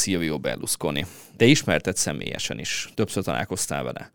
Silvio 0.00 0.38
Berlusconi. 0.38 1.06
Te 1.36 1.44
ismerted 1.44 1.96
személyesen 1.96 2.58
is, 2.58 2.92
többször 2.94 3.22
találkoztál 3.22 3.82
vele. 3.82 4.10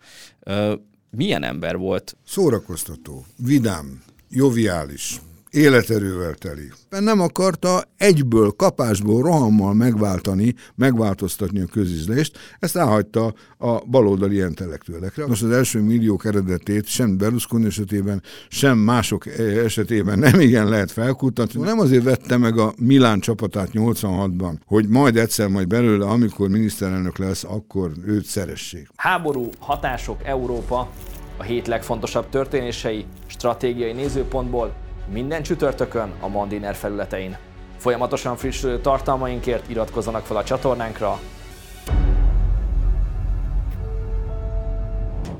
Milyen 1.10 1.44
ember 1.44 1.78
volt? 1.78 2.18
Szórakoztató, 2.26 3.26
vidám, 3.38 4.04
joviális, 4.30 5.22
életerővel 5.56 6.34
teli. 6.34 6.72
Nem 6.90 7.20
akarta 7.20 7.84
egyből, 7.98 8.52
kapásból, 8.52 9.22
rohammal 9.22 9.74
megváltani, 9.74 10.54
megváltoztatni 10.76 11.62
a 11.62 11.66
közizlést, 11.66 12.38
ezt 12.60 12.76
elhagyta 12.76 13.34
a 13.58 13.86
baloldali 13.86 14.38
intellektuelekre. 14.38 15.28
Most 15.28 15.44
az 15.44 15.52
első 15.52 15.82
milliók 15.82 16.26
eredetét 16.26 16.86
sem 16.86 17.18
Berlusconi 17.18 17.66
esetében, 17.66 18.22
sem 18.48 18.78
mások 18.78 19.26
esetében 19.38 20.20
nem 20.20 20.40
igen 20.40 20.70
lehet 20.70 20.92
felkutatni. 20.92 21.62
Nem 21.62 21.80
azért 21.80 22.04
vette 22.04 22.38
meg 22.38 22.58
a 22.58 22.74
Milán 22.78 23.20
csapatát 23.20 23.70
86-ban, 23.74 24.54
hogy 24.66 24.88
majd 24.88 25.18
egyszer 25.18 25.48
majd 25.48 25.68
belőle, 25.68 26.06
amikor 26.06 26.50
miniszterelnök 26.50 27.18
lesz, 27.18 27.44
akkor 27.44 27.92
őt 28.06 28.26
szeressék. 28.26 28.88
Háború, 28.96 29.50
hatások, 29.60 30.20
Európa, 30.24 30.90
a 31.38 31.44
hét 31.44 31.68
legfontosabb 31.68 32.30
történései, 32.30 33.06
stratégiai 33.28 33.92
nézőpontból 33.92 34.84
minden 35.12 35.44
csütörtökön 35.44 36.14
a 36.20 36.28
Mandiner 36.28 36.76
felületein. 36.76 37.38
Folyamatosan 37.78 38.38
frissülő 38.38 38.80
tartalmainkért 38.80 39.70
iratkozzanak 39.70 40.26
fel 40.26 40.38
a 40.38 40.44
csatornánkra. 40.44 41.20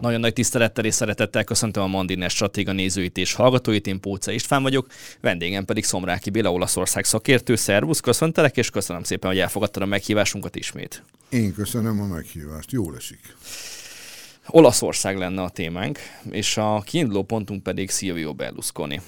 Nagyon 0.02 0.20
nagy 0.20 0.34
tisztelettel 0.34 0.86
és 0.86 0.94
szeretettel 0.94 1.44
köszöntöm 1.44 1.84
a 1.84 1.88
Mandiner 1.88 2.30
Stratéga 2.30 2.72
nézőit 2.72 3.18
és 3.18 3.34
hallgatóit, 3.34 3.88
én 3.88 4.00
Póca 4.00 4.32
István 4.32 4.64
vagyok, 4.64 4.88
vendégem 5.22 5.66
pedig 5.66 5.84
Szomráki 5.84 6.30
Béla, 6.30 6.52
Olaszország 6.52 7.04
szakértő. 7.04 7.56
Szervusz, 7.56 8.00
köszöntelek, 8.00 8.58
és 8.58 8.70
köszönöm 8.70 9.04
szépen, 9.04 9.30
hogy 9.30 9.40
elfogadtad 9.40 9.82
a 9.82 9.86
meghívásunkat 9.86 10.56
ismét. 10.56 11.04
Én 11.30 11.54
köszönöm 11.54 12.02
a 12.02 12.06
meghívást, 12.06 12.72
jól 12.72 12.96
esik. 12.96 13.36
Olaszország 14.48 15.18
lenne 15.18 15.42
a 15.42 15.50
témánk, 15.50 16.00
és 16.30 16.58
a 16.58 16.82
kiinduló 16.86 17.24
pontunk 17.24 17.64
pedig 17.64 17.90
Silvio 17.90 18.34
Berlusconi. 18.34 19.02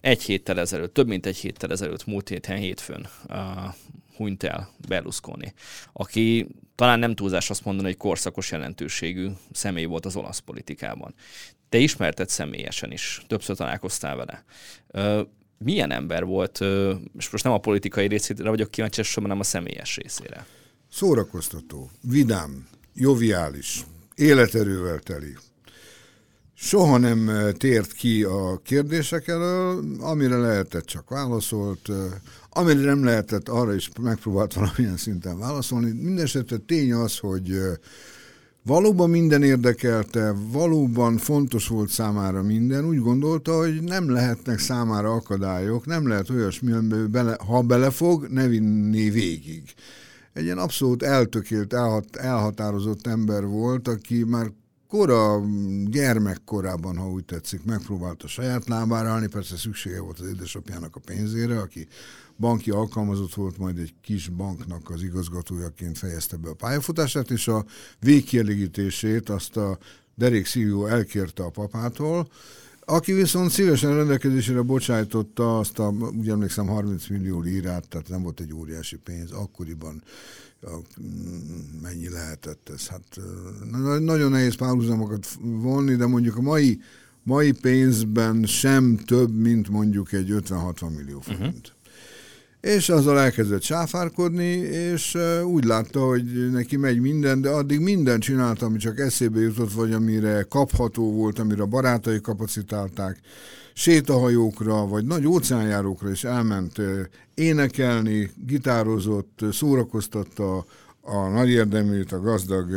Egy 0.00 0.22
héttel 0.22 0.60
ezelőtt, 0.60 0.94
több 0.94 1.06
mint 1.06 1.26
egy 1.26 1.36
héttel 1.36 1.70
ezelőtt, 1.70 2.06
múlt 2.06 2.28
héten 2.28 2.56
hétfőn 2.56 3.08
hunyt 4.16 4.42
el 4.42 4.70
Berlusconi, 4.88 5.52
aki 5.92 6.46
talán 6.74 6.98
nem 6.98 7.14
túlzás 7.14 7.50
azt 7.50 7.64
mondani, 7.64 7.88
hogy 7.88 7.96
korszakos 7.96 8.50
jelentőségű 8.50 9.28
személy 9.52 9.84
volt 9.84 10.06
az 10.06 10.16
olasz 10.16 10.38
politikában. 10.38 11.14
Te 11.68 11.78
ismerted 11.78 12.28
személyesen 12.28 12.92
is, 12.92 13.22
többször 13.26 13.56
találkoztál 13.56 14.16
vele. 14.16 14.44
Milyen 15.58 15.90
ember 15.90 16.24
volt, 16.24 16.60
és 17.18 17.30
most 17.30 17.44
nem 17.44 17.52
a 17.52 17.58
politikai 17.58 18.06
részére 18.06 18.48
vagyok 18.48 18.70
kíváncsi, 18.70 19.02
hanem 19.14 19.40
a 19.40 19.44
személyes 19.44 19.96
részére? 19.96 20.46
Szórakoztató, 20.90 21.90
vidám, 22.00 22.68
joviális, 22.94 23.84
életerővel 24.18 24.98
teli. 24.98 25.36
Soha 26.54 26.98
nem 26.98 27.28
eh, 27.28 27.52
tért 27.52 27.92
ki 27.92 28.22
a 28.22 28.60
kérdések 28.64 29.28
elől, 29.28 29.84
amire 30.00 30.36
lehetett 30.36 30.84
csak 30.84 31.08
válaszolt, 31.08 31.88
eh, 31.88 31.96
amire 32.50 32.80
nem 32.80 33.04
lehetett, 33.04 33.48
arra 33.48 33.74
is 33.74 33.90
megpróbált 34.00 34.54
valamilyen 34.54 34.96
szinten 34.96 35.38
válaszolni. 35.38 35.90
Mindenesetre 35.90 36.56
tény 36.56 36.92
az, 36.92 37.18
hogy 37.18 37.50
eh, 37.50 37.74
valóban 38.62 39.10
minden 39.10 39.42
érdekelte, 39.42 40.34
valóban 40.52 41.16
fontos 41.16 41.68
volt 41.68 41.90
számára 41.90 42.42
minden, 42.42 42.84
úgy 42.84 42.98
gondolta, 43.00 43.56
hogy 43.56 43.82
nem 43.82 44.10
lehetnek 44.10 44.58
számára 44.58 45.12
akadályok, 45.12 45.86
nem 45.86 46.08
lehet 46.08 46.30
olyasmi, 46.30 46.72
bele, 47.10 47.36
ha 47.46 47.62
belefog, 47.62 48.26
ne 48.30 48.46
vinni 48.46 49.10
végig 49.10 49.62
egy 50.38 50.44
ilyen 50.44 50.58
abszolút 50.58 51.02
eltökélt, 51.02 51.72
elhat, 51.72 52.16
elhatározott 52.16 53.06
ember 53.06 53.46
volt, 53.46 53.88
aki 53.88 54.24
már 54.24 54.52
kora, 54.88 55.42
gyermekkorában, 55.84 56.96
ha 56.96 57.10
úgy 57.10 57.24
tetszik, 57.24 57.64
megpróbálta 57.64 58.26
saját 58.26 58.68
lábára 58.68 59.08
állni, 59.08 59.26
persze 59.26 59.56
szüksége 59.56 60.00
volt 60.00 60.18
az 60.18 60.28
édesapjának 60.28 60.96
a 60.96 61.00
pénzére, 61.04 61.58
aki 61.58 61.86
banki 62.36 62.70
alkalmazott 62.70 63.34
volt, 63.34 63.58
majd 63.58 63.78
egy 63.78 63.94
kis 64.02 64.28
banknak 64.28 64.90
az 64.90 65.02
igazgatójaként 65.02 65.98
fejezte 65.98 66.36
be 66.36 66.48
a 66.48 66.54
pályafutását, 66.54 67.30
és 67.30 67.48
a 67.48 67.64
végkielégítését 68.00 69.28
azt 69.28 69.56
a 69.56 69.78
Derék 70.14 70.46
Szívó 70.46 70.86
elkérte 70.86 71.42
a 71.42 71.50
papától, 71.50 72.28
aki 72.90 73.12
viszont 73.12 73.50
szívesen 73.50 73.94
rendelkezésére 73.96 74.60
bocsájtotta 74.60 75.58
azt 75.58 75.78
a, 75.78 75.94
úgy 76.18 76.28
emlékszem, 76.28 76.66
30 76.66 77.06
millió 77.06 77.40
lírát, 77.40 77.88
tehát 77.88 78.08
nem 78.08 78.22
volt 78.22 78.40
egy 78.40 78.54
óriási 78.54 78.96
pénz, 78.96 79.30
akkoriban 79.30 80.02
a, 80.62 80.76
mennyi 81.82 82.08
lehetett 82.08 82.70
ez? 82.74 82.86
Hát 82.86 83.20
nagyon 84.00 84.30
nehéz 84.30 84.54
párhuzamokat 84.54 85.26
vonni, 85.40 85.94
de 85.94 86.06
mondjuk 86.06 86.36
a 86.36 86.40
mai, 86.40 86.80
mai 87.22 87.52
pénzben 87.52 88.44
sem 88.46 88.96
több, 88.96 89.34
mint 89.34 89.68
mondjuk 89.68 90.12
egy 90.12 90.30
50-60 90.30 90.96
millió 90.96 91.20
forint. 91.20 91.44
Uh-huh 91.44 91.77
és 92.60 92.88
azzal 92.88 93.18
elkezdett 93.18 93.62
sáfárkodni, 93.62 94.52
és 94.66 95.18
úgy 95.44 95.64
látta, 95.64 96.00
hogy 96.00 96.50
neki 96.50 96.76
megy 96.76 97.00
minden, 97.00 97.40
de 97.40 97.48
addig 97.48 97.80
mindent 97.80 98.22
csinált, 98.22 98.62
ami 98.62 98.78
csak 98.78 98.98
eszébe 98.98 99.40
jutott, 99.40 99.72
vagy 99.72 99.92
amire 99.92 100.46
kapható 100.48 101.12
volt, 101.12 101.38
amire 101.38 101.62
a 101.62 101.66
barátai 101.66 102.20
kapacitálták, 102.20 103.20
sétahajókra, 103.72 104.86
vagy 104.86 105.04
nagy 105.04 105.26
óceánjárókra 105.26 106.10
is 106.10 106.24
elment 106.24 106.80
énekelni, 107.34 108.30
gitározott, 108.46 109.40
szórakoztatta 109.52 110.64
a 111.00 111.28
nagy 111.28 111.48
érdeműt, 111.48 112.12
a 112.12 112.20
gazdag 112.20 112.70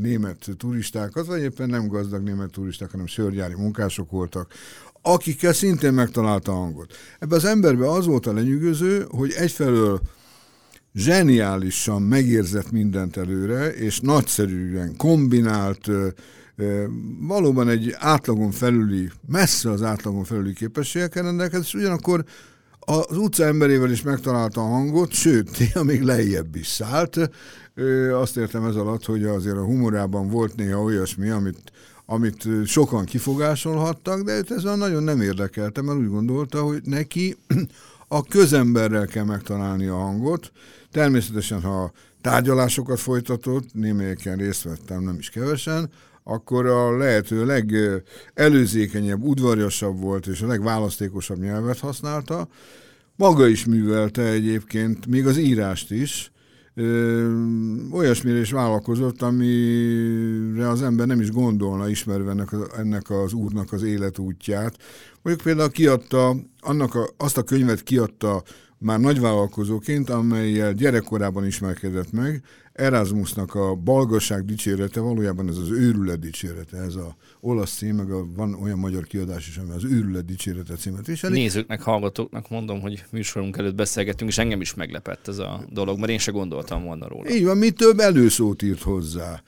német 0.00 0.48
turistákat, 0.56 1.26
vagy 1.26 1.42
éppen 1.42 1.68
nem 1.68 1.88
gazdag 1.88 2.22
német 2.22 2.50
turisták, 2.50 2.90
hanem 2.90 3.06
sörgyári 3.06 3.54
munkások 3.54 4.10
voltak, 4.10 4.52
akikkel 5.02 5.52
szintén 5.52 5.92
megtalálta 5.92 6.52
a 6.52 6.56
hangot. 6.56 6.92
Ebben 7.18 7.38
az 7.38 7.44
emberben 7.44 7.88
az 7.88 8.06
volt 8.06 8.26
a 8.26 8.32
lenyűgöző, 8.32 9.06
hogy 9.10 9.32
egyfelől 9.32 10.00
zseniálisan 10.94 12.02
megérzett 12.02 12.70
mindent 12.70 13.16
előre, 13.16 13.72
és 13.74 14.00
nagyszerűen 14.00 14.96
kombinált, 14.96 15.90
valóban 17.20 17.68
egy 17.68 17.94
átlagon 17.98 18.50
felüli, 18.50 19.10
messze 19.28 19.70
az 19.70 19.82
átlagon 19.82 20.24
felüli 20.24 20.52
képességekkel 20.52 21.22
rendelkezett, 21.22 21.66
és 21.66 21.74
ugyanakkor 21.74 22.24
az 22.78 23.16
utca 23.16 23.44
emberével 23.44 23.90
is 23.90 24.02
megtalálta 24.02 24.60
a 24.60 24.68
hangot, 24.68 25.12
sőt, 25.12 25.50
néha 25.58 25.82
még 25.82 26.02
lejjebb 26.02 26.56
is 26.56 26.66
szállt. 26.66 27.30
Azt 28.12 28.36
értem 28.36 28.64
ez 28.64 28.74
alatt, 28.74 29.04
hogy 29.04 29.24
azért 29.24 29.56
a 29.56 29.64
humorában 29.64 30.28
volt 30.28 30.56
néha 30.56 30.82
olyasmi, 30.82 31.28
amit 31.28 31.72
amit 32.06 32.48
sokan 32.66 33.04
kifogásolhattak, 33.04 34.22
de 34.22 34.36
őt 34.36 34.50
ez 34.50 34.62
nagyon 34.62 35.02
nem 35.02 35.20
érdekelte, 35.20 35.82
mert 35.82 35.98
úgy 35.98 36.08
gondolta, 36.08 36.62
hogy 36.62 36.80
neki 36.84 37.36
a 38.08 38.22
közemberrel 38.22 39.06
kell 39.06 39.24
megtalálni 39.24 39.86
a 39.86 39.96
hangot. 39.96 40.52
Természetesen, 40.90 41.60
ha 41.60 41.92
tárgyalásokat 42.20 43.00
folytatott, 43.00 43.74
némelyeken 43.74 44.36
részt 44.36 44.62
vettem, 44.62 45.02
nem 45.02 45.16
is 45.18 45.30
kevesen, 45.30 45.90
akkor 46.24 46.66
a 46.66 46.96
lehető 46.96 47.46
legelőzékenyebb, 48.34 49.22
udvarjasabb 49.22 50.00
volt, 50.00 50.26
és 50.26 50.40
a 50.40 50.46
legválasztékosabb 50.46 51.38
nyelvet 51.38 51.78
használta. 51.78 52.48
Maga 53.16 53.46
is 53.46 53.64
művelte 53.64 54.22
egyébként, 54.22 55.06
még 55.06 55.26
az 55.26 55.36
írást 55.38 55.90
is, 55.90 56.31
olyasmire 57.90 58.40
is 58.40 58.52
vállalkozott, 58.52 59.22
amire 59.22 60.68
az 60.68 60.82
ember 60.82 61.06
nem 61.06 61.20
is 61.20 61.30
gondolna 61.30 61.88
ismerve 61.88 62.30
ennek, 62.30 62.48
ennek 62.76 63.10
az 63.10 63.32
úrnak 63.32 63.72
az 63.72 63.82
életútját. 63.82 64.76
Mondjuk 65.22 65.46
például 65.46 65.70
kiadta, 65.70 66.36
annak 66.60 66.94
a, 66.94 67.08
azt 67.16 67.36
a 67.36 67.42
könyvet 67.42 67.82
kiadta 67.82 68.42
már 68.82 69.00
nagyvállalkozóként, 69.00 70.10
amelyel 70.10 70.72
gyerekkorában 70.72 71.46
ismerkedett 71.46 72.12
meg, 72.12 72.42
Erasmusnak 72.72 73.54
a 73.54 73.74
balgasság 73.74 74.44
dicsérete, 74.44 75.00
valójában 75.00 75.48
ez 75.48 75.56
az 75.56 75.70
őrület 75.70 76.18
dicsérete, 76.18 76.76
ez 76.76 76.94
a 76.94 77.16
olasz 77.40 77.76
cím, 77.76 77.96
meg 77.96 78.10
a, 78.10 78.26
van 78.36 78.54
olyan 78.54 78.78
magyar 78.78 79.04
kiadás 79.04 79.48
is, 79.48 79.56
ami 79.56 79.70
az 79.70 79.84
őrület 79.84 80.24
dicsérete 80.24 80.74
címet 80.74 81.06
viseli. 81.06 81.38
Nézőknek, 81.38 81.80
hallgatóknak 81.80 82.48
mondom, 82.48 82.80
hogy 82.80 83.04
műsorunk 83.10 83.56
előtt 83.56 83.74
beszélgettünk, 83.74 84.30
és 84.30 84.38
engem 84.38 84.60
is 84.60 84.74
meglepett 84.74 85.28
ez 85.28 85.38
a 85.38 85.64
dolog, 85.72 85.98
mert 85.98 86.10
én 86.10 86.18
se 86.18 86.30
gondoltam 86.30 86.84
volna 86.84 87.08
róla. 87.08 87.30
Így 87.30 87.44
van, 87.44 87.56
mi 87.56 87.70
több 87.70 87.98
előszót 87.98 88.62
írt 88.62 88.82
hozzá 88.82 89.42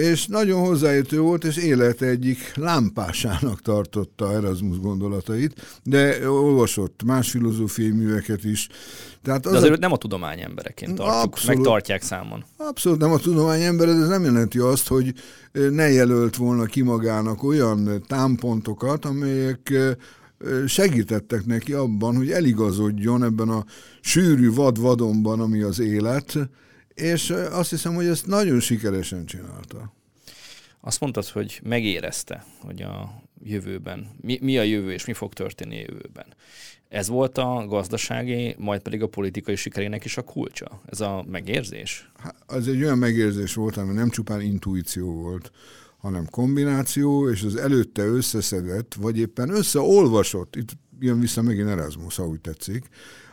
és 0.00 0.26
nagyon 0.26 0.60
hozzáértő 0.60 1.20
volt, 1.20 1.44
és 1.44 1.56
élete 1.56 2.06
egyik 2.06 2.52
lámpásának 2.54 3.62
tartotta 3.62 4.32
Erasmus 4.32 4.78
gondolatait, 4.80 5.80
de 5.82 6.30
olvasott 6.30 7.02
más 7.04 7.30
filozófiai 7.30 7.90
műveket 7.90 8.44
is. 8.44 8.68
Tehát 9.22 9.46
az 9.46 9.52
de 9.52 9.58
azért 9.58 9.74
a... 9.74 9.78
nem 9.78 9.92
a 9.92 9.96
tudomány 9.96 10.40
embereként 10.40 10.94
tartjuk, 10.94 11.24
abszolút, 11.24 11.56
meg 11.56 11.66
tartják 11.66 12.02
számon. 12.02 12.44
Abszolút 12.56 12.98
nem 12.98 13.12
a 13.12 13.18
tudomány 13.18 13.62
ember, 13.62 13.88
ez 13.88 14.08
nem 14.08 14.24
jelenti 14.24 14.58
azt, 14.58 14.88
hogy 14.88 15.14
ne 15.52 15.90
jelölt 15.90 16.36
volna 16.36 16.64
ki 16.64 16.82
magának 16.82 17.42
olyan 17.42 18.04
támpontokat, 18.06 19.04
amelyek 19.04 19.72
segítettek 20.66 21.46
neki 21.46 21.72
abban, 21.72 22.16
hogy 22.16 22.30
eligazodjon 22.30 23.24
ebben 23.24 23.48
a 23.48 23.64
sűrű 24.00 24.52
vad-vadonban, 24.52 25.40
ami 25.40 25.62
az 25.62 25.78
élet, 25.78 26.38
és 27.00 27.30
azt 27.30 27.70
hiszem, 27.70 27.94
hogy 27.94 28.06
ezt 28.06 28.26
nagyon 28.26 28.60
sikeresen 28.60 29.26
csinálta. 29.26 29.92
Azt 30.80 31.00
mondtad, 31.00 31.26
hogy 31.26 31.60
megérezte, 31.64 32.44
hogy 32.60 32.82
a 32.82 33.22
jövőben, 33.42 34.08
mi, 34.20 34.38
mi 34.42 34.58
a 34.58 34.62
jövő 34.62 34.92
és 34.92 35.04
mi 35.04 35.12
fog 35.12 35.32
történni 35.32 35.76
a 35.76 35.86
jövőben. 35.88 36.26
Ez 36.88 37.08
volt 37.08 37.38
a 37.38 37.64
gazdasági, 37.68 38.54
majd 38.58 38.82
pedig 38.82 39.02
a 39.02 39.06
politikai 39.06 39.56
sikerének 39.56 40.04
is 40.04 40.16
a 40.16 40.22
kulcsa? 40.22 40.80
Ez 40.86 41.00
a 41.00 41.24
megérzés? 41.28 42.10
Hát, 42.18 42.36
ez 42.48 42.66
egy 42.66 42.82
olyan 42.82 42.98
megérzés 42.98 43.54
volt, 43.54 43.76
ami 43.76 43.92
nem 43.92 44.10
csupán 44.10 44.40
intuíció 44.40 45.12
volt, 45.12 45.50
hanem 45.98 46.26
kombináció, 46.30 47.30
és 47.30 47.42
az 47.42 47.56
előtte 47.56 48.02
összeszedett, 48.02 48.94
vagy 48.94 49.18
éppen 49.18 49.50
összeolvasott, 49.50 50.56
itt 50.56 50.70
jön 51.00 51.20
vissza 51.20 51.42
megint 51.42 51.68
Erasmus, 51.68 52.18
úgy 52.18 52.40
tetszik, 52.40 52.88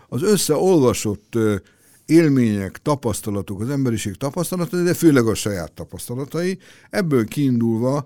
az 0.08 0.24
összeolvasott 0.24 1.38
élmények, 2.06 2.78
tapasztalatok, 2.82 3.62
az 3.62 3.70
emberiség 3.70 4.16
tapasztalatai, 4.16 4.84
de 4.84 4.94
főleg 4.94 5.28
a 5.28 5.34
saját 5.34 5.72
tapasztalatai. 5.72 6.58
Ebből 6.90 7.26
kiindulva 7.26 8.06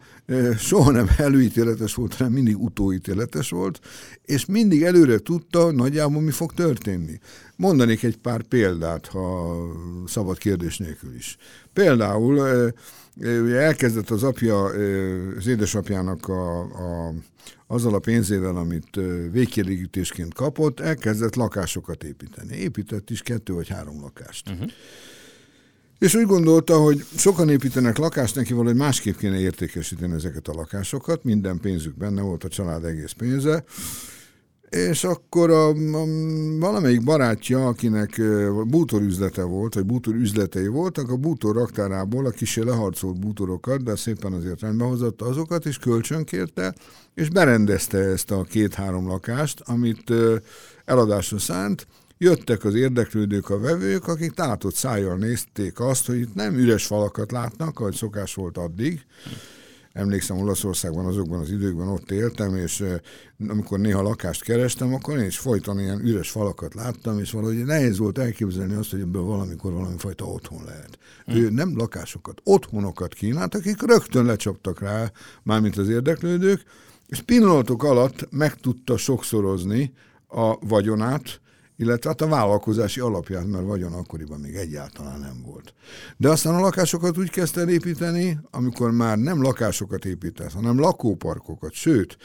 soha 0.57 0.91
nem 0.91 1.09
előítéletes 1.17 1.93
volt, 1.93 2.13
hanem 2.13 2.33
mindig 2.33 2.61
utóítéletes 2.61 3.49
volt, 3.49 3.79
és 4.25 4.45
mindig 4.45 4.83
előre 4.83 5.17
tudta, 5.17 5.71
nagyjából 5.71 6.21
mi 6.21 6.31
fog 6.31 6.53
történni. 6.53 7.19
Mondanék 7.55 8.03
egy 8.03 8.17
pár 8.17 8.41
példát, 8.41 9.07
ha 9.07 9.55
szabad 10.07 10.37
kérdés 10.37 10.77
nélkül 10.77 11.15
is. 11.15 11.37
Például 11.73 12.71
elkezdett 13.53 14.09
az 14.09 14.23
apja, 14.23 14.63
az 15.37 15.47
édesapjának 15.47 16.27
a, 16.27 16.59
a, 16.59 17.13
azzal 17.67 17.93
a 17.93 17.99
pénzével, 17.99 18.55
amit 18.55 18.99
végkielégítésként 19.31 20.33
kapott, 20.33 20.79
elkezdett 20.79 21.35
lakásokat 21.35 22.03
építeni. 22.03 22.55
Épített 22.55 23.09
is 23.09 23.21
kettő 23.21 23.53
vagy 23.53 23.67
három 23.67 24.01
lakást. 24.01 24.49
Uh-huh. 24.49 24.69
És 25.99 26.15
úgy 26.15 26.25
gondolta, 26.25 26.77
hogy 26.77 27.05
sokan 27.15 27.49
építenek 27.49 27.97
lakást, 27.97 28.35
neki 28.35 28.53
valahogy 28.53 28.77
másképp 28.77 29.17
kéne 29.17 29.39
értékesíteni 29.39 30.13
ezeket 30.13 30.47
a 30.47 30.53
lakásokat, 30.53 31.23
minden 31.23 31.59
pénzük 31.59 31.97
benne 31.97 32.21
volt, 32.21 32.43
a 32.43 32.47
család 32.47 32.85
egész 32.85 33.11
pénze, 33.11 33.63
és 34.69 35.03
akkor 35.03 35.49
a, 35.49 35.67
a, 35.69 36.05
valamelyik 36.59 37.03
barátja, 37.03 37.67
akinek 37.67 38.21
bútor 38.65 39.01
üzlete 39.01 39.43
volt, 39.43 39.73
vagy 39.73 39.85
bútor 39.85 40.15
üzletei 40.15 40.67
voltak, 40.67 41.09
a 41.09 41.15
bútor 41.15 41.55
raktárából 41.55 42.25
a 42.25 42.29
kisé 42.29 42.61
leharcolt 42.61 43.19
bútorokat, 43.19 43.83
de 43.83 43.95
szépen 43.95 44.33
azért 44.33 44.61
rendbe 44.61 44.83
hozott 44.83 45.21
azokat, 45.21 45.65
és 45.65 45.77
kölcsönkérte, 45.77 46.73
és 47.13 47.29
berendezte 47.29 47.97
ezt 47.97 48.31
a 48.31 48.43
két-három 48.43 49.07
lakást, 49.07 49.61
amit 49.65 50.13
eladásra 50.85 51.39
szánt, 51.39 51.87
jöttek 52.17 52.63
az 52.63 52.75
érdeklődők, 52.75 53.49
a 53.49 53.59
vevők, 53.59 54.07
akik 54.07 54.31
tátott 54.31 54.75
szájjal 54.75 55.17
nézték 55.17 55.79
azt, 55.79 56.05
hogy 56.05 56.19
itt 56.19 56.33
nem 56.33 56.57
üres 56.57 56.85
falakat 56.85 57.31
látnak, 57.31 57.79
ahogy 57.79 57.93
szokás 57.93 58.33
volt 58.33 58.57
addig, 58.57 59.05
emlékszem 59.99 60.37
Olaszországban 60.37 61.05
azokban 61.05 61.39
az 61.39 61.51
időkben 61.51 61.87
ott 61.87 62.11
éltem, 62.11 62.55
és 62.55 62.83
amikor 63.47 63.79
néha 63.79 64.01
lakást 64.01 64.43
kerestem, 64.43 64.93
akkor 64.93 65.17
én 65.17 65.25
is 65.25 65.37
folyton 65.37 65.79
ilyen 65.79 66.05
üres 66.05 66.29
falakat 66.29 66.73
láttam, 66.73 67.19
és 67.19 67.31
valahogy 67.31 67.65
nehéz 67.65 67.97
volt 67.97 68.17
elképzelni 68.17 68.73
azt, 68.73 68.91
hogy 68.91 68.99
ebből 68.99 69.21
valamikor 69.21 69.73
valami 69.73 69.97
fajta 69.97 70.25
otthon 70.25 70.63
lehet. 70.65 70.97
Hm. 71.25 71.35
Ő 71.35 71.49
nem 71.49 71.77
lakásokat, 71.77 72.41
otthonokat 72.43 73.13
kínált, 73.13 73.55
akik 73.55 73.81
rögtön 73.81 74.25
lecsaptak 74.25 74.79
rá, 74.79 75.11
mármint 75.43 75.77
az 75.77 75.89
érdeklődők, 75.89 76.63
és 77.07 77.21
pillanatok 77.21 77.83
alatt 77.83 78.27
meg 78.31 78.55
tudta 78.55 78.97
sokszorozni 78.97 79.93
a 80.27 80.67
vagyonát, 80.67 81.41
illetve 81.79 82.09
hát 82.09 82.21
a 82.21 82.27
vállalkozási 82.27 82.99
alapját, 82.99 83.47
mert 83.47 83.65
vagyon 83.65 83.93
akkoriban 83.93 84.39
még 84.39 84.55
egyáltalán 84.55 85.19
nem 85.19 85.41
volt. 85.45 85.73
De 86.17 86.29
aztán 86.29 86.55
a 86.55 86.59
lakásokat 86.59 87.17
úgy 87.17 87.29
kezdte 87.29 87.65
építeni, 87.67 88.39
amikor 88.51 88.91
már 88.91 89.17
nem 89.17 89.41
lakásokat 89.41 90.05
épített, 90.05 90.51
hanem 90.51 90.79
lakóparkokat, 90.79 91.73
sőt, 91.73 92.17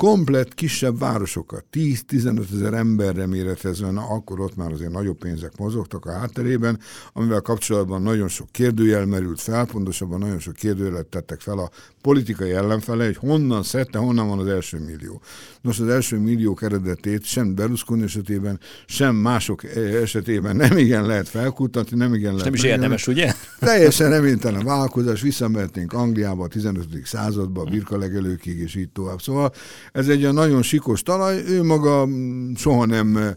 komplet 0.00 0.54
kisebb 0.54 0.98
városokat, 0.98 1.64
10-15 1.72 2.52
ezer 2.54 2.74
emberre 2.74 3.26
méretezve, 3.26 3.90
na 3.90 4.06
akkor 4.08 4.40
ott 4.40 4.56
már 4.56 4.72
azért 4.72 4.90
nagyobb 4.90 5.18
pénzek 5.18 5.56
mozogtak 5.56 6.06
a 6.06 6.12
hátterében, 6.12 6.78
amivel 7.12 7.40
kapcsolatban 7.40 8.02
nagyon 8.02 8.28
sok 8.28 8.48
kérdőjel 8.50 9.06
merült 9.06 9.40
fel, 9.40 9.66
pontosabban 9.66 10.18
nagyon 10.18 10.38
sok 10.38 10.54
kérdőjelet 10.54 11.06
tettek 11.06 11.40
fel 11.40 11.58
a 11.58 11.70
politikai 12.00 12.50
ellenfele, 12.50 13.04
hogy 13.04 13.16
honnan 13.16 13.62
szedte, 13.62 13.98
honnan 13.98 14.28
van 14.28 14.38
az 14.38 14.46
első 14.46 14.78
millió. 14.78 15.20
Nos, 15.60 15.80
az 15.80 15.88
első 15.88 16.18
millió 16.18 16.58
eredetét 16.60 17.24
sem 17.24 17.54
Berlusconi 17.54 18.02
esetében, 18.02 18.60
sem 18.86 19.16
mások 19.16 19.64
esetében 20.02 20.56
nem 20.56 20.76
igen 20.76 21.06
lehet 21.06 21.28
felkutatni, 21.28 21.96
nem 21.96 22.14
igen 22.14 22.30
lehet. 22.30 22.44
Nem 22.44 22.54
is 22.54 22.62
érdemes, 22.62 23.06
ugye? 23.06 23.34
Teljesen 23.58 24.10
reménytelen 24.10 24.64
vállalkozás, 24.64 25.20
visszamehetnénk 25.20 25.92
Angliába 25.92 26.44
a 26.44 26.48
15. 26.48 26.86
századba, 27.04 27.60
a 27.60 27.70
birkalegelőkig, 27.70 28.58
és 28.58 28.74
így 28.74 28.88
tovább. 28.88 29.20
Szóval 29.20 29.52
ez 29.92 30.08
egy 30.08 30.22
olyan 30.22 30.34
nagyon 30.34 30.62
sikos 30.62 31.02
talaj, 31.02 31.42
ő 31.46 31.62
maga 31.62 32.08
soha 32.56 32.86
nem 32.86 33.36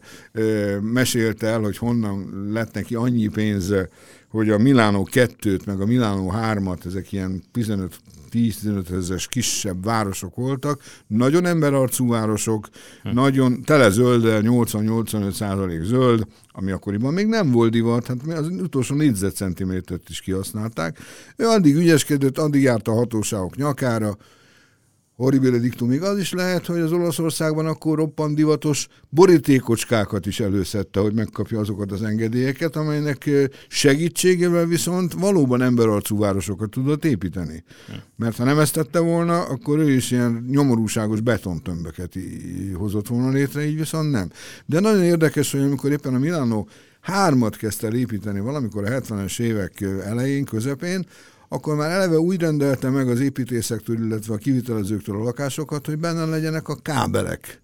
mesélte 0.82 1.48
el, 1.48 1.60
hogy 1.60 1.78
honnan 1.78 2.50
lett 2.52 2.74
neki 2.74 2.96
annyi 2.96 3.28
pénze, 3.28 3.90
hogy 4.30 4.50
a 4.50 4.58
Milánó 4.58 5.08
2-t, 5.12 5.66
meg 5.66 5.82
a 5.82 5.86
Milánó 5.86 6.34
3-at, 6.36 6.86
ezek 6.86 7.12
ilyen 7.12 7.44
15 7.52 8.00
10-15 8.34 8.92
ezeres 8.92 9.28
kisebb 9.28 9.84
városok 9.84 10.36
voltak, 10.36 10.82
nagyon 11.08 11.46
emberarcú 11.46 12.10
városok, 12.10 12.70
hm. 13.04 13.10
nagyon 13.10 13.62
tele 13.62 13.90
zölddel, 13.90 14.42
80-85 14.44 15.32
százalék 15.32 15.82
zöld, 15.82 16.28
ami 16.52 16.72
akkoriban 16.72 17.14
még 17.14 17.28
nem 17.28 17.52
volt 17.52 17.72
divat, 17.72 18.08
hát 18.08 18.18
az 18.28 18.48
utolsó 18.48 18.96
négyzetcentimétert 18.96 20.10
is 20.10 20.22
kihasználták. 20.22 21.00
Ő 21.36 21.46
addig 21.46 21.76
ügyeskedett, 21.76 22.38
addig 22.38 22.62
járt 22.62 22.88
a 22.88 22.94
hatóságok 22.94 23.56
nyakára, 23.56 24.18
horribile 25.24 25.58
dictum 25.58 25.88
még 25.88 26.02
az 26.02 26.18
is 26.18 26.32
lehet, 26.32 26.66
hogy 26.66 26.80
az 26.80 26.92
Olaszországban 26.92 27.66
akkor 27.66 27.98
roppan 27.98 28.36
divatos 28.36 28.88
borítékocskákat 29.10 30.26
is 30.26 30.40
előszedte, 30.40 31.00
hogy 31.00 31.14
megkapja 31.14 31.60
azokat 31.60 31.92
az 31.92 32.04
engedélyeket, 32.04 32.76
amelynek 32.76 33.30
segítségével 33.68 34.66
viszont 34.66 35.14
valóban 35.14 35.62
emberarcú 35.62 36.18
városokat 36.18 36.70
tudott 36.70 37.06
építeni. 37.06 37.64
Mert 38.16 38.38
ha 38.38 38.44
nem 38.44 38.60
ezt 38.60 38.74
tette 38.74 39.00
volna, 39.00 39.42
akkor 39.42 39.80
ő 39.80 39.92
is 39.92 40.12
ilyen 40.12 40.46
nyomorúságos 40.50 41.22
betontömböket 41.22 42.14
hozott 42.74 43.08
volna 43.08 43.30
létre, 43.30 43.66
így 43.66 43.78
viszont 43.78 44.12
nem. 44.12 44.30
De 44.66 44.80
nagyon 44.80 45.04
érdekes, 45.04 45.52
hogy 45.52 45.62
amikor 45.62 45.92
éppen 45.92 46.14
a 46.14 46.20
Milánó 46.20 46.68
hármat 47.02 47.58
kezdte 47.58 47.92
építeni 47.96 48.40
valamikor 48.40 48.84
a 48.86 49.00
70-es 49.00 49.40
évek 49.40 49.82
elején, 50.06 50.46
közepén, 50.46 51.06
akkor 51.54 51.76
már 51.76 51.92
eleve 51.92 52.20
úgy 52.20 52.40
rendelte 52.40 52.90
meg 52.90 53.08
az 53.10 53.20
építészektől, 53.20 54.06
illetve 54.06 54.34
a 54.34 54.38
kivitelezőktől 54.38 55.16
a 55.16 55.24
lakásokat, 55.24 55.86
hogy 55.86 55.98
benne 55.98 56.26
legyenek 56.26 56.68
a 56.68 56.76
kábelek. 56.76 57.62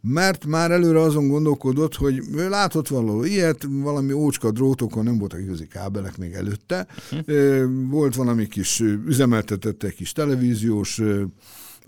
Mert 0.00 0.46
már 0.46 0.70
előre 0.70 1.00
azon 1.00 1.28
gondolkodott, 1.28 1.94
hogy 1.94 2.22
ő 2.36 2.48
látott 2.48 2.88
való 2.88 3.24
ilyet, 3.24 3.66
valami 3.68 4.12
ócska 4.12 4.50
drótokon, 4.50 5.04
nem 5.04 5.18
voltak 5.18 5.40
igazi 5.40 5.66
kábelek 5.66 6.18
még 6.18 6.32
előtte, 6.32 6.86
uh-huh. 7.12 7.88
volt 7.88 8.14
valami 8.14 8.46
kis 8.46 8.80
üzemeltetett 9.06 9.82
egy 9.82 9.94
kis 9.94 10.12
televíziós 10.12 11.00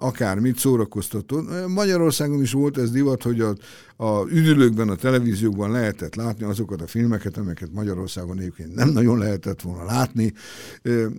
akármit 0.02 0.58
szórakoztató. 0.58 1.42
Magyarországon 1.66 2.42
is 2.42 2.52
volt 2.52 2.78
ez 2.78 2.90
divat, 2.90 3.22
hogy 3.22 3.40
a, 3.40 3.54
a 3.96 4.26
üdülőkben, 4.28 4.88
a 4.88 4.94
televíziókban 4.94 5.70
lehetett 5.70 6.14
látni 6.14 6.44
azokat 6.44 6.82
a 6.82 6.86
filmeket, 6.86 7.36
amelyeket 7.36 7.72
Magyarországon 7.72 8.38
egyébként 8.38 8.74
nem 8.74 8.88
nagyon 8.88 9.18
lehetett 9.18 9.60
volna 9.60 9.84
látni. 9.84 10.32
Ő 10.82 11.10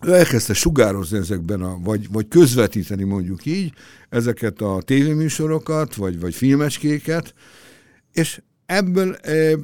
elkezdte 0.00 0.54
sugározni 0.54 1.18
ezekben, 1.18 1.62
a, 1.62 1.78
vagy, 1.82 2.12
vagy 2.12 2.28
közvetíteni 2.28 3.04
mondjuk 3.04 3.46
így, 3.46 3.72
ezeket 4.08 4.60
a 4.60 4.82
tévéműsorokat, 4.84 5.94
vagy, 5.94 6.20
vagy 6.20 6.34
filmecskéket, 6.34 7.34
és 8.12 8.40
ebből 8.68 9.14
e, 9.14 9.56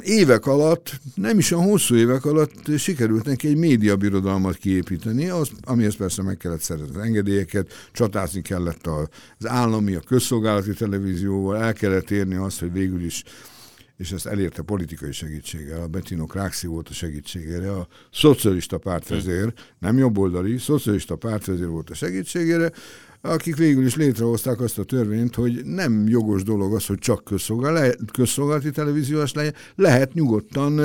évek 0.00 0.46
alatt, 0.46 1.00
nem 1.14 1.38
is 1.38 1.52
a 1.52 1.62
hosszú 1.62 1.94
évek 1.94 2.24
alatt 2.24 2.78
sikerült 2.78 3.24
neki 3.24 3.48
egy 3.48 3.56
médiabirodalmat 3.56 4.56
kiépíteni, 4.56 5.28
az, 5.28 5.50
amihez 5.64 5.96
persze 5.96 6.22
meg 6.22 6.36
kellett 6.36 6.60
szerezni 6.60 7.00
engedélyeket, 7.00 7.72
csatázni 7.92 8.42
kellett 8.42 8.86
az 8.86 9.46
állami, 9.46 9.94
a 9.94 10.00
közszolgálati 10.00 10.72
televízióval, 10.72 11.56
el 11.56 11.72
kellett 11.72 12.10
érni 12.10 12.34
azt, 12.34 12.60
hogy 12.60 12.72
végül 12.72 13.04
is 13.04 13.24
és 13.96 14.12
ezt 14.12 14.26
elérte 14.26 14.62
politikai 14.62 15.12
segítséggel. 15.12 15.82
A 15.82 15.86
Bettino 15.86 16.26
Craxi 16.26 16.66
volt 16.66 16.88
a 16.88 16.92
segítségére, 16.92 17.72
a 17.72 17.86
szocialista 18.12 18.78
pártvezér, 18.78 19.52
nem 19.78 19.98
jobboldali, 19.98 20.58
szocialista 20.58 21.16
pártvezér 21.16 21.68
volt 21.68 21.90
a 21.90 21.94
segítségére, 21.94 22.72
akik 23.22 23.56
végül 23.56 23.84
is 23.84 23.96
létrehozták 23.96 24.60
azt 24.60 24.78
a 24.78 24.84
törvényt, 24.84 25.34
hogy 25.34 25.64
nem 25.64 26.08
jogos 26.08 26.42
dolog 26.42 26.74
az, 26.74 26.86
hogy 26.86 26.98
csak 26.98 27.24
közszolgál, 27.24 27.94
közszolgálati 28.12 28.70
televíziós 28.70 29.32
legyen, 29.32 29.54
lehet 29.74 30.14
nyugodtan 30.14 30.80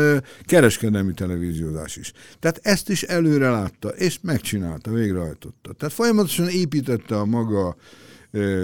kereskedelmi 0.45 1.13
televíziózás 1.13 1.95
is. 1.95 2.13
Tehát 2.39 2.59
ezt 2.63 2.89
is 2.89 3.03
előre 3.03 3.49
látta, 3.49 3.89
és 3.89 4.19
megcsinálta, 4.21 4.91
végrehajtotta. 4.91 5.73
Tehát 5.73 5.93
folyamatosan 5.93 6.47
építette 6.47 7.17
a 7.17 7.25
maga 7.25 7.75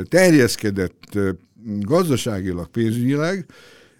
terjeszkedett 0.10 1.20
gazdaságilag, 1.80 2.68
pénzügyileg, 2.68 3.46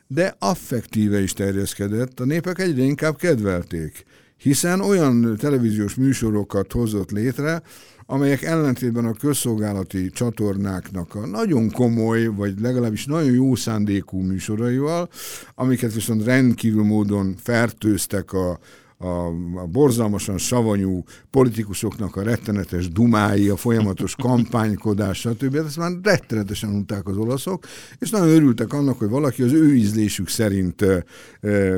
de 0.08 0.36
affektíve 0.40 1.22
is 1.22 1.34
terjeszkedett, 1.34 2.20
a 2.20 2.26
népek 2.26 2.60
egyre 2.60 2.84
inkább 2.84 3.18
kedvelték, 3.18 4.06
hiszen 4.38 4.82
olyan 4.82 5.38
televíziós 5.38 5.96
műsorokat 5.96 6.72
hozott 6.72 7.12
létre, 7.12 7.62
amelyek 8.06 8.42
ellentétben 8.42 9.06
a 9.06 9.14
közszolgálati 9.14 10.10
csatornáknak 10.10 11.16
a 11.16 11.26
nagyon 11.26 11.72
komoly, 11.72 12.26
vagy 12.26 12.60
legalábbis 12.60 13.06
nagyon 13.06 13.32
jó 13.32 13.56
szándékú 13.56 14.20
műsoraival, 14.20 15.10
amiket 15.56 15.94
viszont 15.94 16.24
rendkívül 16.24 16.84
módon 16.84 17.36
fertőztek 17.38 18.34
a, 18.34 18.60
a, 19.04 19.28
a 19.56 19.66
borzalmasan 19.72 20.38
savanyú 20.38 21.04
politikusoknak 21.30 22.16
a 22.16 22.24
rettenetes 22.24 22.88
dumái, 22.88 23.50
a 23.50 23.56
folyamatos 23.56 24.16
kampánykodás, 24.16 25.20
stb. 25.20 25.56
Ezt 25.56 25.78
már 25.78 25.92
rettenetesen 26.04 26.70
unták 26.70 27.08
az 27.08 27.18
olaszok, 27.18 27.66
és 28.00 28.10
nagyon 28.10 28.28
örültek 28.28 28.74
annak, 28.74 29.00
hogy 29.00 29.10
valaki 29.10 29.42
az 29.42 29.52
ő 29.52 29.76
ízlésük 29.76 30.30
szerint 30.30 30.82
e, 30.82 31.04
e, 31.42 31.78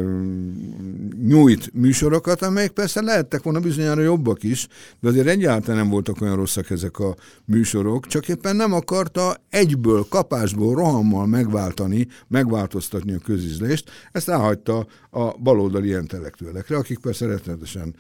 nyújt 1.28 1.74
műsorokat, 1.74 2.42
amelyek 2.42 2.72
persze 2.72 3.02
lehettek 3.02 3.44
volna 3.44 3.60
bizonyára 3.60 4.02
jobbak 4.02 4.44
is, 4.44 4.68
de 5.00 5.10
azért 5.10 5.28
egyáltalán 5.28 5.80
nem 5.80 5.90
voltak 5.90 6.22
olyan 6.22 6.36
rosszak 6.36 6.70
ezek 6.70 7.00
a 7.00 7.16
műsorok, 7.46 8.08
csak 8.08 8.28
éppen 8.28 8.56
nem 8.56 8.74
akarta 8.74 9.36
egyből, 9.50 10.06
kapásból, 10.10 10.76
rohammal 10.76 11.26
megváltani, 11.26 12.08
megváltoztatni 12.28 13.14
a 13.14 13.20
közízlést, 13.24 13.92
ezt 14.12 14.30
elhagyta 14.30 14.86
a 15.10 15.38
baloldali 15.38 15.90
intellektuelekre, 15.90 16.78
akik 16.78 17.00
persze 17.00 17.15
rettenetesen 17.20 17.96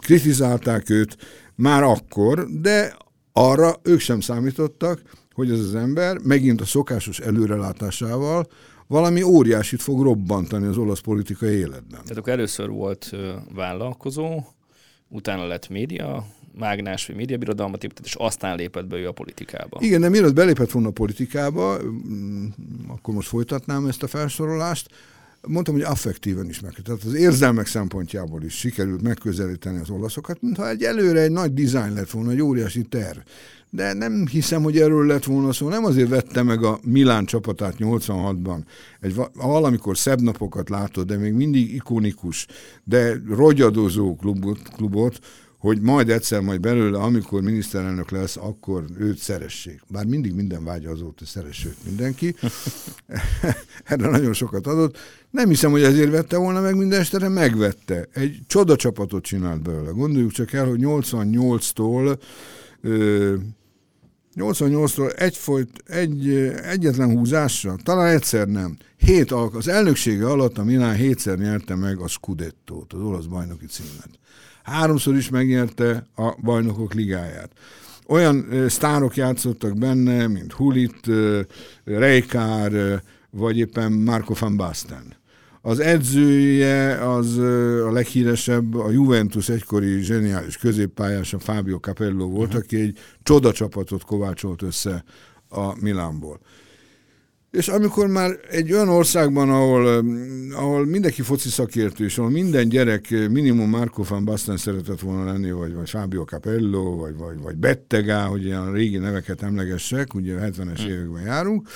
kritizálták 0.00 0.90
őt 0.90 1.16
már 1.54 1.82
akkor, 1.82 2.46
de 2.50 2.96
arra 3.32 3.74
ők 3.82 4.00
sem 4.00 4.20
számítottak, 4.20 5.02
hogy 5.32 5.50
ez 5.50 5.58
az 5.58 5.74
ember 5.74 6.18
megint 6.18 6.60
a 6.60 6.64
szokásos 6.64 7.18
előrelátásával 7.18 8.46
valami 8.86 9.22
óriásit 9.22 9.82
fog 9.82 10.02
robbantani 10.02 10.66
az 10.66 10.76
olasz 10.76 11.00
politikai 11.00 11.54
életben. 11.54 12.00
Tehát 12.02 12.16
akkor 12.16 12.32
először 12.32 12.68
volt 12.68 13.16
vállalkozó, 13.54 14.42
utána 15.08 15.46
lett 15.46 15.68
média, 15.68 16.26
mágnás 16.58 17.06
vagy 17.06 17.16
médiabirodalmat 17.16 17.84
épített, 17.84 18.04
és 18.04 18.14
aztán 18.14 18.56
lépett 18.56 18.86
be 18.86 18.96
ő 18.96 19.08
a 19.08 19.12
politikába. 19.12 19.78
Igen, 19.80 20.00
de 20.00 20.08
mielőtt 20.08 20.34
belépett 20.34 20.70
volna 20.70 20.88
a 20.88 20.92
politikába, 20.92 21.78
mm, 21.82 22.46
akkor 22.88 23.14
most 23.14 23.28
folytatnám 23.28 23.86
ezt 23.86 24.02
a 24.02 24.06
felsorolást, 24.06 24.88
mondtam, 25.46 25.74
hogy 25.74 25.82
affektíven 25.82 26.48
is 26.48 26.60
meg. 26.60 26.72
Tehát 26.84 27.02
az 27.02 27.14
érzelmek 27.14 27.66
szempontjából 27.66 28.42
is 28.42 28.54
sikerült 28.58 29.02
megközelíteni 29.02 29.78
az 29.78 29.90
olaszokat, 29.90 30.42
mintha 30.42 30.68
egy 30.68 30.82
előre 30.82 31.20
egy 31.20 31.30
nagy 31.30 31.54
dizájn 31.54 31.94
lett 31.94 32.10
volna, 32.10 32.30
egy 32.30 32.40
óriási 32.40 32.82
terv. 32.82 33.18
De 33.70 33.92
nem 33.92 34.26
hiszem, 34.26 34.62
hogy 34.62 34.78
erről 34.78 35.06
lett 35.06 35.24
volna 35.24 35.52
szó. 35.52 35.68
Nem 35.68 35.84
azért 35.84 36.08
vette 36.08 36.42
meg 36.42 36.64
a 36.64 36.78
Milán 36.82 37.24
csapatát 37.24 37.74
86-ban. 37.78 38.58
Egy, 39.00 39.14
valamikor 39.34 39.98
szebb 39.98 40.20
napokat 40.20 40.68
látod, 40.68 41.06
de 41.06 41.16
még 41.16 41.32
mindig 41.32 41.74
ikonikus, 41.74 42.46
de 42.84 43.20
rogyadozó 43.28 44.16
klubot, 44.16 44.62
klubot 44.76 45.18
hogy 45.58 45.80
majd 45.80 46.10
egyszer, 46.10 46.40
majd 46.40 46.60
belőle, 46.60 46.98
amikor 46.98 47.42
miniszterelnök 47.42 48.10
lesz, 48.10 48.36
akkor 48.36 48.84
őt 48.98 49.18
szeressék. 49.18 49.80
Bár 49.88 50.04
mindig 50.04 50.34
minden 50.34 50.64
vágya 50.64 50.90
az 50.90 51.00
volt, 51.00 51.18
hogy 51.18 51.26
szeress 51.26 51.66
mindenki. 51.84 52.34
Erre 53.84 54.08
nagyon 54.10 54.32
sokat 54.32 54.66
adott. 54.66 54.98
Nem 55.30 55.48
hiszem, 55.48 55.70
hogy 55.70 55.82
ezért 55.82 56.10
vette 56.10 56.36
volna 56.36 56.60
meg 56.60 56.76
minden 56.76 57.00
estere, 57.00 57.28
megvette. 57.28 58.08
Egy 58.12 58.38
csoda 58.46 58.76
csapatot 58.76 59.24
csinált 59.24 59.62
belőle. 59.62 59.90
Gondoljuk 59.90 60.30
csak 60.30 60.52
el, 60.52 60.66
hogy 60.66 60.80
88-tól 60.82 62.18
88-tól 64.34 65.20
egy, 65.20 65.36
folyt, 65.36 65.70
egy, 65.86 66.28
egyetlen 66.62 67.10
húzásra, 67.10 67.76
talán 67.82 68.14
egyszer 68.14 68.48
nem. 68.48 68.76
Hét 68.96 69.30
az 69.32 69.68
elnöksége 69.68 70.26
alatt 70.26 70.58
a 70.58 70.64
Milán 70.64 70.94
hétszer 70.94 71.38
nyerte 71.38 71.74
meg 71.74 71.98
a 71.98 72.08
Scudettót, 72.08 72.92
az 72.92 73.00
olasz 73.00 73.24
bajnoki 73.24 73.66
címet 73.66 74.18
háromszor 74.68 75.16
is 75.16 75.28
megnyerte 75.28 76.06
a 76.16 76.34
bajnokok 76.42 76.94
ligáját. 76.94 77.50
Olyan 78.06 78.64
sztárok 78.68 79.16
játszottak 79.16 79.78
benne, 79.78 80.26
mint 80.26 80.52
Hulit, 80.52 81.10
Reikár, 81.84 83.02
vagy 83.30 83.58
éppen 83.58 83.92
Marco 83.92 84.34
van 84.38 84.56
Basten. 84.56 85.16
Az 85.60 85.78
edzője 85.78 87.10
az 87.10 87.38
a 87.86 87.92
leghíresebb, 87.92 88.74
a 88.74 88.90
Juventus 88.90 89.48
egykori 89.48 90.00
zseniális 90.00 90.56
középpályása 90.56 91.38
Fábio 91.38 91.78
Capello 91.78 92.28
volt, 92.28 92.54
aki 92.54 92.80
egy 92.80 92.98
csoda 93.22 93.52
csapatot 93.52 94.04
kovácsolt 94.04 94.62
össze 94.62 95.04
a 95.48 95.80
Milánból. 95.80 96.40
És 97.50 97.68
amikor 97.68 98.06
már 98.06 98.38
egy 98.50 98.72
olyan 98.72 98.88
országban, 98.88 99.50
ahol, 99.50 100.04
ahol 100.52 100.86
mindenki 100.86 101.22
foci 101.22 101.48
szakértő, 101.48 102.04
és 102.04 102.18
ahol 102.18 102.30
minden 102.30 102.68
gyerek 102.68 103.10
minimum 103.10 103.68
Marco 103.68 104.02
van 104.02 104.24
Basten 104.24 104.56
szeretett 104.56 105.00
volna 105.00 105.24
lenni, 105.24 105.50
vagy, 105.50 105.74
vagy 105.74 105.90
Fábio 105.90 106.24
Capello, 106.24 106.96
vagy, 106.96 107.16
vagy, 107.16 107.40
vagy 107.40 107.56
Bettegá, 107.56 108.26
hogy 108.26 108.44
ilyen 108.44 108.72
régi 108.72 108.96
neveket 108.96 109.42
emlegessek, 109.42 110.14
ugye 110.14 110.34
70-es 110.40 110.80
hm. 110.82 110.88
években 110.88 111.22
járunk, 111.22 111.68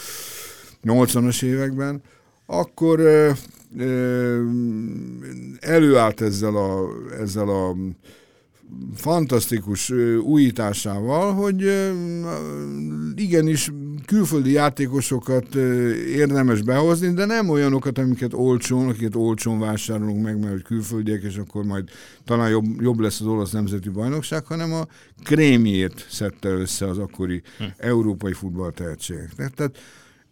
80-as 0.84 1.42
években, 1.42 2.02
akkor 2.46 3.00
ö, 3.00 3.30
ö, 3.78 4.42
előállt 5.60 6.20
ezzel 6.20 6.56
a, 6.56 6.88
ezzel 7.20 7.48
a 7.48 7.74
fantasztikus 8.94 9.90
újításával, 10.22 11.34
hogy 11.34 11.90
igenis 13.14 13.72
külföldi 14.06 14.52
játékosokat 14.52 15.54
érdemes 16.14 16.62
behozni, 16.62 17.12
de 17.12 17.24
nem 17.24 17.48
olyanokat, 17.48 17.98
amiket 17.98 18.34
olcsón, 18.34 18.88
akiket 18.88 19.14
olcsón 19.14 19.58
vásárolunk 19.58 20.22
meg, 20.22 20.38
mert 20.38 20.52
hogy 20.52 20.62
külföldiek, 20.62 21.22
és 21.22 21.36
akkor 21.36 21.64
majd 21.64 21.88
talán 22.24 22.50
jobb, 22.50 22.64
jobb 22.80 22.98
lesz 22.98 23.20
az 23.20 23.26
olasz 23.26 23.50
nemzeti 23.50 23.88
bajnokság, 23.88 24.46
hanem 24.46 24.72
a 24.72 24.86
krémjét 25.22 26.06
szedte 26.10 26.48
össze 26.48 26.88
az 26.88 26.98
akkori 26.98 27.42
hm. 27.58 27.64
európai 27.76 28.32
futball 28.32 28.70
tehetségek. 28.70 29.30
Tehát 29.56 29.78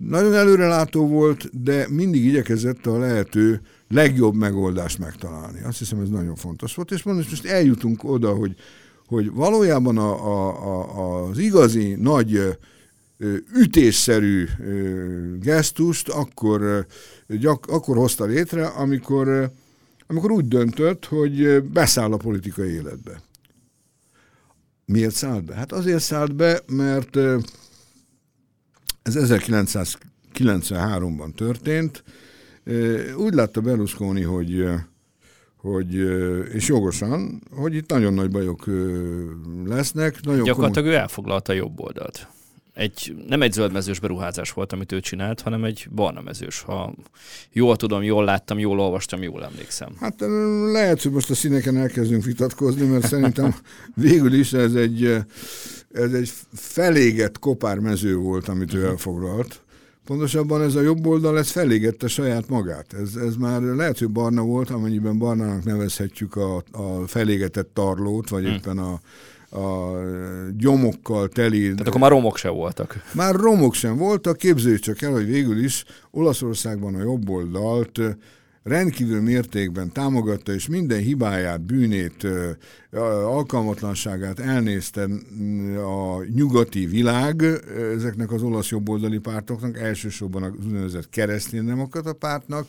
nagyon 0.09 0.35
előrelátó 0.35 1.07
volt, 1.07 1.63
de 1.63 1.87
mindig 1.89 2.25
igyekezett 2.25 2.87
a 2.87 2.99
lehető 2.99 3.61
legjobb 3.89 4.35
megoldást 4.35 4.99
megtalálni. 4.99 5.63
Azt 5.63 5.79
hiszem, 5.79 6.01
ez 6.01 6.09
nagyon 6.09 6.35
fontos 6.35 6.75
volt, 6.75 6.91
és 6.91 7.03
most 7.03 7.45
eljutunk 7.45 8.05
oda, 8.05 8.35
hogy, 8.35 8.55
hogy 9.07 9.31
valójában 9.31 9.99
a, 9.99 10.27
a, 10.27 10.99
a, 10.99 11.29
az 11.29 11.39
igazi 11.39 11.95
nagy 11.95 12.57
ütésszerű 13.55 14.47
gesztust 15.41 16.09
akkor, 16.09 16.87
gyak, 17.27 17.67
akkor 17.67 17.97
hozta 17.97 18.25
létre, 18.25 18.67
amikor, 18.67 19.51
amikor 20.07 20.31
úgy 20.31 20.49
döntött, 20.49 21.05
hogy 21.05 21.63
beszáll 21.63 22.13
a 22.13 22.17
politikai 22.17 22.71
életbe. 22.71 23.23
Miért 24.85 25.15
szállt 25.15 25.45
be? 25.45 25.55
Hát 25.55 25.73
azért 25.73 26.03
szállt 26.03 26.35
be, 26.35 26.61
mert 26.67 27.19
ez 29.03 29.17
1993-ban 29.19 31.35
történt, 31.35 32.05
úgy 33.17 33.35
látta 33.35 33.61
Berlusconi, 33.61 34.23
hogy, 34.23 34.65
hogy 35.57 35.95
és 36.55 36.69
jogosan, 36.69 37.43
hogy 37.51 37.75
itt 37.75 37.91
nagyon 37.91 38.15
nagy 38.15 38.31
bajok 38.31 38.65
lesznek. 39.65 40.21
Nagyon 40.23 40.45
Gyakorlatilag 40.45 40.85
komoly... 40.85 40.99
ő 40.99 41.01
elfoglalta 41.01 41.53
a 41.53 41.57
jobb 41.57 41.81
oldalt. 41.81 42.29
Egy, 42.75 43.15
nem 43.29 43.43
egy 43.43 43.53
zöldmezős 43.53 44.01
beruházás 44.01 44.53
volt, 44.53 44.73
amit 44.73 44.93
ő 44.93 45.01
csinált, 45.01 45.41
hanem 45.41 45.65
egy 45.65 45.89
barna 45.95 46.21
mezős. 46.21 46.61
Ha 46.61 46.95
jól 47.53 47.77
tudom, 47.77 48.03
jól 48.03 48.25
láttam, 48.25 48.59
jól 48.59 48.81
olvastam, 48.81 49.23
jól 49.23 49.45
emlékszem. 49.45 49.89
Hát 50.01 50.15
lehet, 50.73 51.03
hogy 51.03 51.13
most 51.13 51.31
a 51.31 51.35
színeken 51.35 51.77
elkezdünk 51.77 52.25
vitatkozni, 52.25 52.87
mert 52.87 53.07
szerintem 53.07 53.55
végül 53.95 54.33
is 54.33 54.53
ez 54.53 54.75
egy, 54.75 55.17
ez 55.93 56.13
egy 56.13 56.33
felégett 56.53 57.39
kopármező 57.39 58.17
volt, 58.17 58.49
amit 58.49 58.75
ő 58.75 58.85
elfoglalt 58.85 59.63
Pontosabban 60.11 60.63
ez 60.63 60.75
a 60.75 60.81
jobb 60.81 61.07
oldal, 61.07 61.39
ez 61.39 61.51
felégette 61.51 62.09
saját 62.09 62.49
magát. 62.49 62.93
Ez, 62.93 63.15
ez 63.15 63.37
már 63.37 63.61
lehet, 63.61 63.99
hogy 63.99 64.11
barna 64.11 64.43
volt, 64.43 64.71
amennyiben 64.71 65.19
barnának 65.19 65.65
nevezhetjük 65.65 66.37
a, 66.37 66.57
a 66.73 67.07
felégetett 67.07 67.71
tarlót, 67.75 68.29
vagy 68.29 68.45
hmm. 68.45 68.53
éppen 68.53 68.79
a, 68.79 69.01
a 69.59 69.95
gyomokkal 70.57 71.29
teli... 71.29 71.63
Tehát 71.63 71.87
akkor 71.87 72.01
már 72.01 72.11
romok 72.11 72.37
sem 72.37 72.55
voltak. 72.55 73.03
Már 73.15 73.35
romok 73.35 73.75
sem 73.75 73.97
voltak, 73.97 74.37
képzeljük 74.37 74.81
csak 74.81 75.03
el, 75.03 75.13
hogy 75.13 75.27
végül 75.27 75.65
is 75.65 75.85
Olaszországban 76.11 76.95
a 76.95 77.03
jobb 77.03 77.29
oldalt 77.29 78.01
rendkívül 78.63 79.21
mértékben 79.21 79.93
támogatta, 79.93 80.53
és 80.53 80.69
minden 80.69 80.99
hibáját, 80.99 81.61
bűnét, 81.61 82.27
alkalmatlanságát 83.25 84.39
elnézte 84.39 85.03
a 85.77 86.25
nyugati 86.35 86.87
világ 86.87 87.43
ezeknek 87.95 88.33
az 88.33 88.43
olasz 88.43 88.69
jobboldali 88.71 89.19
pártoknak, 89.19 89.79
elsősorban 89.79 90.43
az 90.43 90.67
úgynevezett 90.67 91.11
keresztény 91.11 91.65
demokrata 91.65 92.13
pártnak, 92.13 92.69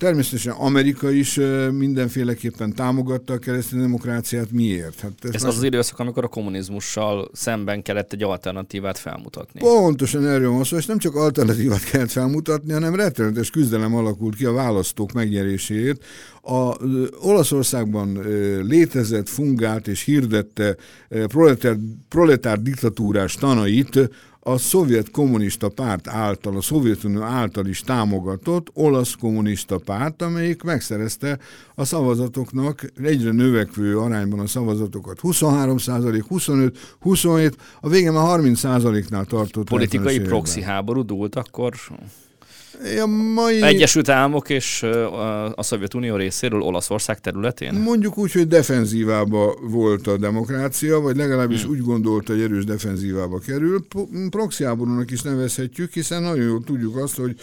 Természetesen 0.00 0.52
Amerika 0.52 1.10
is 1.10 1.40
mindenféleképpen 1.72 2.74
támogatta 2.74 3.32
a 3.32 3.38
keresztény 3.38 3.80
demokráciát. 3.80 4.50
Miért? 4.50 5.00
Hát 5.00 5.12
ez, 5.22 5.34
ez 5.34 5.42
az 5.42 5.56
az 5.56 5.62
időszak, 5.62 5.98
amikor 5.98 6.24
a 6.24 6.28
kommunizmussal 6.28 7.30
szemben 7.32 7.82
kellett 7.82 8.12
egy 8.12 8.22
alternatívát 8.22 8.98
felmutatni. 8.98 9.60
Pontosan 9.60 10.26
erről 10.26 10.50
van 10.50 10.64
szó, 10.64 10.76
és 10.76 10.86
nem 10.86 10.98
csak 10.98 11.14
alternatívát 11.14 11.84
kellett 11.84 12.10
felmutatni, 12.10 12.72
hanem 12.72 12.94
rettenetes 12.94 13.50
küzdelem 13.50 13.94
alakult 13.94 14.36
ki 14.36 14.44
a 14.44 14.52
választók 14.52 15.12
megnyeréséért. 15.12 16.04
A 16.42 16.76
Olaszországban 17.20 18.18
létezett, 18.62 19.28
fungált 19.28 19.88
és 19.88 20.02
hirdette 20.02 20.76
proletár, 21.08 21.76
proletár 22.08 22.62
diktatúrás 22.62 23.34
tanait 23.34 24.10
a 24.42 24.58
szovjet 24.58 25.10
kommunista 25.10 25.68
párt 25.68 26.08
által, 26.08 26.56
a 26.56 26.60
Szovjetunió 26.60 27.22
által 27.22 27.66
is 27.66 27.80
támogatott 27.80 28.70
olasz 28.74 29.14
kommunista 29.14 29.78
párt, 29.78 30.22
amelyik 30.22 30.62
megszerezte 30.62 31.38
a 31.74 31.84
szavazatoknak 31.84 32.84
egyre 33.02 33.32
növekvő 33.32 33.98
arányban 33.98 34.38
a 34.38 34.46
szavazatokat. 34.46 35.20
23 35.20 35.78
százalék, 35.78 36.24
25, 36.24 36.78
27, 37.00 37.56
a 37.80 37.88
végén 37.88 38.12
már 38.12 38.24
30 38.24 38.58
százaléknál 38.58 39.24
tartott. 39.24 39.68
Politikai 39.68 40.20
proxy 40.20 40.62
háború 40.62 41.02
dúlt 41.02 41.34
akkor? 41.34 41.74
A 43.02 43.06
mai... 43.06 43.62
Egyesült 43.62 44.08
Államok 44.08 44.48
és 44.48 44.82
a 45.54 45.62
Szovjetunió 45.62 46.16
részéről 46.16 46.60
Olaszország 46.60 47.20
területén? 47.20 47.74
Mondjuk 47.74 48.18
úgy, 48.18 48.32
hogy 48.32 48.48
defenzívába 48.48 49.58
volt 49.62 50.06
a 50.06 50.16
demokrácia, 50.16 51.00
vagy 51.00 51.16
legalábbis 51.16 51.62
hmm. 51.62 51.70
úgy 51.70 51.80
gondolta, 51.80 52.32
hogy 52.32 52.42
erős 52.42 52.64
defenzívába 52.64 53.38
kerül. 53.38 53.86
Proxy 54.30 54.64
háborúnak 54.64 55.10
is 55.10 55.22
nevezhetjük, 55.22 55.92
hiszen 55.92 56.22
nagyon 56.22 56.46
jól 56.46 56.62
tudjuk 56.64 56.96
azt, 56.96 57.16
hogy 57.16 57.34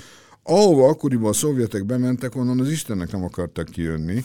ahova 0.43 0.87
akkoriban 0.87 1.29
a 1.29 1.33
szovjetek 1.33 1.85
bementek, 1.85 2.35
onnan 2.35 2.59
az 2.59 2.69
Istennek 2.69 3.11
nem 3.11 3.23
akartak 3.23 3.69
kijönni. 3.69 4.23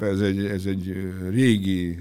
Ez 0.00 0.20
egy, 0.20 0.44
ez 0.44 0.64
egy 0.64 0.96
régi, 1.30 1.98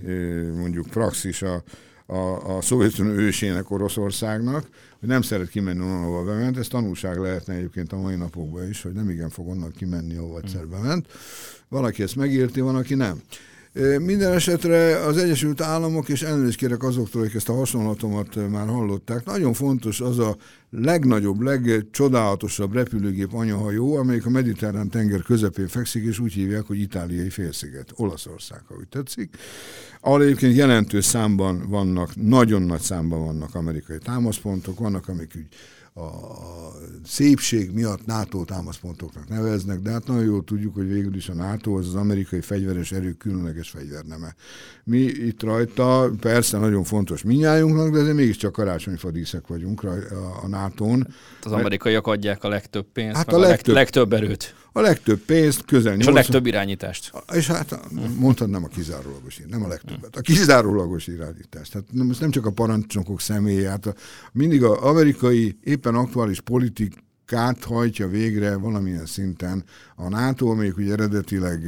mondjuk 0.56 0.88
praxis 0.88 1.42
a, 1.42 1.64
a, 2.06 2.56
a 2.58 2.62
Szovjetunió 2.62 3.14
ősének, 3.14 3.72
Oroszországnak, 3.72 4.68
hogy 5.02 5.10
nem 5.10 5.22
szeret 5.22 5.50
kimenni 5.50 5.80
onnan, 5.80 6.04
ahova 6.04 6.24
bement. 6.24 6.58
Ez 6.58 6.68
tanulság 6.68 7.18
lehetne 7.18 7.54
egyébként 7.54 7.92
a 7.92 7.98
mai 7.98 8.16
napokban 8.16 8.70
is, 8.70 8.82
hogy 8.82 8.92
nem 8.92 9.10
igen 9.10 9.30
fog 9.30 9.48
onnan 9.48 9.72
kimenni, 9.72 10.16
ahova 10.16 10.40
egyszer 10.44 10.68
bement. 10.68 11.08
Valaki 11.70 12.04
ezt 12.04 12.16
megérti, 12.16 12.60
van, 12.60 12.76
aki 12.76 12.96
nem. 12.96 13.22
Minden 14.00 14.34
esetre 14.34 15.06
az 15.06 15.18
Egyesült 15.18 15.62
Államok, 15.62 16.10
és 16.10 16.22
elnézést 16.22 16.58
kérek 16.58 16.84
azoktól, 16.84 17.22
akik 17.22 17.36
ezt 17.36 17.50
a 17.50 17.54
hasonlatomat 17.54 18.50
már 18.50 18.68
hallották, 18.68 19.26
nagyon 19.26 19.54
fontos 19.54 20.02
az 20.02 20.20
a 20.20 20.38
legnagyobb, 20.70 21.42
legcsodálatosabb 21.42 22.74
repülőgép 22.74 23.34
anyahajó, 23.34 23.96
amelyik 23.96 24.26
a 24.26 24.30
mediterrán 24.30 24.90
tenger 24.90 25.22
közepén 25.22 25.68
fekszik, 25.68 26.04
és 26.04 26.20
úgy 26.20 26.34
hívják, 26.34 26.64
hogy 26.64 26.80
itáliai 26.80 27.30
félsziget, 27.30 27.92
Olaszország, 27.96 28.62
ha 28.68 28.76
úgy 28.80 28.88
tetszik. 28.88 29.36
Ahol 30.02 30.22
egyébként 30.22 30.56
jelentős 30.56 31.06
számban 31.06 31.70
vannak, 31.70 32.16
nagyon 32.16 32.62
nagy 32.62 32.82
számban 32.82 33.26
vannak 33.26 33.56
amerikai 33.56 33.98
támaszpontok, 33.98 34.80
vannak, 34.80 35.08
amik 35.08 35.32
úgy 35.36 35.48
a 35.94 36.10
szépség 37.06 37.72
miatt 37.74 38.06
NATO 38.06 38.44
támaszpontoknak 38.44 39.30
neveznek, 39.30 39.80
de 39.80 39.92
hát 39.92 40.08
nagyon 40.08 40.24
jól 40.24 40.44
tudjuk, 40.44 40.74
hogy 40.74 40.88
végül 40.88 41.16
is 41.16 41.30
a 41.30 41.34
NATO 41.34 41.78
az 41.78 41.88
az 41.88 41.96
amerikai 41.96 42.42
fegyveres 42.42 42.92
erők 42.92 43.18
különleges 43.18 43.70
fegyverneme. 43.70 44.36
Mi 44.84 44.98
itt 44.98 45.44
rajta, 45.44 46.10
persze 46.20 46.58
nagyon 46.58 46.84
fontos 46.84 47.24
minnyájunknak, 47.24 47.92
de 47.92 48.00
azért 48.00 48.16
mégiscsak 48.16 48.52
karácsonyfadíszek 48.52 49.48
vagyunk 49.48 49.84
a 50.44 50.48
NATO-n. 50.48 51.08
Az 51.44 51.52
amerikaiak 51.52 52.08
adják 52.08 52.44
a 52.44 52.50
legtöbb 52.50 52.86
pénzt, 52.94 53.16
hát 53.16 53.34
a, 53.34 53.40
legtöbb, 53.40 53.76
legtöbb 53.76 54.14
erőt. 54.14 54.56
A 54.74 54.82
legtöbb 54.82 55.20
pénzt, 55.20 55.66
közel 55.66 55.92
És 55.92 55.98
80... 55.98 56.14
a 56.14 56.18
legtöbb 56.18 56.46
irányítást. 56.46 57.12
És 57.34 57.48
hát 57.48 57.80
mondtad 58.18 58.50
nem 58.50 58.64
a 58.64 58.68
kizárólagos, 58.68 59.42
nem 59.48 59.64
a 59.64 59.68
legtöbbet, 59.68 60.16
a 60.16 60.22
kizárólagos 60.22 61.08
irányítást. 61.08 61.72
Tehát 61.72 61.88
nem, 61.92 62.12
nem 62.20 62.32
csak 62.32 62.46
a 62.46 62.52
parancsnokok 62.52 63.22
személye, 63.22 63.70
hát 63.70 63.86
a, 63.86 63.94
mindig 64.32 64.64
az 64.64 64.78
amerikai 64.78 65.58
éppen 65.64 65.96
aktuális 65.96 66.42
politik 66.42 66.94
politikát 67.32 67.64
hajtja 67.64 68.08
végre 68.08 68.58
valamilyen 68.58 69.06
szinten 69.06 69.64
a 69.96 70.10
NATO, 70.10 70.48
amelyik 70.48 70.78
ugye 70.78 70.92
eredetileg 70.92 71.60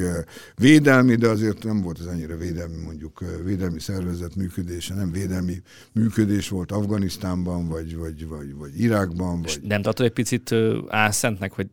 védelmi, 0.55 1.15
de 1.15 1.27
azért 1.27 1.63
nem 1.63 1.81
volt 1.81 1.99
ez 1.99 2.05
annyira 2.05 2.37
védelmi, 2.37 2.75
mondjuk 2.83 3.23
védelmi 3.43 3.79
szervezet 3.79 4.35
működése, 4.35 4.93
nem 4.93 5.11
védelmi 5.11 5.61
működés 5.91 6.49
volt 6.49 6.71
Afganisztánban, 6.71 7.67
vagy, 7.67 7.97
vagy, 7.97 8.27
vagy, 8.27 8.55
vagy 8.55 8.81
Irákban. 8.81 9.41
Vagy... 9.41 9.59
nem 9.63 9.81
tartod 9.81 10.05
egy 10.05 10.11
picit 10.11 10.55
álszentnek, 10.87 11.51
hogy 11.51 11.67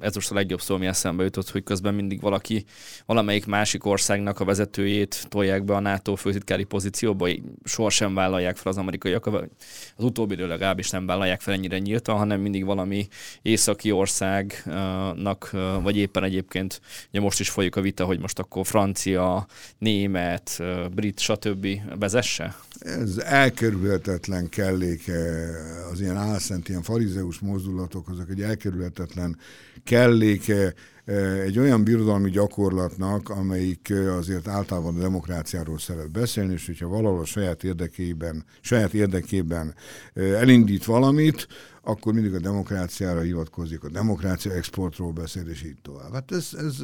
ez 0.00 0.14
most 0.14 0.30
a 0.30 0.34
legjobb 0.34 0.60
szó, 0.60 0.74
ami 0.74 0.86
eszembe 0.86 1.22
jutott, 1.22 1.50
hogy 1.50 1.62
közben 1.62 1.94
mindig 1.94 2.20
valaki, 2.20 2.64
valamelyik 3.06 3.46
másik 3.46 3.84
országnak 3.84 4.40
a 4.40 4.44
vezetőjét 4.44 5.26
tolják 5.28 5.64
be 5.64 5.74
a 5.74 5.80
NATO 5.80 6.14
főtitkári 6.14 6.64
pozícióba, 6.64 7.28
sohasem 7.64 8.14
vállalják 8.14 8.56
fel 8.56 8.72
az 8.72 8.78
amerikaiak, 8.78 9.26
az 9.26 10.04
utóbbi 10.04 10.36
legalábbis 10.36 10.90
nem 10.90 11.06
vállalják 11.06 11.40
fel 11.40 11.54
ennyire 11.54 11.78
nyíltan, 11.78 12.16
hanem 12.16 12.40
mindig 12.40 12.64
valami 12.64 13.08
északi 13.42 13.90
országnak, 13.90 15.50
vagy 15.82 15.96
éppen 15.96 16.24
egyébként, 16.24 16.80
ugye 17.08 17.20
most 17.20 17.40
is 17.40 17.50
folyik 17.50 17.76
a 17.76 17.80
vita, 17.80 18.04
hogy 18.04 18.20
most 18.20 18.38
akkor 18.38 18.66
francia, 18.66 19.46
német, 19.78 20.62
brit, 20.94 21.18
stb. 21.18 21.66
vezesse? 21.98 22.56
Ez 22.78 23.18
elkerülhetetlen 23.18 24.48
kelléke 24.48 25.50
az 25.92 26.00
ilyen 26.00 26.16
álszent, 26.16 26.68
ilyen 26.68 26.82
farizeus 26.82 27.38
mozdulatok, 27.38 28.08
azok 28.08 28.30
egy 28.30 28.42
elkerülhetetlen 28.42 29.38
kelléke 29.84 30.74
egy 31.44 31.58
olyan 31.58 31.84
birodalmi 31.84 32.30
gyakorlatnak, 32.30 33.28
amelyik 33.28 33.92
azért 34.18 34.48
általában 34.48 34.96
a 34.96 35.00
demokráciáról 35.00 35.78
szeret 35.78 36.10
beszélni, 36.10 36.52
és 36.52 36.66
hogyha 36.66 36.88
valahol 36.88 37.20
a 37.20 37.24
saját 37.24 37.64
érdekében, 37.64 38.44
saját 38.60 38.94
érdekében 38.94 39.74
elindít 40.14 40.84
valamit, 40.84 41.46
akkor 41.84 42.12
mindig 42.12 42.34
a 42.34 42.38
demokráciára 42.38 43.20
hivatkozik, 43.20 43.84
a 43.84 43.88
demokrácia 43.88 44.52
exportról 44.52 45.12
beszél, 45.12 45.48
és 45.48 45.64
így 45.64 45.78
tovább. 45.82 46.12
Hát 46.12 46.32
ez, 46.32 46.48
ez 46.58 46.76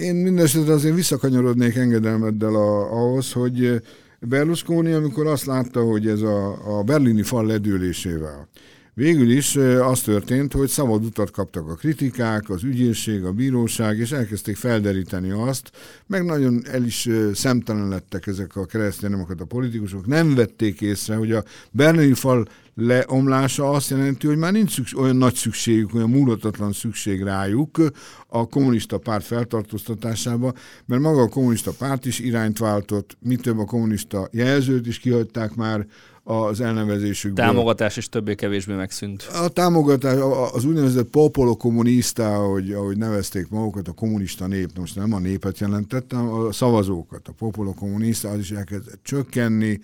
én 0.00 0.14
mindesetre 0.14 0.72
azért 0.72 0.94
visszakanyarodnék 0.94 1.74
engedelmeddel 1.74 2.54
a, 2.54 2.92
ahhoz, 2.92 3.32
hogy 3.32 3.82
Berlusconi, 4.20 4.92
amikor 4.92 5.26
azt 5.26 5.44
látta, 5.44 5.82
hogy 5.82 6.08
ez 6.08 6.20
a, 6.20 6.78
a 6.78 6.82
berlini 6.82 7.22
fal 7.22 7.46
ledőlésével 7.46 8.48
Végül 8.96 9.30
is 9.30 9.56
az 9.80 10.00
történt, 10.00 10.52
hogy 10.52 10.68
szabad 10.68 11.04
utat 11.04 11.30
kaptak 11.30 11.68
a 11.68 11.74
kritikák, 11.74 12.50
az 12.50 12.62
ügyészség, 12.62 13.24
a 13.24 13.32
bíróság, 13.32 13.98
és 13.98 14.12
elkezdték 14.12 14.56
felderíteni 14.56 15.30
azt, 15.30 15.70
meg 16.06 16.24
nagyon 16.24 16.62
el 16.66 16.84
is 16.84 17.08
szemtelen 17.32 17.88
lettek 17.88 18.26
ezek 18.26 18.56
a 18.56 18.64
keresztényemokat 18.64 19.40
a 19.40 19.44
politikusok, 19.44 20.06
nem 20.06 20.34
vették 20.34 20.80
észre, 20.80 21.16
hogy 21.16 21.32
a 21.32 21.44
berlini 21.70 22.14
fal 22.14 22.46
leomlása 22.74 23.70
azt 23.70 23.90
jelenti, 23.90 24.26
hogy 24.26 24.36
már 24.36 24.52
nincs 24.52 24.70
szükség, 24.70 24.98
olyan 24.98 25.16
nagy 25.16 25.34
szükségük, 25.34 25.94
olyan 25.94 26.10
múlatatlan 26.10 26.72
szükség 26.72 27.22
rájuk 27.22 27.78
a 28.26 28.46
kommunista 28.46 28.98
párt 28.98 29.24
feltartóztatásába, 29.24 30.52
mert 30.86 31.02
maga 31.02 31.22
a 31.22 31.28
kommunista 31.28 31.72
párt 31.78 32.06
is 32.06 32.18
irányt 32.18 32.58
váltott, 32.58 33.16
mi 33.20 33.36
több 33.36 33.58
a 33.58 33.64
kommunista 33.64 34.28
jelzőt 34.32 34.86
is 34.86 34.98
kihagyták 34.98 35.54
már 35.54 35.86
az 36.26 36.60
elnevezésükből. 36.60 37.44
Támogatás 37.44 37.96
is 37.96 38.08
többé-kevésbé 38.08 38.74
megszűnt. 38.74 39.22
A 39.22 39.48
támogatás, 39.48 40.18
az 40.52 40.64
úgynevezett 40.64 41.08
popolo 41.08 41.56
kommunista, 41.56 42.34
ahogy, 42.34 42.72
ahogy 42.72 42.96
nevezték 42.96 43.48
magukat, 43.48 43.88
a 43.88 43.92
kommunista 43.92 44.46
nép, 44.46 44.70
most 44.78 44.96
nem 44.96 45.12
a 45.12 45.18
népet 45.18 45.58
jelentettem, 45.58 46.28
a 46.28 46.52
szavazókat, 46.52 47.28
a 47.28 47.32
popolo 47.32 47.74
kommunista, 47.74 48.28
az 48.28 48.38
is 48.38 48.50
elkezdett 48.50 49.00
csökkenni, 49.02 49.80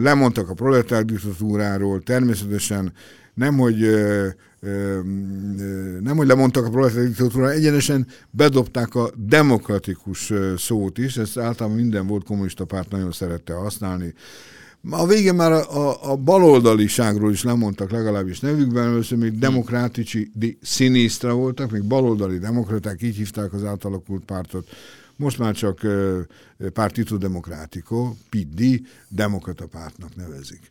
lemondtak 0.00 0.48
a 0.48 0.54
proletár 0.54 1.04
diktatúráról, 1.04 1.85
természetesen 2.04 2.92
nem, 3.34 3.56
hogy 3.56 3.76
nem, 6.00 6.16
hogy 6.16 6.26
lemondtak 6.26 6.66
a 6.66 6.70
proletár 6.70 7.04
diktatúráról, 7.04 7.52
egyenesen 7.52 8.06
bedobták 8.30 8.94
a 8.94 9.10
demokratikus 9.16 10.32
szót 10.56 10.98
is, 10.98 11.16
ezt 11.16 11.38
általában 11.38 11.78
minden 11.78 12.06
volt 12.06 12.24
kommunista 12.24 12.64
párt 12.64 12.90
nagyon 12.90 13.12
szerette 13.12 13.52
használni. 13.52 14.14
A 14.90 15.06
végén 15.06 15.34
már 15.34 15.52
a, 15.52 15.88
a, 15.88 16.10
a 16.10 16.16
baloldaliságról 16.16 17.30
is 17.32 17.42
lemondtak 17.44 17.90
legalábbis 17.90 18.40
nevükben, 18.40 18.84
először 18.84 19.18
még 19.18 19.38
demokrátici 19.38 20.30
di 20.34 20.58
sinistra 20.62 21.34
voltak, 21.34 21.70
még 21.70 21.82
baloldali 21.82 22.38
demokraták, 22.38 23.02
így 23.02 23.16
hívták 23.16 23.52
az 23.52 23.64
átalakult 23.64 24.24
pártot. 24.24 24.68
Most 25.16 25.38
már 25.38 25.54
csak 25.54 25.80
uh, 25.82 26.20
Partito 26.72 27.16
Democratico, 27.16 28.14
PD, 28.30 28.80
demokrata 29.08 29.66
pártnak 29.66 30.16
nevezik. 30.16 30.70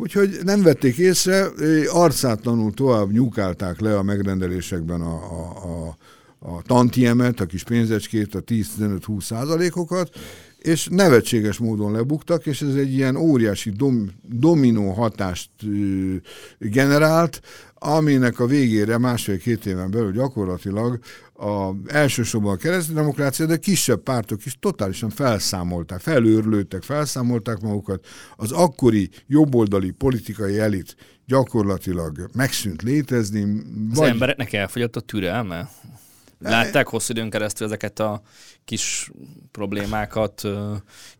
Úgyhogy 0.00 0.38
nem 0.44 0.62
vették 0.62 0.96
észre, 0.96 1.48
arcátlanul 1.88 2.72
tovább 2.72 3.10
nyúkálták 3.10 3.80
le 3.80 3.98
a 3.98 4.02
megrendelésekben 4.02 5.00
a, 5.00 5.14
a, 5.14 5.64
a, 5.64 5.96
a 6.38 6.62
tantiemet, 6.62 7.40
a 7.40 7.46
kis 7.46 7.64
pénzecskét, 7.64 8.34
a 8.34 8.42
10-15-20 8.42 9.20
százalékokat, 9.20 10.10
és 10.58 10.88
nevetséges 10.90 11.58
módon 11.58 11.92
lebuktak, 11.92 12.46
és 12.46 12.62
ez 12.62 12.74
egy 12.74 12.92
ilyen 12.92 13.16
óriási 13.16 13.70
dom, 13.70 14.10
dominó 14.22 14.90
hatást 14.90 15.50
ö, 15.62 16.14
generált, 16.58 17.40
aminek 17.74 18.40
a 18.40 18.46
végére 18.46 18.98
másfél-két 18.98 19.66
éven 19.66 19.90
belül 19.90 20.12
gyakorlatilag 20.12 20.98
a, 21.38 21.74
elsősorban 21.86 22.54
a 22.54 22.56
keresztdemokrácia, 22.56 23.46
de 23.46 23.56
kisebb 23.56 24.02
pártok 24.02 24.44
is 24.44 24.56
totálisan 24.60 25.10
felszámolták, 25.10 26.00
felőrlődtek, 26.00 26.82
felszámolták 26.82 27.60
magukat. 27.60 28.06
Az 28.36 28.52
akkori 28.52 29.10
jobboldali 29.26 29.90
politikai 29.90 30.58
elit 30.58 30.96
gyakorlatilag 31.26 32.30
megszűnt 32.34 32.82
létezni. 32.82 33.42
Az 33.90 33.98
vagy... 33.98 34.08
embereknek 34.08 34.52
elfogyott 34.52 34.96
a 34.96 35.00
türelme? 35.00 35.68
Látták 36.38 36.86
hosszú 36.86 37.12
időn 37.12 37.30
keresztül 37.30 37.66
ezeket 37.66 37.98
a 37.98 38.22
kis 38.64 39.10
problémákat, 39.50 40.42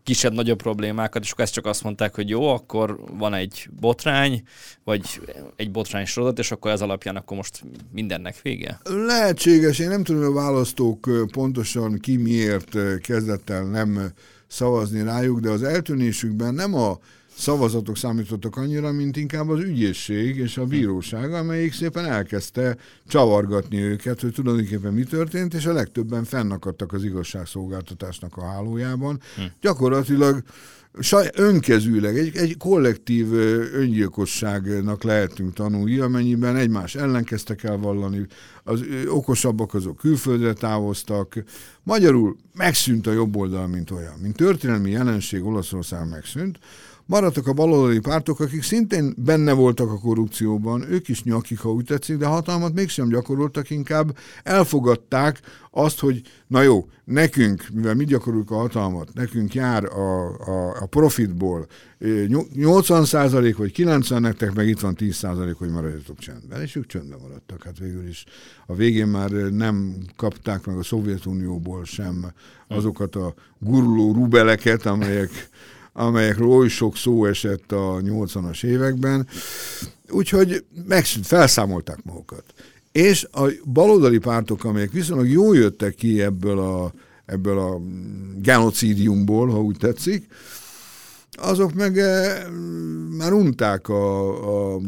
kisebb-nagyobb 0.03 0.57
problémákat, 0.57 1.23
és 1.23 1.31
akkor 1.31 1.43
ezt 1.43 1.53
csak 1.53 1.65
azt 1.65 1.83
mondták, 1.83 2.15
hogy 2.15 2.29
jó, 2.29 2.47
akkor 2.47 2.99
van 3.17 3.33
egy 3.33 3.69
botrány, 3.79 4.43
vagy 4.83 5.21
egy 5.55 5.71
botrány 5.71 6.05
sorozat, 6.05 6.39
és 6.39 6.51
akkor 6.51 6.71
ez 6.71 6.81
alapján 6.81 7.15
akkor 7.15 7.37
most 7.37 7.63
mindennek 7.91 8.41
vége? 8.41 8.79
Lehetséges, 8.83 9.79
én 9.79 9.89
nem 9.89 10.03
tudom, 10.03 10.21
hogy 10.21 10.31
a 10.31 10.33
választók 10.33 11.09
pontosan 11.31 11.99
ki 11.99 12.17
miért 12.17 12.77
kezdett 13.01 13.49
el 13.49 13.63
nem 13.63 14.11
szavazni 14.47 15.03
rájuk, 15.03 15.39
de 15.39 15.49
az 15.49 15.63
eltűnésükben 15.63 16.53
nem 16.53 16.73
a 16.73 16.97
szavazatok 17.39 17.97
számítottak 17.97 18.57
annyira, 18.57 18.91
mint 18.91 19.17
inkább 19.17 19.49
az 19.49 19.59
ügyészség 19.59 20.37
és 20.37 20.57
a 20.57 20.65
bíróság, 20.65 21.33
amelyik 21.33 21.73
szépen 21.73 22.05
elkezdte 22.05 22.77
csavargatni 23.07 23.81
őket, 23.81 24.21
hogy 24.21 24.33
tulajdonképpen 24.33 24.93
mi 24.93 25.03
történt, 25.03 25.53
és 25.53 25.65
a 25.65 25.73
legtöbben 25.73 26.23
fennakadtak 26.23 26.93
az 26.93 27.03
igazságszolgáltatásnak 27.03 28.37
a 28.37 28.45
hálójában. 28.45 29.19
Hm. 29.35 29.41
Gyakorlatilag 29.61 30.43
saj, 30.99 31.29
önkezűleg, 31.33 32.17
egy, 32.17 32.37
egy 32.37 32.57
kollektív 32.57 33.33
öngyilkosságnak 33.73 35.03
lehetünk 35.03 35.53
tanulni, 35.53 35.99
amennyiben 35.99 36.55
egymás 36.55 36.95
ellen 36.95 37.23
kezdtek 37.23 37.63
el 37.63 37.77
vallani, 37.77 38.25
az 38.63 38.83
okosabbak 39.07 39.73
azok 39.73 39.97
külföldre 39.97 40.53
távoztak. 40.53 41.43
Magyarul 41.83 42.37
megszűnt 42.53 43.07
a 43.07 43.11
jobb 43.11 43.35
oldal, 43.35 43.67
mint 43.67 43.91
olyan. 43.91 44.19
Mint 44.21 44.35
történelmi 44.35 44.89
jelenség 44.89 45.43
Olaszország 45.43 46.09
megszűnt, 46.09 46.59
Maradtak 47.09 47.47
a 47.47 47.53
baloldali 47.53 47.99
pártok, 47.99 48.39
akik 48.39 48.63
szintén 48.63 49.13
benne 49.17 49.53
voltak 49.53 49.91
a 49.91 49.99
korrupcióban, 49.99 50.91
ők 50.91 51.07
is 51.07 51.23
nyakik, 51.23 51.59
ha 51.59 51.71
úgy 51.71 51.85
tetszik, 51.85 52.17
de 52.17 52.25
hatalmat 52.25 52.73
mégsem 52.73 53.09
gyakoroltak, 53.09 53.69
inkább 53.69 54.17
elfogadták 54.43 55.39
azt, 55.71 55.99
hogy 55.99 56.21
na 56.47 56.61
jó, 56.61 56.89
nekünk, 57.03 57.67
mivel 57.73 57.93
mi 57.93 58.05
gyakoroljuk 58.05 58.51
a 58.51 58.55
hatalmat, 58.55 59.13
nekünk 59.13 59.53
jár 59.53 59.85
a, 59.85 60.27
a, 60.27 60.75
a 60.79 60.85
profitból 60.85 61.67
80 62.53 63.05
százalék 63.05 63.57
vagy 63.57 63.71
90 63.71 64.21
nektek, 64.21 64.53
meg 64.53 64.67
itt 64.67 64.79
van 64.79 64.95
10 64.95 65.15
százalék, 65.15 65.55
hogy 65.55 65.69
maradjatok 65.69 66.17
csendben. 66.17 66.61
És 66.61 66.75
ők 66.75 66.85
csöndben 66.85 67.19
maradtak. 67.21 67.63
Hát 67.63 67.79
végül 67.79 68.07
is 68.07 68.25
a 68.65 68.75
végén 68.75 69.07
már 69.07 69.29
nem 69.31 69.95
kapták 70.15 70.65
meg 70.65 70.77
a 70.77 70.83
Szovjetunióból 70.83 71.85
sem 71.85 72.31
azokat 72.67 73.15
a 73.15 73.33
guruló 73.59 74.13
rubeleket, 74.13 74.85
amelyek 74.85 75.49
amelyekről 75.93 76.47
oly 76.47 76.67
sok 76.67 76.95
szó 76.95 77.25
esett 77.25 77.71
a 77.71 78.01
80-as 78.03 78.63
években, 78.63 79.27
úgyhogy 80.09 80.65
megszűnt, 80.87 81.25
felszámolták 81.25 82.03
magukat. 82.03 82.43
És 82.91 83.27
a 83.31 83.49
baloldali 83.65 84.17
pártok, 84.17 84.63
amelyek 84.63 84.91
viszonylag 84.91 85.29
jól 85.29 85.55
jöttek 85.55 85.95
ki 85.95 86.21
ebből 86.21 86.59
a, 86.59 86.93
ebből 87.25 87.59
a 87.59 87.81
genocidiumból, 88.41 89.47
ha 89.47 89.61
úgy 89.61 89.77
tetszik, 89.77 90.27
azok 91.31 91.73
meg 91.73 91.97
eh, 91.97 92.43
már 93.17 93.33
unták 93.33 93.89
a, 93.89 94.73
a, 94.73 94.79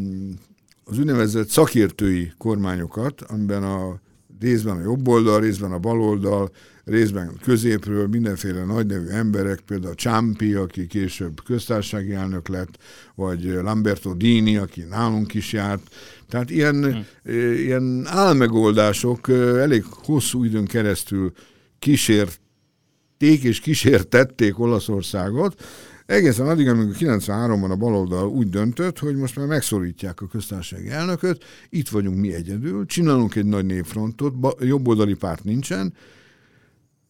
az 0.84 1.00
úgynevezett 1.00 1.50
szakértői 1.50 2.34
kormányokat, 2.38 3.22
amiben 3.22 3.64
a 3.64 4.00
részben 4.42 4.78
a 4.78 4.82
jobb 4.82 5.08
oldal, 5.08 5.40
részben 5.40 5.72
a 5.72 5.80
bal 5.80 6.02
oldal, 6.02 6.52
részben 6.86 7.32
középről 7.44 8.08
mindenféle 8.08 8.64
nagynevű 8.64 9.08
emberek, 9.08 9.60
például 9.60 9.96
Csámpi, 9.96 10.54
aki 10.54 10.88
később 10.88 11.44
köztársasági 11.44 12.14
elnök 12.14 12.48
lett, 12.48 12.78
vagy 13.16 13.44
Lamberto 13.44 14.14
Dini, 14.14 14.58
aki 14.58 14.82
nálunk 14.90 15.34
is 15.34 15.54
járt. 15.54 15.82
Tehát 16.30 16.50
ilyen, 16.50 17.06
hm. 17.24 17.32
ilyen 17.56 18.06
álmegoldások 18.08 19.30
elég 19.60 19.84
hosszú 19.90 20.44
időn 20.44 20.66
keresztül 20.66 21.32
kísérték 21.80 23.44
és 23.44 23.60
kísértették 23.60 24.60
Olaszországot, 24.60 25.62
Egészen 26.12 26.47
addig, 26.47 26.67
amikor 26.67 26.95
93-ban 27.00 27.69
a 27.69 27.76
baloldal 27.76 28.28
úgy 28.28 28.50
döntött, 28.50 29.00
hogy 29.00 29.15
most 29.15 29.36
már 29.36 29.47
megszorítják 29.47 30.21
a 30.21 30.28
köztársasági 30.28 30.89
elnököt, 30.89 31.43
itt 31.69 31.89
vagyunk 31.89 32.17
mi 32.17 32.34
egyedül, 32.34 32.86
csinálunk 32.86 33.36
egy 33.36 33.45
nagy 33.45 33.65
népfrontot, 33.65 34.34
jobboldali 34.60 35.13
párt 35.13 35.43
nincsen, 35.43 35.93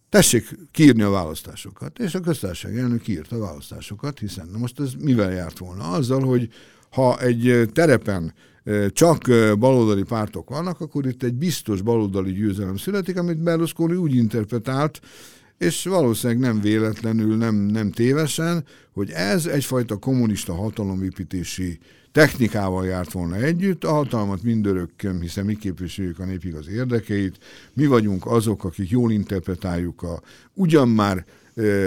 tessék 0.10 0.58
kiírni 0.72 1.02
a 1.02 1.10
választásokat. 1.10 2.00
És 2.00 2.16
a 2.16 2.20
köztársaság 2.20 2.78
elnök 2.78 3.08
írta 3.08 3.36
a 3.36 3.40
választásokat, 3.40 4.20
hiszen 4.20 4.48
na 4.52 4.58
most 4.58 4.80
ez 4.80 4.94
mivel 5.00 5.32
járt 5.32 5.58
volna? 5.58 5.90
Azzal, 5.90 6.22
hogy 6.22 6.50
ha 6.92 7.20
egy 7.20 7.70
terepen 7.74 8.34
csak 8.90 9.24
baloldali 9.60 10.04
pártok 10.04 10.50
vannak, 10.50 10.80
akkor 10.80 11.06
itt 11.06 11.24
egy 11.24 11.34
biztos 11.34 11.82
baloldali 11.82 12.32
győzelem 12.32 12.78
születik, 12.78 13.18
amit 13.18 13.44
Berlusconi 13.44 13.96
úgy 13.96 14.16
interpretált, 14.16 15.02
és 15.62 15.84
valószínűleg 15.84 16.42
nem 16.42 16.62
véletlenül, 16.62 17.38
nem, 17.38 17.56
nem 17.56 17.92
tévesen, 17.92 18.64
hogy 18.94 19.12
ez 19.12 19.46
egyfajta 19.46 19.98
kommunista 19.98 20.54
hatalomépítési 20.54 21.80
technikával 22.12 22.86
járt 22.86 23.12
volna 23.12 23.36
együtt, 23.36 23.84
a 23.84 23.92
hatalmat 23.92 24.44
mindörökkön, 24.44 25.20
hiszen 25.20 25.46
mi 25.46 25.56
képviseljük 25.56 26.20
a 26.20 26.26
népig 26.26 26.56
az 26.56 26.68
érdekeit, 26.68 27.38
mi 27.74 27.86
vagyunk 27.86 28.26
azok, 28.26 28.64
akik 28.64 28.90
jól 28.90 29.12
interpretáljuk 29.12 30.02
a 30.02 30.22
ugyan 30.54 30.90
már 30.90 31.26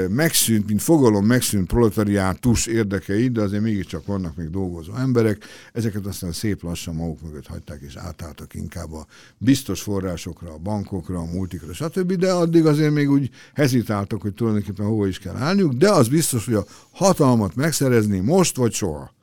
megszűnt, 0.09 0.69
mint 0.69 0.83
fogalom 0.83 1.27
megszűnt 1.27 1.67
proletariátus 1.67 2.67
érdekeit, 2.67 3.33
de 3.33 3.41
azért 3.41 3.63
mégiscsak 3.63 4.07
vannak 4.07 4.37
még 4.37 4.51
dolgozó 4.51 4.95
emberek, 4.95 5.45
ezeket 5.73 6.07
aztán 6.07 6.33
szép 6.33 6.63
lassan 6.63 6.95
maguk 6.95 7.23
mögött 7.23 7.47
hagyták, 7.47 7.81
és 7.81 7.97
átálltak 7.97 8.55
inkább 8.55 8.93
a 8.93 9.07
biztos 9.39 9.83
forrásokra, 9.83 10.53
a 10.53 10.59
bankokra, 10.59 11.19
a 11.19 11.33
multikra, 11.33 11.73
stb., 11.73 12.13
de 12.13 12.33
addig 12.33 12.67
azért 12.67 12.93
még 12.93 13.11
úgy 13.11 13.31
hezitáltak, 13.55 14.23
hogy 14.23 14.35
tulajdonképpen 14.35 14.87
hova 14.87 15.07
is 15.07 15.19
kell 15.19 15.37
állniuk, 15.37 15.73
de 15.73 15.91
az 15.91 16.09
biztos, 16.09 16.45
hogy 16.45 16.55
a 16.55 16.67
hatalmat 16.91 17.55
megszerezni 17.55 18.21
most 18.21 18.57
vagy 18.57 18.73
soha. 18.73 19.15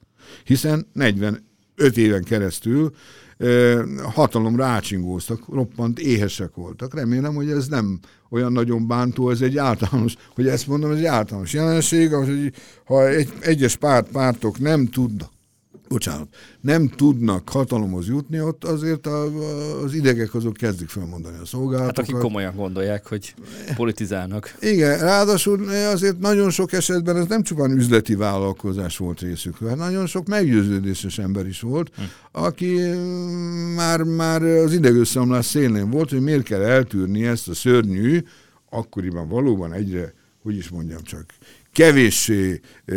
Hiszen 0.43 0.87
45 0.93 1.43
éven 1.95 2.23
keresztül 2.23 2.93
hatalomra 4.03 4.65
ácsingóztak, 4.65 5.47
roppant 5.47 5.99
éhesek 5.99 6.55
voltak. 6.55 6.93
Remélem, 6.93 7.33
hogy 7.33 7.49
ez 7.49 7.67
nem 7.67 7.99
olyan 8.31 8.51
nagyon 8.51 8.87
bántó, 8.87 9.29
ez 9.29 9.41
egy 9.41 9.57
általános, 9.57 10.15
hogy 10.35 10.47
ezt 10.47 10.67
mondom, 10.67 10.91
ez 10.91 10.97
egy 10.97 11.05
általános 11.05 11.53
jelenség, 11.53 12.13
hogy 12.13 12.53
ha 12.85 13.07
egy, 13.07 13.33
egyes 13.39 13.75
párt, 13.75 14.11
pártok 14.11 14.59
nem 14.59 14.87
tudnak 14.87 15.31
bocsánat, 15.91 16.27
nem 16.61 16.87
tudnak 16.87 17.49
hatalomhoz 17.49 18.07
jutni, 18.07 18.41
ott 18.41 18.63
azért 18.63 19.07
a, 19.07 19.23
az 19.83 19.93
idegek 19.93 20.33
azok 20.33 20.53
kezdik 20.53 20.89
felmondani 20.89 21.37
a 21.41 21.45
szolgálatokat. 21.45 21.97
Hát 21.97 22.07
akik 22.07 22.21
komolyan 22.21 22.55
gondolják, 22.55 23.07
hogy 23.07 23.33
politizálnak. 23.75 24.55
Igen, 24.59 24.99
ráadásul 24.99 25.69
azért 25.69 26.19
nagyon 26.19 26.49
sok 26.49 26.71
esetben 26.71 27.17
ez 27.17 27.25
nem 27.27 27.43
csupán 27.43 27.71
üzleti 27.71 28.15
vállalkozás 28.15 28.97
volt 28.97 29.19
részükről, 29.19 29.69
hát 29.69 29.77
nagyon 29.77 30.05
sok 30.05 30.27
meggyőződéses 30.27 31.17
ember 31.17 31.47
is 31.47 31.61
volt, 31.61 31.91
hm. 31.95 32.01
aki 32.31 32.79
már, 33.75 34.03
már 34.03 34.43
az 34.43 34.73
idegösszeomlás 34.73 35.45
szélén 35.45 35.89
volt, 35.89 36.09
hogy 36.09 36.21
miért 36.21 36.43
kell 36.43 36.61
eltűrni 36.61 37.25
ezt 37.25 37.47
a 37.47 37.53
szörnyű, 37.53 38.23
akkoriban 38.69 39.27
valóban 39.27 39.73
egyre, 39.73 40.13
hogy 40.43 40.55
is 40.55 40.69
mondjam 40.69 41.03
csak, 41.03 41.25
kevéssé 41.73 42.59
e, 42.85 42.95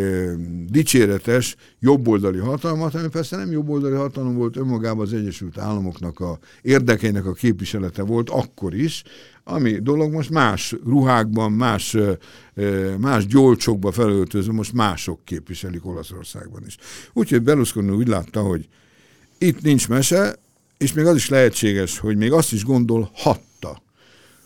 dicséretes 0.67 1.55
jobboldali 1.79 2.37
hatalmat, 2.37 2.95
ami 2.95 3.07
persze 3.07 3.37
nem 3.37 3.51
jobboldali 3.51 3.95
hatalom 3.95 4.35
volt, 4.35 4.57
önmagában 4.57 5.05
az 5.05 5.13
Egyesült 5.13 5.57
Államoknak 5.57 6.19
a 6.19 6.39
érdekeinek 6.61 7.25
a 7.25 7.33
képviselete 7.33 8.03
volt 8.03 8.29
akkor 8.29 8.73
is, 8.73 9.03
ami 9.43 9.71
dolog 9.71 10.11
most 10.11 10.29
más 10.29 10.75
ruhákban, 10.85 11.51
más, 11.51 11.93
e, 11.93 12.17
más 12.97 13.25
gyolcsokba 13.25 13.91
felöltözve, 13.91 14.53
most 14.53 14.73
mások 14.73 15.19
képviselik 15.23 15.85
Olaszországban 15.85 16.63
is. 16.65 16.77
Úgyhogy 17.13 17.41
Berlusconi 17.41 17.89
úgy 17.89 18.07
látta, 18.07 18.41
hogy 18.41 18.67
itt 19.37 19.61
nincs 19.61 19.87
mese, 19.87 20.35
és 20.77 20.93
még 20.93 21.05
az 21.05 21.15
is 21.15 21.29
lehetséges, 21.29 21.99
hogy 21.99 22.17
még 22.17 22.31
azt 22.31 22.53
is 22.53 22.63
gondolhat, 22.63 23.41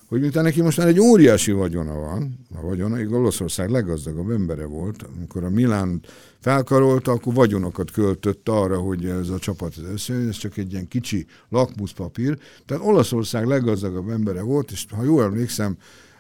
hogy 0.09 0.19
miután 0.19 0.43
neki 0.43 0.61
most 0.61 0.77
már 0.77 0.87
egy 0.87 0.99
óriási 0.99 1.51
vagyona 1.51 1.93
van, 1.93 2.45
a 2.55 2.61
vagyona, 2.61 2.97
egy 2.97 3.13
Olaszország 3.13 3.69
leggazdagabb 3.69 4.29
embere 4.29 4.65
volt, 4.65 5.03
amikor 5.15 5.43
a 5.43 5.49
Milán 5.49 6.01
felkarolta, 6.39 7.11
akkor 7.11 7.33
vagyonokat 7.33 7.91
költött 7.91 8.49
arra, 8.49 8.77
hogy 8.77 9.05
ez 9.05 9.29
a 9.29 9.39
csapat 9.39 9.73
összejön, 9.93 10.27
ez 10.27 10.37
csak 10.37 10.57
egy 10.57 10.71
ilyen 10.71 10.87
kicsi 10.87 11.25
lakmuszpapír. 11.49 12.37
Tehát 12.65 12.85
Olaszország 12.85 13.45
leggazdagabb 13.45 14.09
embere 14.09 14.41
volt, 14.41 14.71
és 14.71 14.85
ha 14.95 15.03
jól 15.03 15.23
emlékszem, 15.23 15.77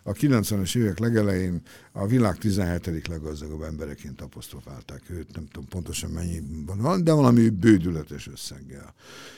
a 0.09 0.13
90-es 0.13 0.75
évek 0.75 0.99
legelején 0.99 1.61
a 1.91 2.07
világ 2.07 2.37
17. 2.37 3.07
leggazdagabb 3.07 3.61
embereként 3.61 4.21
apostrofálták 4.21 5.01
őt, 5.09 5.35
nem 5.35 5.47
tudom 5.51 5.67
pontosan 5.69 6.09
mennyi 6.09 6.41
van, 6.65 7.03
de 7.03 7.11
valami 7.11 7.49
bődületes 7.49 8.27
összeggel. 8.27 8.93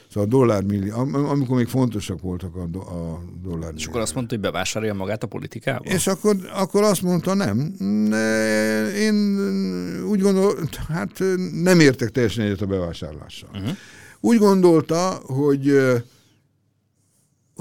Szóval 0.07 0.23
a 0.23 0.31
dollármillió, 0.31 0.95
amikor 1.13 1.57
még 1.57 1.67
fontosak 1.67 2.21
voltak 2.21 2.55
a, 2.55 2.65
do, 2.65 2.79
a 2.79 3.23
dollár. 3.43 3.73
És 3.75 3.85
akkor 3.85 4.01
azt 4.01 4.13
mondta, 4.15 4.33
hogy 4.33 4.43
bevásárolja 4.43 4.93
magát 4.93 5.23
a 5.23 5.27
politikába? 5.27 5.83
És 5.83 6.07
akkor, 6.07 6.35
akkor 6.53 6.83
azt 6.83 7.01
mondta, 7.01 7.33
nem. 7.33 7.75
Én 8.95 9.37
úgy 10.07 10.21
gondolom, 10.21 10.55
hát 10.89 11.23
nem 11.53 11.79
értek 11.79 12.09
teljesen 12.09 12.45
egyet 12.45 12.61
a 12.61 12.65
bevásárlással. 12.65 13.49
Uh-huh. 13.53 13.77
Úgy 14.19 14.37
gondolta, 14.37 15.21
hogy 15.25 15.73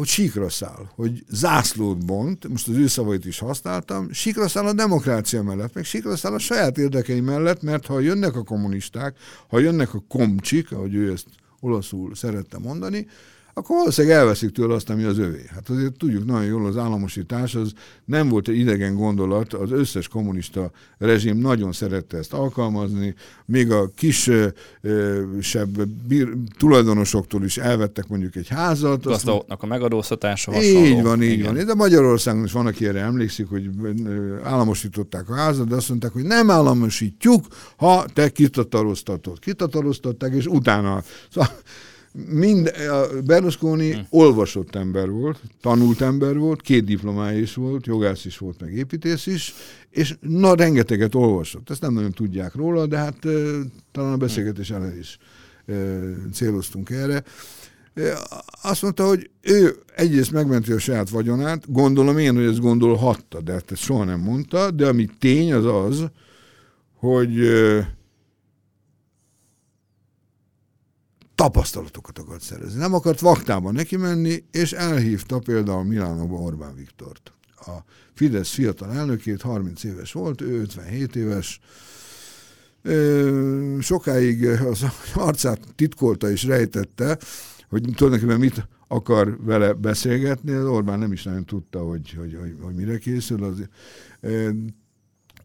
hogy 0.00 0.08
síkra 0.08 0.48
száll, 0.48 0.88
hogy 0.94 1.24
zászlót 1.28 2.04
bont, 2.04 2.48
most 2.48 2.68
az 2.68 2.76
ő 2.76 2.86
szavait 2.86 3.24
is 3.24 3.38
használtam, 3.38 4.12
síkra 4.12 4.48
száll 4.48 4.66
a 4.66 4.72
demokrácia 4.72 5.42
mellett, 5.42 5.74
meg 5.74 5.84
síkra 5.84 6.16
száll 6.16 6.32
a 6.32 6.38
saját 6.38 6.78
érdekei 6.78 7.20
mellett, 7.20 7.62
mert 7.62 7.86
ha 7.86 8.00
jönnek 8.00 8.36
a 8.36 8.42
kommunisták, 8.42 9.16
ha 9.48 9.58
jönnek 9.58 9.94
a 9.94 10.02
komcsik, 10.08 10.72
ahogy 10.72 10.94
ő 10.94 11.12
ezt 11.12 11.26
olaszul 11.60 12.14
szerette 12.14 12.58
mondani, 12.58 13.06
akkor 13.54 13.76
valószínűleg 13.76 14.16
elveszik 14.16 14.50
tőle 14.50 14.74
azt, 14.74 14.90
ami 14.90 15.02
az 15.02 15.18
övé. 15.18 15.44
Hát 15.54 15.68
azért 15.68 15.96
tudjuk 15.96 16.26
nagyon 16.26 16.44
jól, 16.44 16.66
az 16.66 16.76
államosítás 16.76 17.54
az 17.54 17.72
nem 18.04 18.28
volt 18.28 18.48
egy 18.48 18.58
idegen 18.58 18.94
gondolat, 18.94 19.52
az 19.52 19.70
összes 19.70 20.08
kommunista 20.08 20.70
rezsim 20.98 21.38
nagyon 21.38 21.72
szerette 21.72 22.16
ezt 22.16 22.32
alkalmazni, 22.32 23.14
még 23.44 23.70
a 23.70 23.90
kisebb 23.94 24.54
tulajdonosoktól 26.58 27.44
is 27.44 27.56
elvettek 27.56 28.08
mondjuk 28.08 28.36
egy 28.36 28.48
házat. 28.48 29.02
Gazdagoknak 29.02 29.62
a 29.62 29.66
megadóztatása 29.66 30.52
hasonló. 30.52 30.84
Így 30.84 31.02
van, 31.02 31.22
így 31.22 31.30
Igen. 31.30 31.54
van. 31.54 31.66
De 31.66 31.74
Magyarországon 31.74 32.44
is 32.44 32.52
van, 32.52 32.66
aki 32.66 32.86
erre 32.86 33.00
emlékszik, 33.00 33.48
hogy 33.48 33.70
államosították 34.42 35.30
a 35.30 35.34
házat, 35.34 35.68
de 35.68 35.74
azt 35.74 35.88
mondták, 35.88 36.12
hogy 36.12 36.24
nem 36.24 36.50
államosítjuk, 36.50 37.46
ha 37.76 38.04
te 38.14 38.28
kitataroztatod. 38.28 39.38
Kitataroztatták, 39.38 40.34
és 40.34 40.46
utána. 40.46 41.02
Szóval 41.30 41.50
mind, 42.12 42.72
Berlusconi 43.24 43.92
hm. 43.92 44.00
olvasott 44.10 44.74
ember 44.74 45.10
volt, 45.10 45.40
tanult 45.60 46.00
ember 46.00 46.36
volt, 46.36 46.60
két 46.60 46.84
diplomája 46.84 47.38
is 47.38 47.54
volt, 47.54 47.86
jogász 47.86 48.24
is 48.24 48.38
volt, 48.38 48.60
meg 48.60 48.72
építész 48.72 49.26
is, 49.26 49.54
és 49.90 50.16
na, 50.20 50.54
rengeteget 50.54 51.14
olvasott. 51.14 51.70
Ezt 51.70 51.80
nem 51.80 51.92
nagyon 51.92 52.12
tudják 52.12 52.54
róla, 52.54 52.86
de 52.86 52.96
hát 52.96 53.18
talán 53.92 54.12
a 54.12 54.16
beszélgetés 54.16 54.70
ellen 54.70 54.98
is 54.98 55.18
céloztunk 56.32 56.90
erre. 56.90 57.22
Azt 58.62 58.82
mondta, 58.82 59.06
hogy 59.06 59.30
ő 59.40 59.76
egyrészt 59.94 60.32
megmenti 60.32 60.72
a 60.72 60.78
saját 60.78 61.10
vagyonát, 61.10 61.72
gondolom 61.72 62.18
én, 62.18 62.34
hogy 62.34 62.44
ezt 62.44 62.60
gondolhatta, 62.60 63.40
de 63.40 63.52
ezt 63.52 63.76
soha 63.76 64.04
nem 64.04 64.20
mondta, 64.20 64.70
de 64.70 64.86
ami 64.86 65.08
tény 65.18 65.52
az 65.52 65.64
az, 65.64 66.10
hogy 66.94 67.40
e, 67.40 67.94
tapasztalatokat 71.40 72.18
akart 72.18 72.42
szerezni. 72.42 72.78
Nem 72.78 72.94
akart 72.94 73.20
vaktában 73.20 73.74
neki 73.74 73.96
menni, 73.96 74.44
és 74.50 74.72
elhívta 74.72 75.38
például 75.38 75.84
Milánóba 75.84 76.36
Orbán 76.36 76.74
Viktort. 76.74 77.32
A 77.56 77.70
Fidesz 78.14 78.50
fiatal 78.50 78.92
elnökét, 78.92 79.42
30 79.42 79.84
éves 79.84 80.12
volt, 80.12 80.40
ő 80.40 80.60
57 80.60 81.16
éves, 81.16 81.60
sokáig 83.80 84.46
az 84.46 84.84
arcát 85.14 85.60
titkolta 85.76 86.30
és 86.30 86.44
rejtette, 86.44 87.18
hogy 87.68 87.82
tulajdonképpen 87.94 88.40
mit 88.40 88.68
akar 88.88 89.44
vele 89.44 89.72
beszélgetni, 89.72 90.52
az 90.52 90.66
Orbán 90.66 90.98
nem 90.98 91.12
is 91.12 91.22
nagyon 91.22 91.44
tudta, 91.44 91.78
hogy, 91.78 92.14
hogy, 92.18 92.36
hogy, 92.40 92.56
hogy 92.62 92.74
mire 92.74 92.98
készül. 92.98 93.44
Az, 93.44 93.68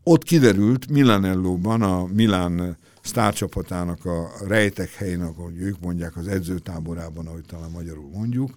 ott 0.04 0.24
kiderült 0.24 0.90
Milanellóban, 0.90 1.82
a 1.82 2.06
Milán 2.06 2.78
sztárcsapatának 3.06 4.06
a 4.06 4.32
rejtek 4.48 4.92
helyének, 4.92 5.38
ahogy 5.38 5.58
ők 5.58 5.80
mondják, 5.80 6.18
az 6.18 6.28
edzőtáborában, 6.28 7.28
ahogy 7.28 7.46
talán 7.48 7.72
magyarul 7.72 8.10
mondjuk, 8.14 8.56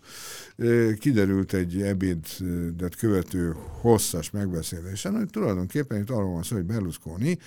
kiderült 0.98 1.52
egy 1.52 1.82
ebédet 1.82 2.96
követő 2.98 3.54
hosszas 3.80 4.30
megbeszélésen, 4.30 5.16
hogy 5.16 5.30
tulajdonképpen 5.30 6.00
itt 6.00 6.10
arról 6.10 6.32
van 6.32 6.42
szó, 6.42 6.56
hogy 6.56 6.64
Berlusconi 6.64 7.38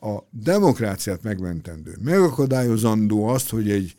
a 0.00 0.18
demokráciát 0.30 1.22
megmentendő, 1.22 1.96
megakadályozandó 2.02 3.26
azt, 3.26 3.50
hogy 3.50 3.70
egy 3.70 3.94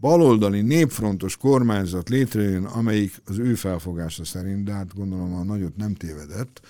baloldali 0.00 0.60
népfrontos 0.60 1.36
kormányzat 1.36 2.08
létrejön, 2.08 2.64
amelyik 2.64 3.22
az 3.24 3.38
ő 3.38 3.54
felfogása 3.54 4.24
szerint, 4.24 4.64
de 4.64 4.72
hát 4.72 4.94
gondolom 4.94 5.34
a 5.34 5.42
nagyot 5.42 5.76
nem 5.76 5.94
tévedett, 5.94 6.60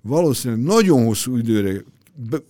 valószínűleg 0.00 0.64
nagyon 0.64 1.04
hosszú 1.04 1.36
időre 1.36 1.84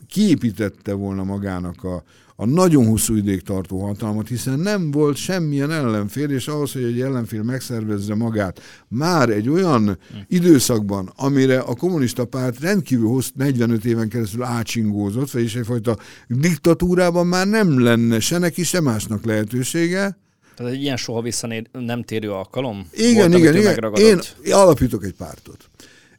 kiépítette 0.08 0.92
volna 0.92 1.24
magának 1.24 1.84
a, 1.84 2.02
a 2.36 2.46
nagyon 2.46 2.86
hosszú 2.86 3.14
ideig 3.14 3.42
tartó 3.42 3.80
hatalmat, 3.80 4.28
hiszen 4.28 4.58
nem 4.58 4.90
volt 4.90 5.16
semmilyen 5.16 5.70
ellenfél, 5.70 6.30
és 6.30 6.48
ahhoz, 6.48 6.72
hogy 6.72 6.82
egy 6.82 7.00
ellenfél 7.00 7.42
megszervezze 7.42 8.14
magát 8.14 8.60
már 8.88 9.28
egy 9.28 9.48
olyan 9.48 9.98
időszakban, 10.28 11.12
amire 11.16 11.58
a 11.58 11.74
kommunista 11.74 12.24
párt 12.24 12.60
rendkívül 12.60 13.08
hosszú 13.08 13.30
45 13.34 13.84
éven 13.84 14.08
keresztül 14.08 14.42
átsingózott, 14.42 15.30
vagyis 15.30 15.54
egyfajta 15.54 15.96
diktatúrában 16.28 17.26
már 17.26 17.46
nem 17.46 17.82
lenne 17.82 18.20
se 18.20 18.38
neki, 18.38 18.62
se 18.62 18.80
másnak 18.80 19.24
lehetősége, 19.24 20.20
tehát 20.56 20.72
egy 20.72 20.82
ilyen 20.82 20.96
soha 20.96 21.20
vissza 21.20 21.48
nem 21.72 22.02
térő 22.02 22.30
alkalom? 22.30 22.88
Igen, 22.92 23.30
volt, 23.30 23.42
igen, 23.42 23.56
igen. 23.56 23.92
Én 23.94 24.20
alapítok 24.52 25.04
egy 25.04 25.14
pártot 25.14 25.70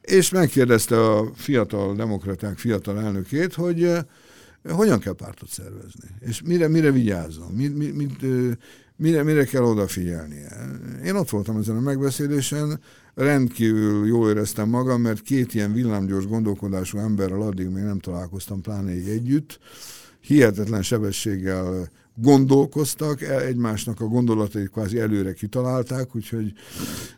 és 0.04 0.30
megkérdezte 0.30 1.10
a 1.10 1.32
fiatal 1.36 1.96
demokraták 1.96 2.58
fiatal 2.58 3.00
elnökét, 3.00 3.54
hogy 3.54 3.92
hogyan 4.70 5.00
kell 5.00 5.13
pártot 5.13 5.50
szervezni, 5.50 6.08
és 6.20 6.42
mire, 6.42 6.68
mire 6.68 6.92
vigyázzon, 6.92 7.52
mi, 7.52 7.68
mi, 7.68 7.86
mit, 7.86 8.22
uh, 8.22 8.52
mire, 8.96 9.24
mire 9.24 9.44
kell 9.44 9.62
odafigyelnie. 9.63 10.48
Én 11.06 11.16
ott 11.16 11.30
voltam 11.30 11.58
ezen 11.58 11.76
a 11.76 11.80
megbeszélésen, 11.80 12.80
rendkívül 13.16 14.08
jól 14.08 14.30
éreztem 14.30 14.70
magam, 14.70 15.02
mert 15.02 15.22
két 15.22 15.54
ilyen 15.54 15.74
villámgyors 15.74 16.28
gondolkodású 16.28 16.98
emberrel 16.98 17.42
addig 17.42 17.68
még 17.68 17.84
nem 17.84 18.00
találkoztam, 18.00 18.62
pláne 18.62 18.96
így 18.96 19.08
együtt, 19.08 19.60
hihetetlen 20.20 20.82
sebességgel 20.82 21.89
gondolkoztak, 22.15 23.21
e, 23.21 23.39
egymásnak 23.39 24.02
a 24.02 24.06
gondolatait 24.06 24.69
kvázi 24.69 24.99
előre 24.99 25.34
kitalálták, 25.34 26.15
úgyhogy 26.15 26.54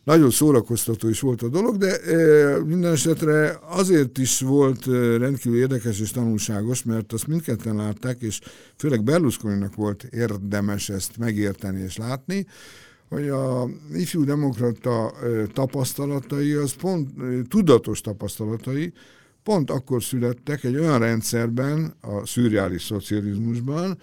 nagyon 0.04 0.30
szórakoztató 0.30 1.10
is 1.10 1.20
volt 1.20 1.42
a 1.42 1.48
dolog, 1.48 1.78
de 1.78 2.00
e, 2.00 2.64
minden 2.64 2.92
esetre 2.92 3.60
azért 3.62 4.18
is 4.18 4.40
volt 4.40 4.88
e, 4.88 5.18
rendkívül 5.18 5.60
érdekes 5.60 6.00
és 6.00 6.12
tanulságos, 6.12 6.84
mert 6.84 7.14
azt 7.14 7.28
mindketten 7.28 7.76
látták, 7.76 8.22
és 8.22 8.40
főleg 8.78 9.04
berlusconi 9.04 9.66
volt 9.76 10.04
érdemes 10.04 10.90
ezt 10.90 11.18
megérteni 11.18 11.82
és 11.82 11.98
látni, 11.98 12.46
hogy 13.10 13.30
a 13.30 13.70
ifjú 13.94 14.24
demokrata 14.24 15.14
tapasztalatai, 15.54 16.52
az 16.54 16.74
pont 16.74 17.10
tudatos 17.48 18.02
tapasztalatai, 18.02 18.94
pont 19.46 19.72
akkor 19.72 20.04
születtek 20.04 20.64
egy 20.64 20.78
olyan 20.78 21.00
rendszerben, 21.00 21.94
a 22.02 22.26
szürreális 22.26 22.84
szocializmusban, 22.84 23.98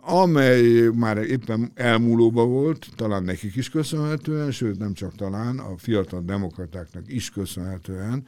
amely 0.00 0.88
már 0.94 1.16
éppen 1.16 1.70
elmúlóba 1.74 2.44
volt, 2.44 2.86
talán 2.96 3.22
nekik 3.22 3.56
is 3.56 3.70
köszönhetően, 3.70 4.50
sőt 4.50 4.78
nem 4.78 4.92
csak 4.92 5.14
talán, 5.14 5.58
a 5.58 5.76
fiatal 5.76 6.22
demokratáknak 6.26 7.04
is 7.06 7.30
köszönhetően, 7.30 8.24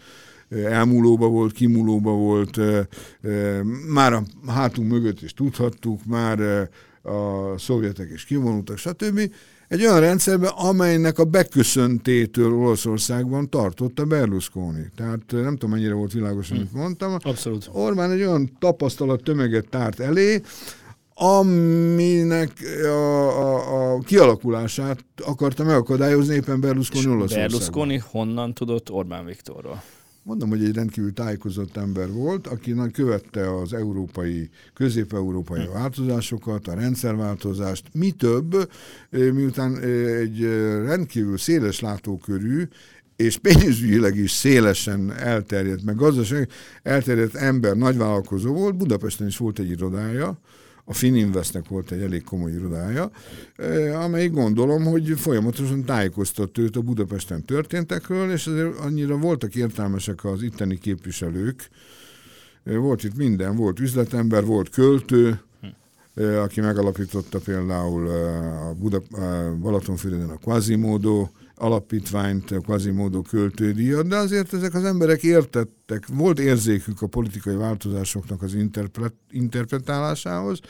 elmúlóba 0.48 1.28
volt, 1.28 1.52
kimúlóba 1.52 2.11
volt, 2.11 2.61
már 3.88 4.12
a 4.12 4.22
hátunk 4.46 4.90
mögött 4.90 5.22
is 5.22 5.35
tudhattuk, 5.35 6.04
már 6.04 6.68
a 7.02 7.59
szovjetek 7.59 8.11
is 8.12 8.24
kivonultak, 8.24 8.78
stb 8.78 9.30
egy 9.68 9.83
olyan 9.83 10.00
rendszerben, 10.00 10.50
amelynek 10.50 11.18
a 11.18 11.24
beköszöntétől 11.24 12.53
Olaszországban 12.53 13.50
tartotta 13.50 14.05
Berlusconi. 14.05 14.90
Tehát 14.96 15.20
nem 15.29 15.57
tudom, 15.57 15.70
mennyire 15.70 15.94
volt 15.94 16.12
világos, 16.12 16.50
amit 16.50 16.70
hmm. 16.70 16.81
mondtam. 16.81 17.16
Abszolút. 17.22 17.70
Orbán 17.72 18.11
egy 18.11 18.20
olyan 18.20 18.57
tapasztalat 18.59 19.22
tömeget 19.22 19.68
tárt 19.68 20.00
elé, 20.00 20.40
aminek 21.14 22.53
a, 22.85 22.88
a, 22.88 23.94
a 23.94 23.98
kialakulását 23.98 25.05
akarta 25.24 25.64
megakadályozni 25.64 26.35
éppen 26.35 26.61
Berlusconi 26.61 27.07
Olaszországban. 27.07 27.48
Berlusconi 27.48 28.03
honnan 28.11 28.55
tudott 28.55 28.90
Orbán 28.90 29.24
Viktorról? 29.24 29.83
Mondom, 30.24 30.48
hogy 30.48 30.64
egy 30.64 30.74
rendkívül 30.74 31.12
tájékozott 31.12 31.76
ember 31.76 32.12
volt, 32.12 32.46
aki 32.46 32.74
követte 32.92 33.56
az 33.56 33.72
európai, 33.72 34.50
közép-európai 34.74 35.66
változásokat, 35.72 36.68
a 36.68 36.74
rendszerváltozást, 36.74 37.88
mi 37.92 38.10
több, 38.10 38.70
miután 39.10 39.80
egy 39.80 40.42
rendkívül 40.84 41.38
széles 41.38 41.80
látókörű, 41.80 42.68
és 43.16 43.38
pénzügyileg 43.38 44.16
is 44.16 44.30
szélesen 44.30 45.12
elterjedt, 45.12 45.84
meg 45.84 45.96
gazdaság 45.96 46.50
elterjedt 46.82 47.34
ember, 47.34 47.76
nagyvállalkozó 47.76 48.52
volt, 48.52 48.76
Budapesten 48.76 49.26
is 49.26 49.37
volt 49.37 49.58
egy 49.58 49.70
irodája, 49.70 50.38
a 50.85 50.92
Fininvestnek 50.92 51.68
volt 51.68 51.90
egy 51.90 52.03
elég 52.03 52.25
komoly 52.25 52.53
irodája, 52.53 53.11
amely 53.94 54.29
gondolom, 54.29 54.85
hogy 54.85 55.12
folyamatosan 55.16 55.85
tájékoztatta 55.85 56.61
őt 56.61 56.77
a 56.77 56.81
Budapesten 56.81 57.44
történtekről, 57.44 58.31
és 58.31 58.47
azért 58.47 58.79
annyira 58.79 59.16
voltak 59.16 59.55
értelmesek 59.55 60.25
az 60.25 60.42
itteni 60.42 60.79
képviselők, 60.79 61.68
volt 62.64 63.05
itt 63.05 63.16
minden, 63.16 63.57
volt 63.57 63.81
üzletember, 63.81 64.44
volt 64.44 64.68
költő, 64.68 65.40
aki 66.14 66.61
megalapította 66.61 67.38
például 67.38 68.09
a, 68.09 68.75
Buda, 68.79 69.03
Balatonfüreden 69.61 70.31
a 70.31 70.38
Quasimodo 70.38 71.29
alapítványt, 71.54 72.54
Quasimodo 72.64 73.22
költődíjat, 73.22 74.06
de 74.06 74.16
azért 74.16 74.52
ezek 74.52 74.74
az 74.74 74.84
emberek 74.84 75.22
értettek, 75.22 76.06
volt 76.06 76.38
érzékük 76.38 77.02
a 77.02 77.06
politikai 77.06 77.54
változásoknak 77.54 78.42
az 78.42 78.54
interpret, 78.54 79.14
interpretálásához, 79.30 80.60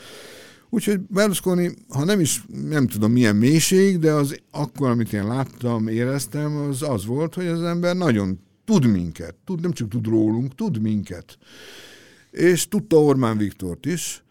Úgyhogy 0.69 0.99
Berlusconi, 0.99 1.71
ha 1.89 2.03
nem 2.03 2.19
is, 2.19 2.43
nem 2.47 2.87
tudom 2.87 3.11
milyen 3.11 3.35
mélység, 3.35 3.99
de 3.99 4.11
az 4.11 4.41
akkor, 4.51 4.89
amit 4.89 5.13
én 5.13 5.27
láttam, 5.27 5.87
éreztem, 5.87 6.57
az 6.57 6.81
az 6.81 7.05
volt, 7.05 7.33
hogy 7.33 7.45
az 7.45 7.61
ember 7.61 7.95
nagyon 7.95 8.39
tud 8.65 8.85
minket, 8.85 9.35
tud, 9.45 9.61
nem 9.61 9.71
csak 9.71 9.87
tud 9.87 10.07
rólunk, 10.07 10.55
tud 10.55 10.81
minket. 10.81 11.37
És 12.31 12.67
tudta 12.67 13.03
Orbán 13.03 13.37
Viktort 13.37 13.85
is, 13.85 14.23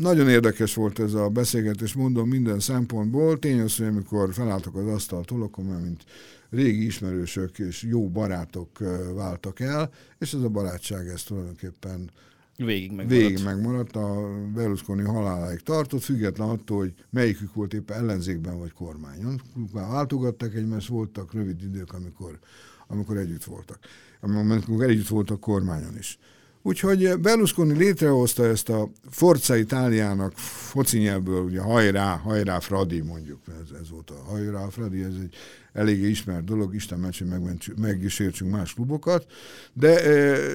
nagyon 0.00 0.28
érdekes 0.28 0.74
volt 0.74 0.98
ez 0.98 1.14
a 1.14 1.28
beszélgetés, 1.28 1.94
mondom 1.94 2.28
minden 2.28 2.60
szempontból. 2.60 3.38
Tény 3.38 3.60
az, 3.60 3.76
hogy 3.76 3.86
amikor 3.86 4.32
felálltak 4.32 4.76
az 4.76 4.86
asztaltól, 4.86 5.42
akkor 5.42 5.64
már 5.64 5.80
mint 5.80 6.04
régi 6.50 6.84
ismerősök 6.84 7.58
és 7.58 7.82
jó 7.82 8.08
barátok 8.08 8.78
váltak 9.14 9.60
el, 9.60 9.90
és 10.18 10.32
ez 10.32 10.40
a 10.40 10.48
barátság 10.48 11.06
ez 11.06 11.22
tulajdonképpen 11.22 12.10
Végig 12.56 12.92
megmaradt. 12.92 13.20
Végig 13.20 13.44
megmaradt, 13.44 13.96
a 13.96 14.28
Berlusconi 14.54 15.02
haláláig 15.02 15.60
tartott, 15.60 16.02
független 16.02 16.48
attól, 16.48 16.78
hogy 16.78 16.94
melyikük 17.10 17.54
volt 17.54 17.74
éppen 17.74 17.98
ellenzékben 17.98 18.58
vagy 18.58 18.72
kormányon. 18.72 19.40
Már 19.72 19.88
váltogattak 19.88 20.54
egymást, 20.54 20.88
voltak 20.88 21.32
rövid 21.32 21.62
idők, 21.62 21.92
amikor, 21.92 22.38
amikor 22.86 23.16
együtt 23.16 23.44
voltak. 23.44 23.78
Amikor 24.20 24.82
együtt 24.82 25.08
voltak 25.08 25.40
kormányon 25.40 25.96
is. 25.98 26.18
Úgyhogy 26.66 27.18
Berlusconi 27.18 27.76
létrehozta 27.76 28.46
ezt 28.46 28.68
a 28.68 28.90
Forza 29.10 29.56
Itáliának 29.56 30.32
foci 30.36 30.98
nyelvből, 30.98 31.42
ugye 31.42 31.60
hajrá, 31.60 32.16
hajrá 32.16 32.58
Fradi 32.58 33.00
mondjuk, 33.00 33.40
ez, 33.46 33.78
ez 33.80 33.90
volt 33.90 34.10
a 34.10 34.30
hajrá 34.30 34.68
Fradi, 34.68 35.02
ez 35.02 35.12
egy 35.22 35.34
eléggé 35.72 36.08
ismert 36.08 36.44
dolog, 36.44 36.74
Isten 36.74 36.98
meccs, 36.98 37.18
hogy 37.18 37.28
meg 37.76 38.02
is 38.02 38.18
értsünk 38.18 38.50
más 38.50 38.74
klubokat, 38.74 39.26
de 39.72 40.04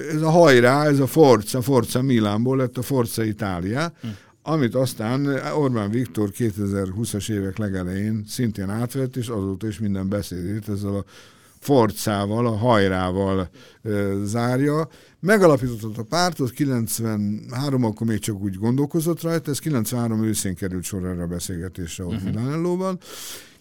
ez 0.08 0.22
a 0.22 0.30
hajrá, 0.30 0.86
ez 0.86 0.98
a 0.98 1.06
Forza, 1.06 1.62
Forza 1.62 2.02
Milánból 2.02 2.56
lett 2.56 2.78
a 2.78 2.82
Forza 2.82 3.24
Itália, 3.24 3.92
amit 4.42 4.74
aztán 4.74 5.26
Orbán 5.54 5.90
Viktor 5.90 6.30
2020-as 6.38 7.30
évek 7.30 7.58
legelején 7.58 8.24
szintén 8.28 8.70
átvett, 8.70 9.16
és 9.16 9.28
azóta 9.28 9.66
is 9.66 9.78
minden 9.78 10.08
beszédét 10.08 10.68
ezzel 10.68 10.94
a 10.94 11.04
forcával, 11.60 12.46
a 12.46 12.56
hajrával 12.56 13.48
ö, 13.82 14.20
zárja. 14.24 14.88
Megalapított 15.20 15.98
a 15.98 16.02
pártot, 16.02 16.50
93 16.50 17.84
akkor 17.84 18.06
még 18.06 18.18
csak 18.18 18.40
úgy 18.40 18.54
gondolkozott 18.54 19.22
rajta, 19.22 19.50
ez 19.50 19.58
93 19.58 20.24
őszén 20.24 20.54
került 20.54 20.84
sor 20.84 21.04
erre 21.04 21.22
a 21.22 21.26
beszélgetésre 21.26 22.04
ott 22.04 22.12
uh-huh. 22.12 22.34
Milánóban. 22.34 22.98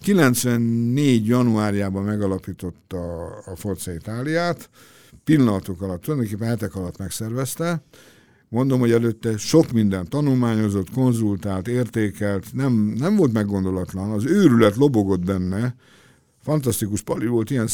94 0.01 1.27
januárjában 1.27 2.03
megalapította 2.03 3.27
a 3.45 3.55
Forza 3.55 3.93
Itáliát, 3.93 4.69
pillanatok 5.23 5.81
alatt, 5.81 6.01
tulajdonképpen 6.01 6.47
hetek 6.47 6.75
alatt 6.75 6.97
megszervezte, 6.97 7.83
Mondom, 8.51 8.79
hogy 8.79 8.91
előtte 8.91 9.38
sok 9.38 9.71
minden 9.71 10.09
tanulmányozott, 10.09 10.89
konzultált, 10.89 11.67
értékelt, 11.67 12.45
nem, 12.53 12.73
nem 12.73 13.15
volt 13.15 13.33
meggondolatlan, 13.33 14.12
az 14.12 14.25
őrület 14.25 14.75
lobogott 14.75 15.25
benne, 15.25 15.75
fantasztikus 16.43 17.02
pali 17.02 17.28
volt 17.28 17.49
ilyen 17.49 17.69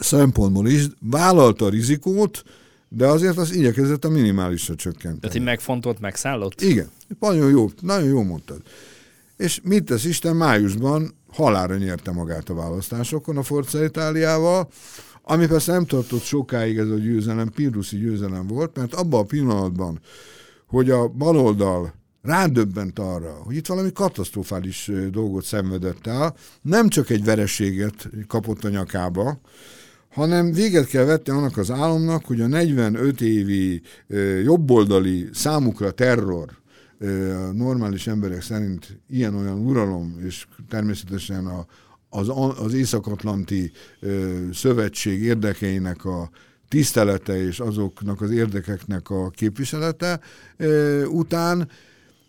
szempontból 0.00 0.68
is, 0.68 0.86
vállalta 1.00 1.64
a 1.64 1.68
rizikót, 1.68 2.42
de 2.88 3.06
azért 3.06 3.36
az 3.36 3.54
igyekezett 3.54 4.04
a 4.04 4.08
minimálisra 4.08 4.74
csökkenteni. 4.74 5.20
Tehát 5.20 5.36
egy 5.36 5.42
megfontolt, 5.42 6.00
megszállott? 6.00 6.60
Igen, 6.60 6.90
nagyon 7.20 7.50
jó, 7.50 7.70
nagyon 7.80 8.08
jó 8.08 8.22
mondtad. 8.22 8.60
És 9.36 9.60
mit 9.62 9.84
tesz 9.84 10.04
Isten, 10.04 10.36
májusban 10.36 11.14
halára 11.32 11.76
nyerte 11.76 12.12
magát 12.12 12.48
a 12.48 12.54
választásokon 12.54 13.36
a 13.36 13.42
Forza 13.42 13.84
Itáliával, 13.84 14.68
ami 15.22 15.46
persze 15.46 15.72
nem 15.72 15.86
tartott 15.86 16.22
sokáig 16.22 16.78
ez 16.78 16.88
a 16.88 16.94
győzelem, 16.94 17.50
Pirrusi 17.50 17.98
győzelem 17.98 18.46
volt, 18.46 18.76
mert 18.76 18.94
abban 18.94 19.20
a 19.20 19.24
pillanatban, 19.24 20.00
hogy 20.66 20.90
a 20.90 21.08
baloldal 21.08 21.94
rádöbbent 22.22 22.98
arra, 22.98 23.32
hogy 23.32 23.56
itt 23.56 23.66
valami 23.66 23.92
katasztrofális 23.92 24.90
dolgot 25.10 25.44
szenvedett 25.44 26.06
el, 26.06 26.34
nem 26.62 26.88
csak 26.88 27.10
egy 27.10 27.24
vereséget 27.24 28.08
kapott 28.26 28.64
a 28.64 28.68
nyakába, 28.68 29.40
hanem 30.12 30.52
véget 30.52 30.86
kell 30.86 31.04
vetni 31.04 31.32
annak 31.32 31.56
az 31.56 31.70
álomnak, 31.70 32.24
hogy 32.24 32.40
a 32.40 32.46
45 32.46 33.20
évi 33.20 33.82
jobboldali 34.42 35.28
számukra 35.32 35.90
terror, 35.90 36.50
normális 37.52 38.06
emberek 38.06 38.42
szerint 38.42 39.00
ilyen-olyan 39.08 39.58
uralom, 39.58 40.18
és 40.24 40.46
természetesen 40.68 41.46
a, 41.46 41.66
az, 42.08 42.32
az 42.64 42.74
Észak-Atlanti 42.74 43.72
Szövetség 44.52 45.22
érdekeinek 45.22 46.04
a 46.04 46.30
tisztelete 46.68 47.46
és 47.46 47.60
azoknak 47.60 48.20
az 48.20 48.30
érdekeknek 48.30 49.10
a 49.10 49.30
képviselete 49.30 50.20
után 51.06 51.68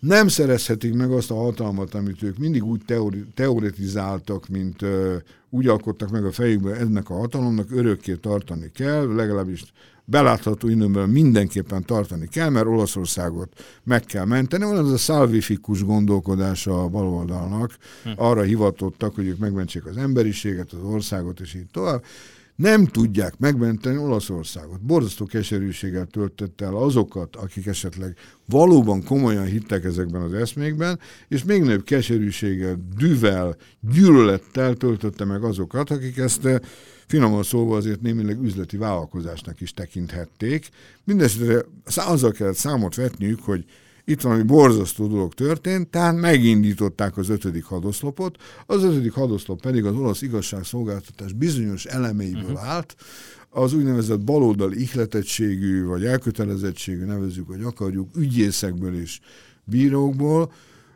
nem 0.04 0.28
szerezhetik 0.28 0.94
meg 0.94 1.12
azt 1.12 1.32
a 1.32 1.36
hatalmat, 1.36 1.94
amit 1.94 2.24
ők 2.24 2.38
mindig 2.38 2.64
úgy 2.64 2.82
teori, 2.86 3.26
teoretizáltak, 3.34 4.48
mint 4.48 4.82
ö, 4.82 5.16
úgy 5.50 5.68
alkottak 5.68 6.10
meg 6.10 6.26
a 6.26 6.32
fejükbe, 6.32 6.76
ennek 6.76 7.10
a 7.10 7.14
hatalomnak 7.14 7.72
örökké 7.72 8.14
tartani 8.14 8.72
kell, 8.74 9.14
legalábbis 9.16 9.64
belátható 10.06 10.70
időben 10.70 11.10
mindenképpen 11.10 11.86
tartani 11.86 12.28
kell, 12.28 12.50
mert 12.50 12.66
Olaszországot 12.66 13.50
meg 13.84 14.04
kell 14.04 14.26
menteni. 14.26 14.64
Van 14.64 14.78
az 14.78 14.92
a 14.92 14.98
szalvifikus 14.98 15.84
gondolkodása 15.84 16.84
a 16.84 16.88
baloldalnak, 16.88 17.78
hm. 18.04 18.10
arra 18.16 18.42
hivatottak, 18.42 19.16
hogy 19.16 19.28
ők 19.28 19.38
megmentsék 19.38 19.86
az 19.86 19.98
emberiséget, 19.98 20.72
az 20.72 20.84
országot, 20.84 21.40
és 21.40 21.54
így 21.54 21.68
tovább 21.72 22.04
nem 22.56 22.86
tudják 22.86 23.38
megmenteni 23.38 23.98
Olaszországot. 23.98 24.82
Borzasztó 24.82 25.26
keserűséggel 25.26 26.06
töltött 26.06 26.62
el 26.62 26.76
azokat, 26.76 27.36
akik 27.36 27.66
esetleg 27.66 28.16
valóban 28.46 29.04
komolyan 29.04 29.46
hittek 29.46 29.84
ezekben 29.84 30.22
az 30.22 30.34
eszmékben, 30.34 31.00
és 31.28 31.44
még 31.44 31.62
nagyobb 31.62 31.84
keserűséggel, 31.84 32.78
düvel, 32.98 33.56
gyűlölettel 33.80 34.76
töltötte 34.76 35.26
meg 35.26 35.44
azokat, 35.44 35.92
akik 35.92 36.18
ezt 36.18 36.46
eh, 36.46 36.60
finoman 37.08 37.44
szólva 37.44 37.76
azért 37.76 38.02
némileg 38.02 38.42
üzleti 38.42 38.78
vállalkozásnak 38.78 39.62
is 39.62 39.74
tekinthették. 39.74 40.70
Mindenesetre 41.04 41.66
azzal 41.96 42.32
kellett 42.32 42.56
számot 42.56 42.96
vetniük, 42.96 43.40
hogy 43.44 43.66
itt 44.06 44.22
valami 44.22 44.44
borzasztó 44.44 45.08
dolog 45.08 45.34
történt, 45.34 45.88
tehát 45.88 46.16
megindították 46.16 47.18
az 47.18 47.30
ötödik 47.30 47.64
hadoszlopot, 47.64 48.38
az 48.66 48.84
ötödik 48.84 49.14
hadoszlop 49.14 49.62
pedig 49.62 49.86
az 49.86 49.96
olasz 49.96 50.22
igazságszolgáltatás 50.22 51.34
bizonyos 51.34 51.86
elemeiből 51.86 52.42
uh-huh. 52.42 52.68
állt, 52.68 52.96
az 53.50 53.74
úgynevezett 53.74 54.20
baloldali 54.20 54.82
ihletettségű, 54.82 55.86
vagy 55.86 56.06
elkötelezettségű, 56.06 57.06
nevezzük, 57.06 57.48
hogy 57.48 57.64
akarjuk, 57.64 58.10
ügyészekből 58.18 58.96
és 58.96 59.20
bírókból, 59.64 60.52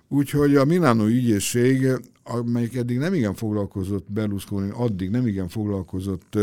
úgyhogy 0.07 0.55
a 0.55 0.65
Milánó 0.65 1.05
ügyészség 1.05 1.87
amelyik 2.27 2.75
eddig 2.75 2.97
nem 2.97 3.13
igen 3.13 3.33
foglalkozott 3.33 4.11
Berlusconi, 4.11 4.69
addig 4.73 5.09
nem 5.09 5.27
igen 5.27 5.47
foglalkozott 5.47 6.37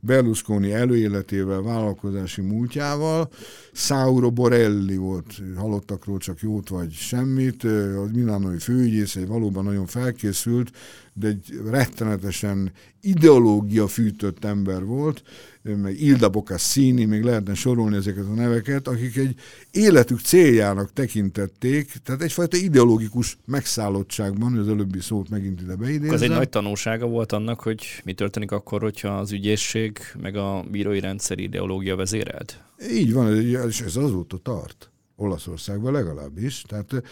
Berlusconi 0.00 0.72
előéletével, 0.72 1.62
vállalkozási 1.62 2.40
múltjával. 2.40 3.30
Sauro 3.72 4.30
Borelli 4.30 4.96
volt, 4.96 5.42
halottakról 5.56 6.18
csak 6.18 6.40
jót 6.40 6.68
vagy 6.68 6.92
semmit, 6.92 7.64
a 7.64 8.06
Milánói 8.12 8.58
főügyész 8.58 9.16
egy 9.16 9.26
valóban 9.26 9.64
nagyon 9.64 9.86
felkészült, 9.86 10.70
de 11.14 11.26
egy 11.26 11.60
rettenetesen 11.70 12.72
ideológia 13.00 13.86
fűtött 13.86 14.44
ember 14.44 14.84
volt, 14.84 15.22
meg 15.62 16.00
Ilda 16.00 16.28
Bocassini, 16.28 17.04
még 17.04 17.22
lehetne 17.22 17.54
sorolni 17.54 17.96
ezeket 17.96 18.24
a 18.24 18.34
neveket, 18.34 18.88
akik 18.88 19.16
egy 19.16 19.34
életük 19.70 20.20
céljának 20.20 20.92
tekintették, 20.92 21.92
tehát 22.02 22.22
egyfajta 22.22 22.56
ideológikus 22.56 23.38
megszállottságban, 23.44 24.58
az 24.58 24.68
előbbi 24.68 25.00
szót 25.00 25.28
megint 25.28 25.60
ide 25.60 25.76
beidézem. 25.76 26.14
Az 26.14 26.22
egy 26.22 26.30
nagy 26.30 26.48
tanulsága 26.48 27.06
volt 27.06 27.32
annak, 27.32 27.60
hogy 27.60 27.84
mi 28.04 28.12
történik 28.12 28.50
akkor, 28.50 28.80
hogyha 28.80 29.08
az 29.08 29.32
ügyészség 29.32 29.98
meg 30.22 30.36
a 30.36 30.64
bírói 30.70 31.00
rendszer 31.00 31.38
ideológia 31.38 31.96
vezérelt? 31.96 32.62
Így 32.92 33.12
van, 33.12 33.36
és 33.68 33.80
ez 33.80 33.96
azóta 33.96 34.36
tart. 34.36 34.90
Olaszországban 35.16 35.92
legalábbis. 35.92 36.62
Tehát 36.68 37.02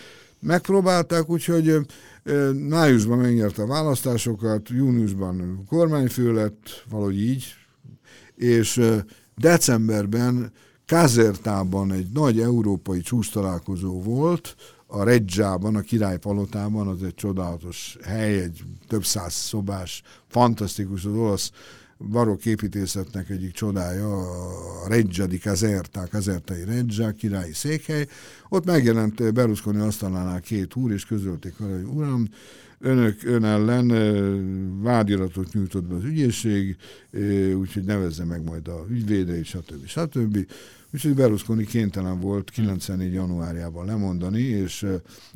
megpróbálták, 0.41 1.31
úgyhogy 1.31 1.87
májusban 2.69 3.19
megnyerte 3.19 3.63
a 3.63 3.67
választásokat, 3.67 4.69
júniusban 4.69 5.65
kormányfő 5.69 6.33
lett, 6.33 6.85
valahogy 6.89 7.21
így, 7.21 7.45
és 8.35 8.81
decemberben 9.37 10.53
Kazertában 10.87 11.93
egy 11.93 12.07
nagy 12.15 12.41
európai 12.41 13.01
csúcs 13.01 13.33
találkozó 13.33 14.03
volt, 14.03 14.57
a 14.87 15.03
Reggiában, 15.03 15.77
a 15.77 15.81
királypalotában, 15.81 16.89
az 16.89 17.03
egy 17.03 17.15
csodálatos 17.15 17.97
hely, 18.03 18.43
egy 18.43 18.63
több 18.89 19.05
száz 19.05 19.33
szobás, 19.33 20.03
fantasztikus, 20.29 21.05
az 21.05 21.13
olasz 21.15 21.51
barokk 22.09 22.45
építészetnek 22.45 23.31
egyik 23.31 23.53
csodája, 23.53 24.19
a 24.85 24.89
Reggia 24.89 25.27
di 25.27 25.39
Caserta, 25.39 26.01
Casertai 26.01 26.65
Reggia, 26.65 27.13
királyi 27.13 27.53
székhely. 27.53 28.07
Ott 28.49 28.65
megjelent 28.65 29.33
Berlusconi 29.33 29.81
asztalánál 29.81 30.41
két 30.41 30.77
úr, 30.77 30.93
és 30.93 31.05
közölték 31.05 31.61
arra, 31.61 31.73
hogy 31.73 31.85
uram, 31.85 32.29
önök 32.79 33.25
ön 33.25 33.45
ellen 33.45 33.89
vádiratot 34.83 35.53
nyújtott 35.53 35.85
be 35.85 35.95
az 35.95 36.05
ügyészség, 36.05 36.77
úgyhogy 37.55 37.85
nevezze 37.85 38.25
meg 38.25 38.45
majd 38.45 38.69
a 38.69 38.87
ügyvédeit, 38.91 39.45
stb. 39.45 39.87
stb. 39.87 40.47
Úgyhogy 40.93 41.15
Berlusconi 41.15 41.65
kénytelen 41.65 42.21
volt 42.21 42.51
94. 42.51 43.13
januárjában 43.13 43.87
lemondani, 43.87 44.43
és 44.43 44.87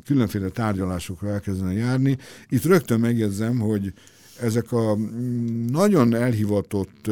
különféle 0.05 0.49
tárgyalásokra 0.49 1.29
elkezdeni 1.29 1.75
járni. 1.75 2.17
Itt 2.49 2.63
rögtön 2.63 2.99
megjegyzem, 2.99 3.59
hogy 3.59 3.93
ezek 4.41 4.71
a 4.71 4.95
mm, 4.95 5.65
nagyon 5.65 6.15
elhivatott 6.15 7.09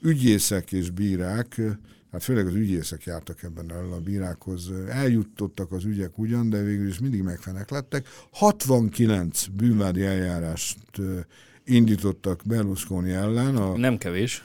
ügyészek 0.00 0.72
és 0.72 0.90
bírák, 0.90 1.60
hát 2.12 2.22
főleg 2.22 2.46
az 2.46 2.54
ügyészek 2.54 3.04
jártak 3.04 3.42
ebben 3.42 3.72
el 3.72 3.92
a 3.92 4.00
bírákhoz, 4.00 4.70
eljutottak 4.88 5.72
az 5.72 5.84
ügyek 5.84 6.18
ugyan, 6.18 6.50
de 6.50 6.62
végül 6.62 6.88
is 6.88 6.98
mindig 6.98 7.22
megfenek 7.22 7.70
lettek. 7.70 8.06
69 8.32 9.46
bűnvádi 9.46 10.02
eljárást 10.02 10.78
indítottak 11.64 12.40
Berlusconi 12.44 13.10
ellen. 13.10 13.56
A, 13.56 13.76
Nem 13.76 13.98
kevés. 13.98 14.44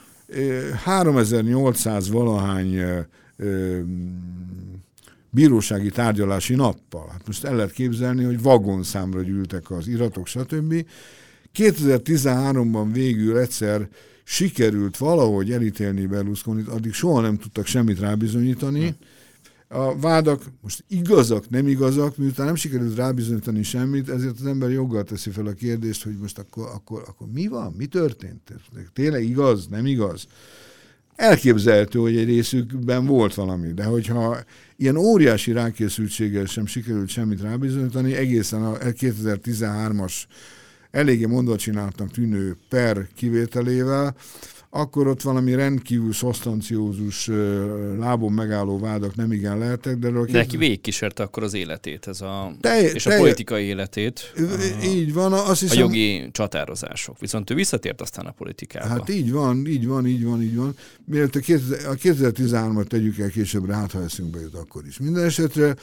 3800 0.83 2.09
valahány 2.09 2.79
bírósági 5.29 5.89
tárgyalási 5.89 6.55
nappal. 6.55 7.07
Hát 7.11 7.27
most 7.27 7.43
el 7.43 7.55
lehet 7.55 7.71
képzelni, 7.71 8.23
hogy 8.23 8.41
vagonszámra 8.41 9.21
gyűltek 9.21 9.71
az 9.71 9.87
iratok, 9.87 10.27
stb. 10.27 10.85
2013-ban 11.57 12.89
végül 12.91 13.37
egyszer 13.37 13.87
sikerült 14.23 14.97
valahogy 14.97 15.51
elítélni 15.51 16.05
Berlusconit, 16.05 16.67
addig 16.67 16.93
soha 16.93 17.21
nem 17.21 17.37
tudtak 17.37 17.65
semmit 17.65 17.99
rábizonyítani. 17.99 18.95
A 19.67 19.99
vádak 19.99 20.43
most 20.61 20.83
igazak, 20.87 21.49
nem 21.49 21.67
igazak, 21.67 22.17
miután 22.17 22.45
nem 22.45 22.55
sikerült 22.55 22.95
rábizonyítani 22.95 23.63
semmit, 23.63 24.09
ezért 24.09 24.39
az 24.39 24.45
ember 24.45 24.69
joggal 24.69 25.03
teszi 25.03 25.29
fel 25.29 25.45
a 25.45 25.53
kérdést, 25.53 26.03
hogy 26.03 26.17
most 26.17 26.37
akkor, 26.37 26.69
akkor, 26.73 27.03
akkor 27.07 27.27
mi 27.33 27.47
van, 27.47 27.73
mi 27.77 27.85
történt? 27.85 28.53
Tényleg 28.93 29.23
igaz, 29.23 29.67
nem 29.67 29.85
igaz? 29.85 30.27
Elképzelhető, 31.15 31.99
hogy 31.99 32.17
egy 32.17 32.25
részükben 32.25 33.05
volt 33.05 33.33
valami, 33.33 33.73
de 33.73 33.83
hogyha 33.83 34.37
ilyen 34.75 34.97
óriási 34.97 35.51
rákészültséggel 35.51 36.45
sem 36.45 36.65
sikerült 36.65 37.09
semmit 37.09 37.41
rábizonyítani, 37.41 38.13
egészen 38.13 38.63
a 38.63 38.77
2013-as 38.77 40.13
eléggé 40.93 41.25
mondva 41.25 41.55
csináltam 41.55 42.07
tűnő 42.07 42.55
per 42.69 43.07
kivételével, 43.15 44.15
akkor 44.69 45.07
ott 45.07 45.21
valami 45.21 45.55
rendkívül 45.55 46.13
szosztanciózus 46.13 47.29
lábon 47.99 48.31
megálló 48.31 48.79
vádak 48.79 49.15
nem 49.15 49.31
igen 49.31 49.57
lehetek. 49.57 49.97
De, 49.97 50.09
de 50.09 50.31
neki 50.31 50.57
végigkísérte 50.57 51.23
akkor 51.23 51.43
az 51.43 51.53
életét, 51.53 52.07
ez 52.07 52.21
a, 52.21 52.55
te, 52.61 52.91
és 52.91 53.05
a 53.05 53.17
politikai 53.17 53.63
életét. 53.63 54.33
Így 54.83 55.13
van. 55.13 55.33
Azt 55.33 55.59
hiszem, 55.59 55.77
a 55.77 55.79
jogi 55.79 56.29
csatározások. 56.31 57.19
Viszont 57.19 57.49
ő 57.49 57.55
visszatért 57.55 58.01
aztán 58.01 58.25
a 58.25 58.31
politikába. 58.31 58.87
Hát 58.87 59.09
így 59.09 59.31
van, 59.31 59.67
így 59.67 59.87
van, 59.87 60.07
így 60.07 60.23
van, 60.23 60.41
így 60.41 60.55
van. 60.55 60.75
Mielőtt 61.05 61.35
a 61.35 61.39
2013-at 61.39 62.87
tegyük 62.87 63.19
el 63.19 63.29
későbbre, 63.29 63.73
hát 63.75 63.91
ha 63.91 64.03
eszünkbe 64.03 64.39
jut 64.41 64.55
akkor 64.55 64.85
is. 64.87 64.97
Minden 64.97 65.23
esetre 65.23 65.75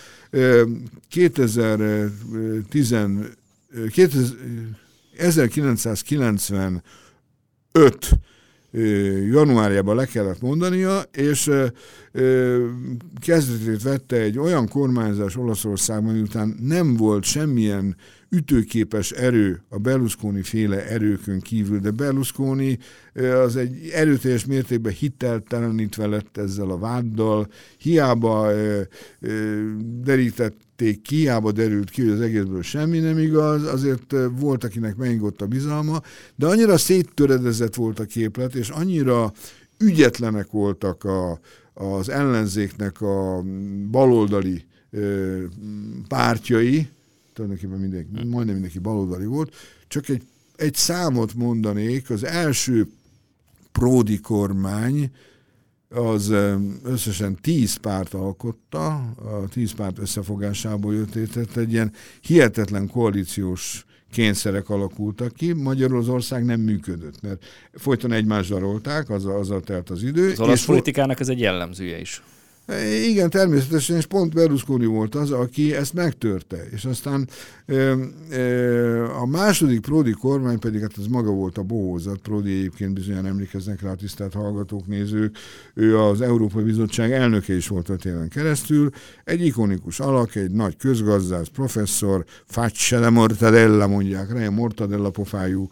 2010, 1.08 2.94
2000, 3.90 4.36
1995 5.20 6.82
januárjában 9.30 9.96
le 9.96 10.04
kellett 10.04 10.40
mondania, 10.40 11.02
és 11.12 11.50
kezdetét 13.20 13.82
vette 13.82 14.16
egy 14.16 14.38
olyan 14.38 14.68
kormányzás 14.68 15.36
Olaszországban, 15.36 16.14
miután 16.14 16.56
nem 16.60 16.96
volt 16.96 17.24
semmilyen 17.24 17.96
ütőképes 18.30 19.10
erő 19.10 19.62
a 19.68 19.78
Berlusconi 19.78 20.42
féle 20.42 20.86
erőkön 20.86 21.40
kívül, 21.40 21.78
de 21.78 21.90
Berlusconi 21.90 22.78
az 23.44 23.56
egy 23.56 23.88
erőteljes 23.92 24.44
mértékben 24.44 24.92
hiteltelenítve 24.92 26.06
lett 26.06 26.36
ezzel 26.36 26.70
a 26.70 26.78
váddal, 26.78 27.48
hiába 27.78 28.52
derítették 30.02 31.02
ki, 31.02 31.16
hiába 31.16 31.52
derült 31.52 31.90
ki, 31.90 32.02
hogy 32.02 32.10
az 32.10 32.20
egészből 32.20 32.62
semmi 32.62 32.98
nem 32.98 33.18
igaz, 33.18 33.64
azért 33.64 34.14
volt, 34.38 34.64
akinek 34.64 34.96
megingott 34.96 35.40
a 35.40 35.46
bizalma, 35.46 36.00
de 36.36 36.46
annyira 36.46 36.76
széttöredezett 36.76 37.74
volt 37.74 37.98
a 37.98 38.04
képlet, 38.04 38.54
és 38.54 38.68
annyira 38.68 39.32
ügyetlenek 39.78 40.50
voltak 40.50 41.04
a, 41.04 41.40
az 41.74 42.08
ellenzéknek 42.08 43.00
a 43.00 43.44
baloldali 43.90 44.64
pártjai, 46.08 46.88
tulajdonképpen 47.40 47.78
mindenki, 47.78 48.28
majdnem 48.28 48.54
mindenki 48.54 48.78
baloldali 48.78 49.26
volt, 49.26 49.54
csak 49.88 50.08
egy, 50.08 50.22
egy 50.56 50.74
számot 50.74 51.34
mondanék, 51.34 52.10
az 52.10 52.24
első 52.24 52.88
Pródi 53.72 54.20
kormány 54.20 55.10
az 55.88 56.32
összesen 56.84 57.38
tíz 57.40 57.76
párt 57.76 58.14
alkotta, 58.14 58.94
a 59.16 59.48
tíz 59.52 59.72
párt 59.72 59.98
összefogásából 59.98 60.94
jött 60.94 61.14
létre, 61.14 61.42
egy 61.54 61.72
ilyen 61.72 61.92
hihetetlen 62.20 62.88
koalíciós 62.88 63.84
kényszerek 64.10 64.68
alakultak 64.68 65.32
ki, 65.34 65.52
Magyarország 65.52 66.44
nem 66.44 66.60
működött, 66.60 67.20
mert 67.20 67.44
folyton 67.72 68.12
egymást 68.12 68.48
zsarolták, 68.48 69.10
azzal, 69.10 69.38
azzal 69.38 69.60
telt 69.60 69.90
az 69.90 70.02
idő. 70.02 70.30
Az 70.30 70.40
olasz 70.40 70.64
politikának 70.64 71.20
ez 71.20 71.28
egy 71.28 71.40
jellemzője 71.40 72.00
is. 72.00 72.22
Igen, 73.04 73.30
természetesen, 73.30 73.96
és 73.96 74.06
pont 74.06 74.34
Berlusconi 74.34 74.86
volt 74.86 75.14
az, 75.14 75.30
aki 75.30 75.74
ezt 75.74 75.92
megtörte. 75.92 76.68
És 76.70 76.84
aztán 76.84 77.28
a 79.20 79.26
második 79.26 79.80
Prodi 79.80 80.10
kormány 80.10 80.58
pedig, 80.58 80.80
hát 80.80 80.98
ez 80.98 81.06
maga 81.06 81.30
volt 81.30 81.58
a 81.58 81.62
bohózat, 81.62 82.18
Prodi 82.18 82.50
egyébként 82.50 82.94
bizonyan 82.94 83.26
emlékeznek 83.26 83.82
rá 83.82 83.90
a 83.90 83.94
tisztelt 83.94 84.32
hallgatók, 84.32 84.86
nézők, 84.86 85.36
ő 85.74 85.98
az 85.98 86.20
Európai 86.20 86.62
Bizottság 86.62 87.12
elnöke 87.12 87.54
is 87.54 87.68
volt 87.68 87.88
öt 87.88 88.04
éven 88.04 88.28
keresztül, 88.28 88.90
egy 89.24 89.44
ikonikus 89.44 90.00
alak, 90.00 90.34
egy 90.34 90.50
nagy 90.50 90.76
közgazdász, 90.76 91.48
professzor, 91.48 92.24
faccia 92.44 93.00
de 93.00 93.10
mortadella 93.10 93.86
mondják 93.86 94.32
rá, 94.32 94.48
mortadella 94.48 95.10
pofájú 95.10 95.68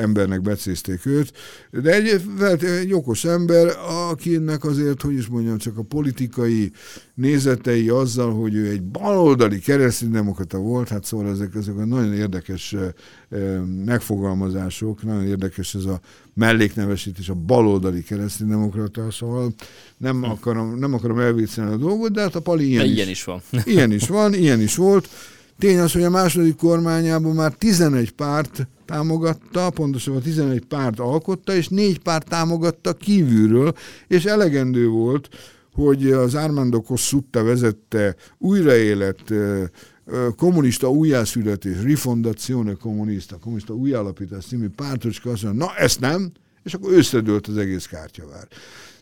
embernek 0.00 0.42
becézték 0.42 1.06
őt, 1.06 1.32
de 1.70 1.94
egy, 1.94 2.22
egy 2.62 2.92
okos 2.92 3.24
ember, 3.24 3.68
akinek 4.10 4.64
azért, 4.64 5.02
hogy 5.02 5.14
is 5.14 5.26
mondjam, 5.26 5.58
csak 5.58 5.78
a 5.78 5.82
politikai 5.82 6.72
nézetei 7.20 7.88
azzal, 7.88 8.34
hogy 8.34 8.54
ő 8.54 8.70
egy 8.70 8.82
baloldali 8.82 9.58
kereszténydemokrata 9.58 10.58
volt, 10.58 10.88
hát 10.88 11.04
szóval 11.04 11.28
ezek, 11.28 11.54
ezek 11.54 11.76
a 11.76 11.84
nagyon 11.84 12.14
érdekes 12.14 12.76
megfogalmazások, 13.84 15.02
nagyon 15.02 15.26
érdekes 15.26 15.74
ez 15.74 15.84
a 15.84 16.00
melléknevesítés, 16.34 17.28
a 17.28 17.34
baloldali 17.34 18.02
kereszténydemokrata, 18.02 19.10
szóval 19.10 19.52
nem 19.96 20.22
akarom, 20.22 20.78
nem 20.78 20.94
akarom 20.94 21.18
elviccelni 21.18 21.72
a 21.72 21.76
dolgot, 21.76 22.12
de 22.12 22.20
hát 22.20 22.34
a 22.34 22.40
Pali 22.40 22.68
ilyen, 22.68 22.86
ilyen 22.86 23.08
is, 23.08 23.12
is 23.12 23.24
van. 23.24 23.40
ilyen 23.64 23.92
is 23.92 24.08
van, 24.08 24.34
ilyen 24.34 24.60
is 24.60 24.76
volt. 24.76 25.08
Tény 25.58 25.78
az, 25.78 25.92
hogy 25.92 26.02
a 26.02 26.10
második 26.10 26.56
kormányában 26.56 27.34
már 27.34 27.52
11 27.52 28.10
párt 28.10 28.66
támogatta, 28.86 29.70
pontosabban 29.70 30.22
11 30.22 30.64
párt 30.64 30.98
alkotta, 30.98 31.54
és 31.54 31.68
négy 31.68 31.98
párt 31.98 32.28
támogatta 32.28 32.92
kívülről, 32.92 33.74
és 34.08 34.24
elegendő 34.24 34.88
volt, 34.88 35.28
hogy 35.72 36.12
az 36.12 36.34
Armando 36.34 36.80
Cossutta 36.80 37.42
vezette 37.42 38.16
újraélet 38.38 39.32
kommunista 40.36 40.90
újjászületés, 40.90 41.82
rifondazione 41.82 42.72
kommunista, 42.72 43.38
kommunista 43.38 43.74
újjállapítás 43.74 44.44
című 44.44 44.68
pártocska 44.68 45.30
azt 45.30 45.42
mondja, 45.42 45.64
na 45.64 45.76
ezt 45.76 46.00
nem, 46.00 46.32
és 46.62 46.74
akkor 46.74 46.92
összedőlt 46.92 47.46
az 47.46 47.56
egész 47.56 47.86
kártyavár. 47.86 48.48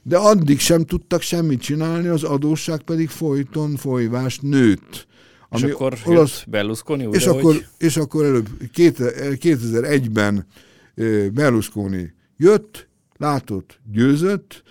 De 0.03 0.17
addig 0.17 0.59
sem 0.59 0.85
tudtak 0.85 1.21
semmit 1.21 1.61
csinálni, 1.61 2.07
az 2.07 2.23
adósság 2.23 2.83
pedig 2.83 3.09
folyton 3.09 3.77
folyvást 3.77 4.43
nőtt. 4.43 5.07
Ami 5.49 5.67
és 5.67 5.73
akkor 5.73 5.99
olasz, 6.05 6.45
Berlusconi 6.49 7.09
és, 7.11 7.27
akkor, 7.27 7.43
hogy... 7.43 7.67
és 7.79 7.97
akkor 7.97 8.25
előbb 8.25 8.49
2001-ben 8.75 10.47
Berlusconi 11.33 12.13
jött, 12.37 12.89
látott, 13.17 13.81
győzött, 13.93 14.63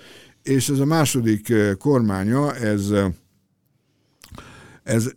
és 0.47 0.69
ez 0.69 0.79
a 0.79 0.85
második 0.85 1.53
kormánya, 1.77 2.55
ez, 2.55 2.93
ez 4.83 5.11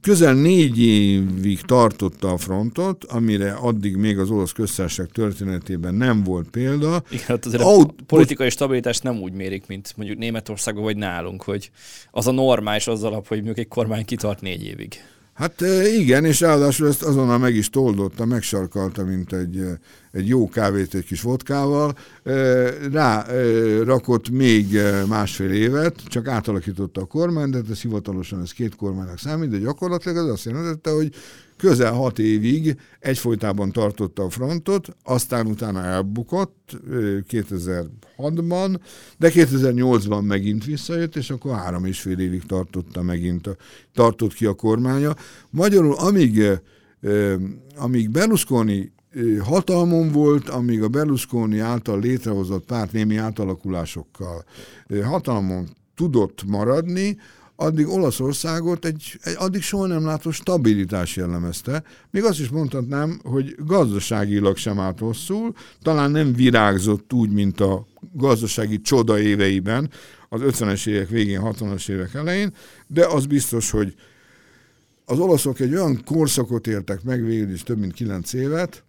közel 0.00 0.34
négy 0.34 0.78
évig 0.78 1.60
tartotta 1.60 2.32
a 2.32 2.36
frontot, 2.36 3.04
amire 3.04 3.52
addig 3.52 3.96
még 3.96 4.18
az 4.18 4.30
olasz 4.30 4.52
köztársaság 4.52 5.08
történetében 5.08 5.94
nem 5.94 6.22
volt 6.22 6.50
példa. 6.50 7.02
Igen, 7.10 7.24
hát 7.26 7.46
azért 7.46 7.62
Aut- 7.62 8.00
a 8.00 8.04
politikai 8.06 8.50
stabilitást 8.50 9.02
nem 9.02 9.20
úgy 9.20 9.32
mérik, 9.32 9.66
mint 9.66 9.92
mondjuk 9.96 10.18
Németországban 10.18 10.84
vagy 10.84 10.96
nálunk, 10.96 11.42
hogy 11.42 11.70
az 12.10 12.26
a 12.26 12.32
normális 12.32 12.86
az 12.86 13.02
alap, 13.02 13.26
hogy 13.26 13.36
mondjuk 13.36 13.58
egy 13.58 13.68
kormány 13.68 14.04
kitart 14.04 14.40
négy 14.40 14.64
évig. 14.64 14.94
Hát 15.36 15.60
igen, 15.98 16.24
és 16.24 16.40
ráadásul 16.40 16.88
ezt 16.88 17.02
azonnal 17.02 17.38
meg 17.38 17.54
is 17.54 17.70
toldotta, 17.70 18.24
megsarkalta, 18.24 19.04
mint 19.04 19.32
egy, 19.32 19.64
egy 20.12 20.28
jó 20.28 20.48
kávét 20.48 20.94
egy 20.94 21.04
kis 21.04 21.22
vodkával. 21.22 21.94
Rá 22.92 23.26
rakott 23.84 24.30
még 24.30 24.78
másfél 25.08 25.50
évet, 25.50 26.02
csak 26.06 26.28
átalakította 26.28 27.00
a 27.00 27.04
kormány, 27.04 27.50
de 27.50 27.60
ez 27.70 27.80
hivatalosan 27.80 28.42
ez 28.42 28.52
két 28.52 28.76
kormánynak 28.76 29.18
számít, 29.18 29.50
de 29.50 29.58
gyakorlatilag 29.58 30.16
az 30.16 30.28
azt 30.28 30.44
jelentette, 30.44 30.90
hogy 30.90 31.14
közel 31.56 31.92
hat 31.92 32.18
évig 32.18 32.76
egyfolytában 33.00 33.72
tartotta 33.72 34.22
a 34.22 34.30
frontot, 34.30 34.88
aztán 35.02 35.46
utána 35.46 35.82
elbukott 35.82 36.76
2006-ban, 37.30 38.78
de 39.18 39.30
2008-ban 39.34 40.26
megint 40.26 40.64
visszajött, 40.64 41.16
és 41.16 41.30
akkor 41.30 41.56
három 41.56 41.84
és 41.84 42.00
fél 42.00 42.18
évig 42.18 42.42
tartotta 42.42 43.02
megint, 43.02 43.46
a, 43.46 43.56
tartott 43.94 44.34
ki 44.34 44.46
a 44.46 44.54
kormánya. 44.54 45.16
Magyarul, 45.50 45.94
amíg, 45.94 46.42
amíg 47.76 48.10
Berlusconi 48.10 48.92
hatalmon 49.40 50.12
volt, 50.12 50.48
amíg 50.48 50.82
a 50.82 50.88
Berlusconi 50.88 51.58
által 51.58 52.00
létrehozott 52.00 52.64
párt 52.64 52.92
némi 52.92 53.16
átalakulásokkal 53.16 54.44
hatalmon 55.02 55.68
tudott 55.94 56.44
maradni, 56.46 57.16
addig 57.56 57.88
Olaszországot 57.88 58.84
egy, 58.84 59.18
egy 59.22 59.34
addig 59.38 59.62
soha 59.62 59.86
nem 59.86 60.04
látott 60.04 60.32
stabilitás 60.32 61.16
jellemezte. 61.16 61.82
Még 62.10 62.24
azt 62.24 62.40
is 62.40 62.48
mondhatnám, 62.48 63.20
hogy 63.22 63.54
gazdaságilag 63.58 64.56
sem 64.56 64.78
állt 64.80 64.98
hosszul, 64.98 65.52
talán 65.82 66.10
nem 66.10 66.32
virágzott 66.32 67.12
úgy, 67.12 67.30
mint 67.30 67.60
a 67.60 67.86
gazdasági 68.12 68.80
csoda 68.80 69.18
éveiben, 69.20 69.90
az 70.28 70.40
50-es 70.44 70.86
évek 70.86 71.08
végén, 71.08 71.40
60-as 71.44 71.88
évek 71.88 72.14
elején, 72.14 72.52
de 72.86 73.06
az 73.06 73.26
biztos, 73.26 73.70
hogy 73.70 73.94
az 75.04 75.18
olaszok 75.18 75.60
egy 75.60 75.72
olyan 75.72 76.02
korszakot 76.04 76.66
értek 76.66 77.02
meg 77.02 77.24
végül 77.24 77.52
is 77.52 77.62
több 77.62 77.78
mint 77.78 77.92
kilenc 77.92 78.32
évet, 78.32 78.84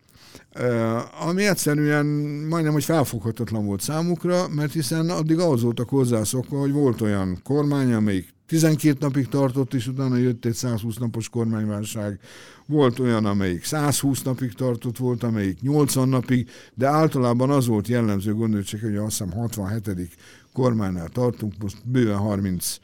ami 1.27 1.45
egyszerűen 1.45 2.05
majdnem, 2.49 2.73
hogy 2.73 2.83
felfoghatatlan 2.83 3.65
volt 3.65 3.81
számukra, 3.81 4.47
mert 4.47 4.73
hiszen 4.73 5.09
addig 5.09 5.39
ahhoz 5.39 5.61
voltak 5.61 5.89
hozzászokva, 5.89 6.59
hogy 6.59 6.71
volt 6.71 7.01
olyan 7.01 7.39
kormány, 7.43 7.93
amelyik 7.93 8.35
12 8.47 8.97
napig 8.99 9.27
tartott, 9.27 9.73
és 9.73 9.87
utána 9.87 10.17
jött 10.17 10.45
egy 10.45 10.53
120 10.53 10.95
napos 10.95 11.29
kormányválság. 11.29 12.19
Volt 12.65 12.99
olyan, 12.99 13.25
amelyik 13.25 13.63
120 13.63 14.21
napig 14.21 14.53
tartott, 14.53 14.97
volt, 14.97 15.23
amelyik 15.23 15.61
80 15.61 16.09
napig, 16.09 16.49
de 16.73 16.87
általában 16.87 17.49
az 17.49 17.67
volt 17.67 17.87
jellemző, 17.87 18.33
gondolj 18.33 18.63
csak, 18.63 18.81
hogy 18.81 18.95
azt 18.95 19.17
hiszem 19.17 19.31
67. 19.31 20.09
kormánynál 20.53 21.09
tartunk, 21.09 21.53
most 21.59 21.77
bőven 21.89 22.17
30 22.17 22.79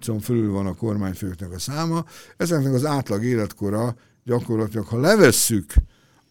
szóval 0.00 0.22
fölül 0.22 0.52
van 0.52 0.66
a 0.66 0.74
kormányfőknek 0.74 1.52
a 1.52 1.58
száma. 1.58 2.04
Ezeknek 2.36 2.72
az 2.72 2.84
átlag 2.84 3.24
életkora 3.24 3.96
gyakorlatilag, 4.24 4.86
ha 4.86 5.00
levesszük 5.00 5.74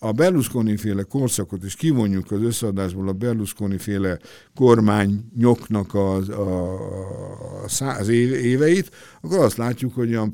a 0.07 0.11
Berlusconi 0.11 0.77
féle 0.77 1.03
korszakot, 1.03 1.63
és 1.63 1.75
kivonjuk 1.75 2.31
az 2.31 2.41
összeadásból 2.41 3.07
a 3.07 3.13
Berlusconi 3.13 3.77
féle 3.77 4.19
kormányoknak 4.55 5.93
az, 5.93 6.29
a, 6.29 7.63
az 7.79 8.07
éveit, 8.07 8.91
akkor 9.21 9.39
azt 9.39 9.57
látjuk, 9.57 9.93
hogy 9.93 10.13
a, 10.13 10.27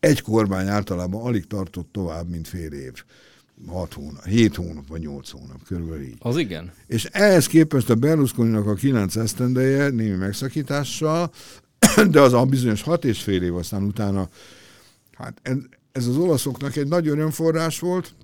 egy 0.00 0.22
kormány 0.22 0.66
általában 0.66 1.22
alig 1.22 1.46
tartott 1.46 1.88
tovább, 1.92 2.28
mint 2.28 2.48
fél 2.48 2.72
év. 2.72 3.04
6 3.66 3.92
hónap, 3.92 4.24
7 4.24 4.54
hónap 4.54 4.88
vagy 4.88 5.00
8 5.00 5.30
hónap, 5.30 5.62
körülbelül 5.66 6.04
így. 6.04 6.16
Az 6.18 6.36
igen. 6.36 6.72
És 6.86 7.04
ehhez 7.04 7.46
képest 7.46 7.90
a 7.90 7.94
Berlusconi-nak 7.94 8.66
a 8.66 8.74
9 8.74 9.16
esztendeje 9.16 9.88
némi 9.88 10.16
megszakítással, 10.16 11.30
de 12.10 12.20
az 12.20 12.32
a 12.32 12.44
bizonyos 12.44 12.82
6 12.82 13.04
és 13.04 13.22
fél 13.22 13.42
év 13.42 13.56
aztán 13.56 13.82
utána, 13.82 14.28
hát 15.12 15.38
ez, 15.42 15.56
ez 15.92 16.06
az 16.06 16.16
olaszoknak 16.16 16.76
egy 16.76 16.88
nagy 16.88 17.08
örömforrás 17.08 17.78
volt, 17.78 18.14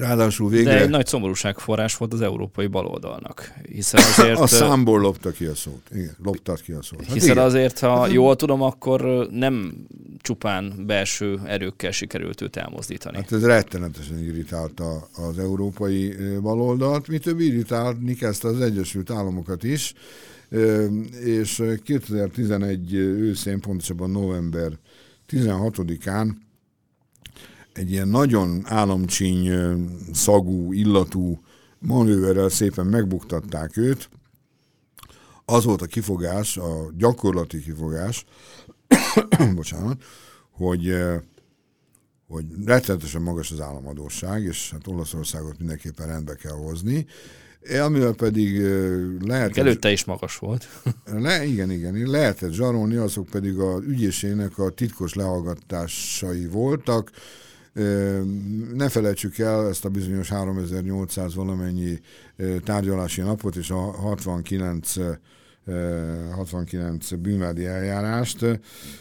Ráadásul 0.00 0.48
végre... 0.48 0.72
De 0.74 0.80
egy 0.80 0.88
nagy 0.88 1.06
szomorúságforrás 1.06 1.96
volt 1.96 2.12
az 2.12 2.20
európai 2.20 2.66
baloldalnak. 2.66 3.52
Hiszen 3.72 4.00
azért... 4.00 4.38
a 4.46 4.46
számból 4.46 5.00
lopta 5.00 5.30
ki 5.30 5.44
a 5.44 5.54
szót. 5.54 5.82
Igen, 5.92 6.16
loptad 6.22 6.62
ki 6.62 6.72
a 6.72 6.82
szót. 6.82 7.04
Hát 7.04 7.12
hiszen 7.12 7.30
igen. 7.30 7.44
azért, 7.44 7.78
ha 7.78 8.00
hát, 8.00 8.12
jól 8.12 8.36
tudom, 8.36 8.62
akkor 8.62 9.28
nem 9.30 9.86
csupán 10.18 10.84
belső 10.86 11.40
erőkkel 11.44 11.90
sikerült 11.90 12.40
őt 12.40 12.56
elmozdítani. 12.56 13.16
Hát 13.16 13.32
ez 13.32 13.44
rettenetesen 13.44 14.18
irritálta 14.18 15.08
az 15.16 15.38
európai 15.38 16.14
baloldalt. 16.40 17.08
Mi 17.08 17.18
több 17.18 17.40
irritálni 17.40 18.14
kezdte 18.14 18.48
az 18.48 18.60
Egyesült 18.60 19.10
Államokat 19.10 19.64
is, 19.64 19.94
és 21.24 21.62
2011 21.84 22.94
őszén, 22.94 23.60
pontosabban 23.60 24.10
november 24.10 24.72
16-án 25.30 26.30
egy 27.80 27.90
ilyen 27.90 28.08
nagyon 28.08 28.62
államcsíny 28.64 29.50
szagú, 30.12 30.72
illatú 30.72 31.40
manőverrel 31.78 32.48
szépen 32.48 32.86
megbuktatták 32.86 33.76
őt. 33.76 34.08
Az 35.44 35.64
volt 35.64 35.82
a 35.82 35.86
kifogás, 35.86 36.56
a 36.56 36.90
gyakorlati 36.96 37.60
kifogás, 37.62 38.24
bocsánat, 39.54 40.02
hogy 40.50 40.94
hogy 42.28 42.44
rettenetesen 42.64 43.22
magas 43.22 43.50
az 43.50 43.60
államadóság, 43.60 44.42
és 44.42 44.70
hát 44.70 44.86
Olaszországot 44.86 45.58
mindenképpen 45.58 46.06
rendbe 46.06 46.34
kell 46.34 46.56
hozni, 46.56 47.06
amivel 47.82 48.12
pedig 48.12 48.60
lehet... 49.20 49.56
Előtte 49.56 49.90
is 49.90 50.04
magas 50.04 50.36
volt. 50.36 50.68
Le, 51.04 51.44
igen, 51.44 51.70
igen, 51.70 52.10
lehetett 52.10 52.52
zsarolni, 52.52 52.96
azok 52.96 53.26
pedig 53.26 53.58
a 53.58 53.80
ügyészének 53.86 54.58
a 54.58 54.70
titkos 54.70 55.14
lehallgatásai 55.14 56.46
voltak, 56.46 57.10
ne 58.74 58.88
felejtsük 58.88 59.38
el 59.38 59.68
ezt 59.68 59.84
a 59.84 59.88
bizonyos 59.88 60.28
3800 60.28 61.34
valamennyi 61.34 62.00
tárgyalási 62.64 63.20
napot 63.20 63.56
és 63.56 63.70
a 63.70 63.76
69 63.76 64.94
69 66.34 67.12
bűnvádi 67.12 67.66
eljárást. 67.66 68.38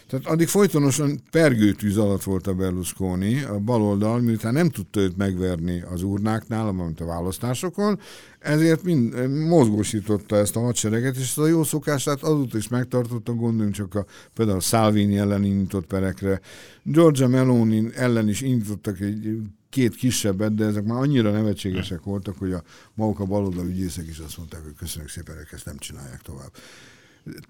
Tehát 0.07 0.25
addig 0.25 0.47
folytonosan 0.47 1.19
pergőtűz 1.31 1.97
alatt 1.97 2.23
volt 2.23 2.47
a 2.47 2.53
Berlusconi, 2.53 3.43
a 3.43 3.59
baloldal, 3.59 4.19
miután 4.19 4.53
nem 4.53 4.69
tudta 4.69 4.99
őt 4.99 5.17
megverni 5.17 5.81
az 5.81 6.03
urnáknál, 6.03 6.67
amint 6.67 7.01
a 7.01 7.05
választásokon, 7.05 7.99
ezért 8.39 8.83
mind, 8.83 9.29
mozgósította 9.47 10.35
ezt 10.35 10.55
a 10.55 10.59
hadsereget, 10.59 11.15
és 11.15 11.21
ezt 11.21 11.37
a 11.37 11.47
jó 11.47 11.63
szokását 11.63 12.23
azóta 12.23 12.57
is 12.57 12.67
megtartotta, 12.67 13.33
gondoljunk 13.33 13.75
csak 13.75 13.95
a, 13.95 14.05
például 14.33 14.59
Salvini 14.59 15.17
ellen 15.17 15.43
indított 15.43 15.85
perekre. 15.85 16.39
Georgia 16.83 17.27
Meloni 17.27 17.89
ellen 17.95 18.27
is 18.27 18.41
indítottak 18.41 18.99
egy 18.99 19.37
két 19.69 19.95
kisebbet, 19.95 20.55
de 20.55 20.65
ezek 20.65 20.83
már 20.83 21.01
annyira 21.01 21.31
nevetségesek 21.31 22.03
voltak, 22.03 22.37
hogy 22.37 22.51
a 22.51 22.63
maguk 22.93 23.19
a 23.19 23.25
baloldal 23.25 23.65
ügyészek 23.65 24.07
is 24.07 24.19
azt 24.19 24.37
mondták, 24.37 24.63
hogy 24.63 24.75
köszönjük 24.77 25.11
szépen, 25.11 25.35
hogy 25.35 25.47
ezt 25.51 25.65
nem 25.65 25.77
csinálják 25.77 26.21
tovább. 26.21 26.51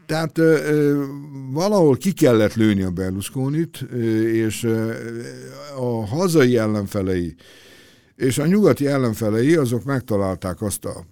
Tehát 0.05 0.37
ö, 0.37 0.43
ö, 0.43 1.05
valahol 1.51 1.97
ki 1.97 2.11
kellett 2.11 2.53
lőni 2.53 2.81
a 2.81 2.91
Berlusconit, 2.91 3.85
ö, 3.91 3.97
és 4.27 4.63
ö, 4.63 4.93
a 5.77 6.05
hazai 6.05 6.57
ellenfelei 6.57 7.35
és 8.19 8.37
a 8.37 8.45
nyugati 8.45 8.87
ellenfelei 8.87 9.55
azok 9.55 9.83
megtalálták 9.83 10.61
azt 10.61 10.85
a 10.85 11.05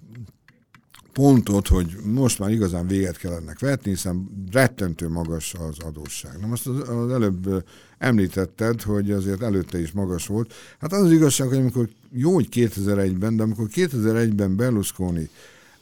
pontot, 1.13 1.67
hogy 1.67 1.95
most 2.03 2.39
már 2.39 2.49
igazán 2.49 2.87
véget 2.87 3.17
kell 3.17 3.33
ennek 3.33 3.59
vetni, 3.59 3.89
hiszen 3.89 4.47
rettentő 4.51 5.09
magas 5.09 5.53
az 5.53 5.79
adósság. 5.79 6.39
Na 6.39 6.47
most 6.47 6.67
az, 6.67 6.89
az 6.89 7.11
előbb 7.11 7.63
említetted, 7.97 8.81
hogy 8.81 9.11
azért 9.11 9.41
előtte 9.41 9.79
is 9.79 9.91
magas 9.91 10.27
volt. 10.27 10.53
Hát 10.79 10.93
az 10.93 11.01
az 11.01 11.11
igazság, 11.11 11.47
hogy 11.47 11.57
amikor 11.57 11.89
jó, 12.11 12.33
hogy 12.33 12.47
2001-ben, 12.51 13.35
de 13.35 13.43
amikor 13.43 13.67
2001-ben 13.75 14.55
Berlusconi 14.55 15.29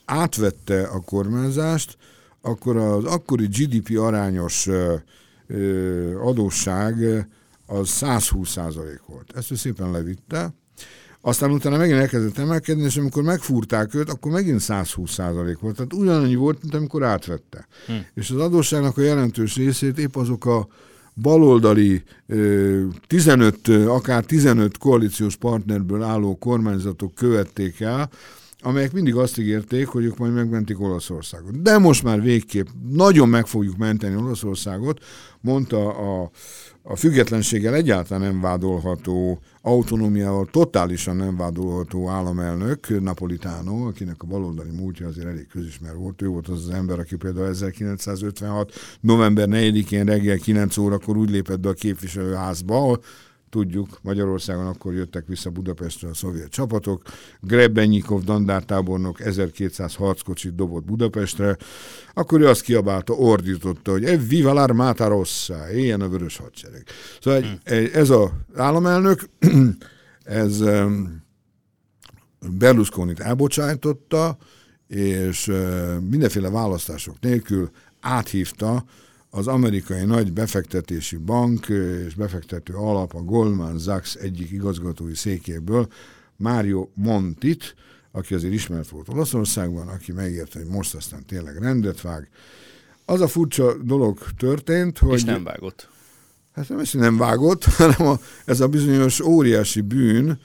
átvette 0.05 0.81
a 0.81 0.99
kormányzást, 0.99 1.97
akkor 2.41 2.77
az 2.77 3.03
akkori 3.03 3.45
GDP 3.45 3.97
arányos 3.99 4.69
adósság 6.21 7.27
az 7.65 7.89
120 7.89 8.49
százalék 8.49 9.01
volt. 9.07 9.31
Ezt 9.35 9.51
ő 9.51 9.55
szépen 9.55 9.91
levitte, 9.91 10.53
aztán 11.21 11.51
utána 11.51 11.77
megint 11.77 11.99
elkezdett 11.99 12.37
emelkedni, 12.37 12.83
és 12.83 12.97
amikor 12.97 13.23
megfúrták 13.23 13.93
őt, 13.93 14.09
akkor 14.09 14.31
megint 14.31 14.59
120 14.59 15.11
százalék 15.11 15.59
volt. 15.59 15.75
Tehát 15.75 15.93
ugyanannyi 15.93 16.35
volt, 16.35 16.61
mint 16.61 16.75
amikor 16.75 17.03
átvette. 17.03 17.67
Hm. 17.85 17.93
És 18.13 18.29
az 18.29 18.39
adósságnak 18.39 18.97
a 18.97 19.01
jelentős 19.01 19.55
részét 19.55 19.97
épp 19.97 20.15
azok 20.15 20.45
a 20.45 20.67
baloldali 21.21 22.03
15, 23.07 23.67
akár 23.67 24.25
15 24.25 24.77
koalíciós 24.77 25.35
partnerből 25.35 26.03
álló 26.03 26.35
kormányzatok 26.35 27.15
követték 27.15 27.79
el, 27.79 28.09
amelyek 28.59 28.91
mindig 28.91 29.15
azt 29.15 29.37
ígérték, 29.37 29.87
hogy 29.87 30.03
ők 30.03 30.17
majd 30.17 30.33
megmentik 30.33 30.79
Olaszországot. 30.81 31.61
De 31.61 31.77
most 31.77 32.03
már 32.03 32.21
végképp 32.21 32.67
nagyon 32.89 33.29
meg 33.29 33.45
fogjuk 33.47 33.77
menteni 33.77 34.15
Olaszországot, 34.15 35.03
mondta 35.41 35.89
a, 35.89 36.29
a 36.87 36.95
függetlenséggel 36.95 37.73
egyáltalán 37.73 38.23
nem 38.23 38.41
vádolható, 38.41 39.39
autonómiával 39.61 40.47
totálisan 40.51 41.15
nem 41.15 41.37
vádolható 41.37 42.09
államelnök, 42.09 43.01
Napolitano, 43.01 43.87
akinek 43.87 44.15
a 44.21 44.25
baloldali 44.25 44.69
múltja 44.69 45.07
azért 45.07 45.27
elég 45.27 45.47
közismer 45.47 45.95
volt. 45.95 46.21
Ő 46.21 46.27
volt 46.27 46.47
az 46.47 46.67
az 46.67 46.69
ember, 46.69 46.99
aki 46.99 47.15
például 47.15 47.47
1956. 47.47 48.73
november 48.99 49.47
4-én 49.51 50.05
reggel 50.05 50.37
9 50.37 50.77
órakor 50.77 51.17
úgy 51.17 51.29
lépett 51.29 51.59
be 51.59 51.69
a 51.69 51.73
képviselőházba, 51.73 52.99
tudjuk, 53.55 53.99
Magyarországon 54.01 54.67
akkor 54.67 54.93
jöttek 54.93 55.27
vissza 55.27 55.49
Budapestre 55.49 56.09
a 56.09 56.13
szovjet 56.13 56.49
csapatok, 56.49 57.01
Grebenyikov 57.41 58.23
dandártábornok 58.23 59.19
1200 59.19 59.95
harckocsit 59.95 60.55
dobott 60.55 60.85
Budapestre, 60.85 61.57
akkor 62.13 62.41
ő 62.41 62.47
azt 62.47 62.61
kiabálta, 62.61 63.13
ordította, 63.13 63.91
hogy 63.91 64.03
e 64.03 64.17
viva 64.17 64.51
l'armata 64.53 65.05
rossa, 65.07 65.71
éljen 65.71 66.01
a 66.01 66.09
vörös 66.09 66.37
hadsereg. 66.37 66.85
Szóval 67.21 67.41
hmm. 67.41 67.85
ez 67.93 68.09
az 68.09 68.29
államelnök, 68.55 69.29
ez 70.23 70.63
Berlusconit 72.57 73.19
elbocsájtotta, 73.19 74.37
és 74.87 75.51
mindenféle 76.09 76.49
választások 76.49 77.19
nélkül 77.19 77.69
áthívta 77.99 78.83
az 79.35 79.47
amerikai 79.47 80.05
nagy 80.05 80.33
befektetési 80.33 81.17
bank 81.17 81.67
és 82.05 82.15
befektető 82.15 82.73
alap, 82.73 83.13
a 83.15 83.21
Goldman 83.21 83.79
Sachs 83.79 84.15
egyik 84.15 84.51
igazgatói 84.51 85.15
székéből, 85.15 85.87
Mário 86.35 86.89
Montit, 86.93 87.75
aki 88.11 88.33
azért 88.33 88.53
ismert 88.53 88.89
volt 88.89 89.09
Olaszországban, 89.09 89.87
aki 89.87 90.11
megérte, 90.11 90.59
hogy 90.59 90.67
most 90.67 90.95
aztán 90.95 91.25
tényleg 91.25 91.57
rendet 91.57 92.01
vág. 92.01 92.29
Az 93.05 93.21
a 93.21 93.27
furcsa 93.27 93.73
dolog 93.83 94.19
történt, 94.37 94.97
hogy... 94.97 95.13
És 95.13 95.23
nem 95.23 95.43
vágott. 95.43 95.89
Hát 96.55 96.69
nem, 96.69 96.81
nem 96.91 97.17
vágott, 97.17 97.63
hanem 97.77 98.07
a, 98.07 98.19
ez 98.45 98.59
a 98.59 98.67
bizonyos 98.67 99.19
óriási 99.19 99.81
bűn, 99.81 100.39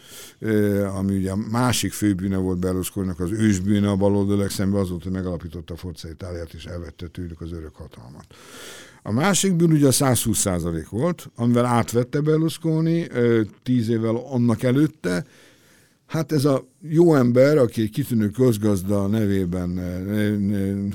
ami 0.97 1.17
ugye 1.17 1.31
a 1.31 1.37
másik 1.51 1.93
főbűne 1.93 2.37
volt 2.37 2.59
Berlusconinak, 2.59 3.21
az 3.21 3.31
ősbűne 3.31 3.91
a 3.91 3.97
baloldalak 3.97 4.51
szemben 4.51 4.81
az 4.81 4.89
volt, 4.89 5.03
hogy 5.03 5.13
megalapította 5.13 5.75
a 5.75 5.77
Forza 5.77 6.09
Itáliát, 6.09 6.53
és 6.53 6.65
elvette 6.65 7.07
tőlük 7.07 7.41
az 7.41 7.53
örök 7.53 7.75
hatalmat. 7.75 8.25
A 9.03 9.13
másik 9.13 9.55
bűn 9.55 9.73
ugye 9.73 9.87
a 9.87 9.93
120 9.93 10.39
százalék 10.39 10.89
volt, 10.89 11.31
amivel 11.37 11.65
átvette 11.65 12.21
Berlusconi 12.21 13.07
tíz 13.63 13.89
évvel 13.89 14.17
annak 14.17 14.63
előtte, 14.63 15.27
Hát 16.11 16.33
ez 16.33 16.45
a 16.45 16.69
jó 16.83 17.15
ember, 17.15 17.59
aki 17.59 17.83
egy 17.83 17.91
kitűnő 17.91 18.29
közgazda 18.29 19.07
nevében, 19.07 19.81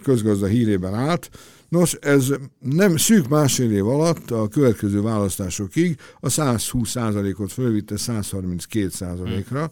közgazda 0.04 0.46
hírében 0.46 0.94
állt, 0.94 1.30
nos, 1.70 1.94
ez 1.94 2.34
nem 2.60 2.98
szűk 2.98 3.28
másfél 3.28 3.72
év 3.72 3.88
alatt 3.88 4.32
a 4.32 4.48
következő 4.48 5.02
választásokig 5.02 5.98
a 6.20 6.30
120 6.30 6.90
százalékot 6.90 7.52
fölvitte 7.52 7.98
132 7.98 8.90
százalékra, 8.90 9.72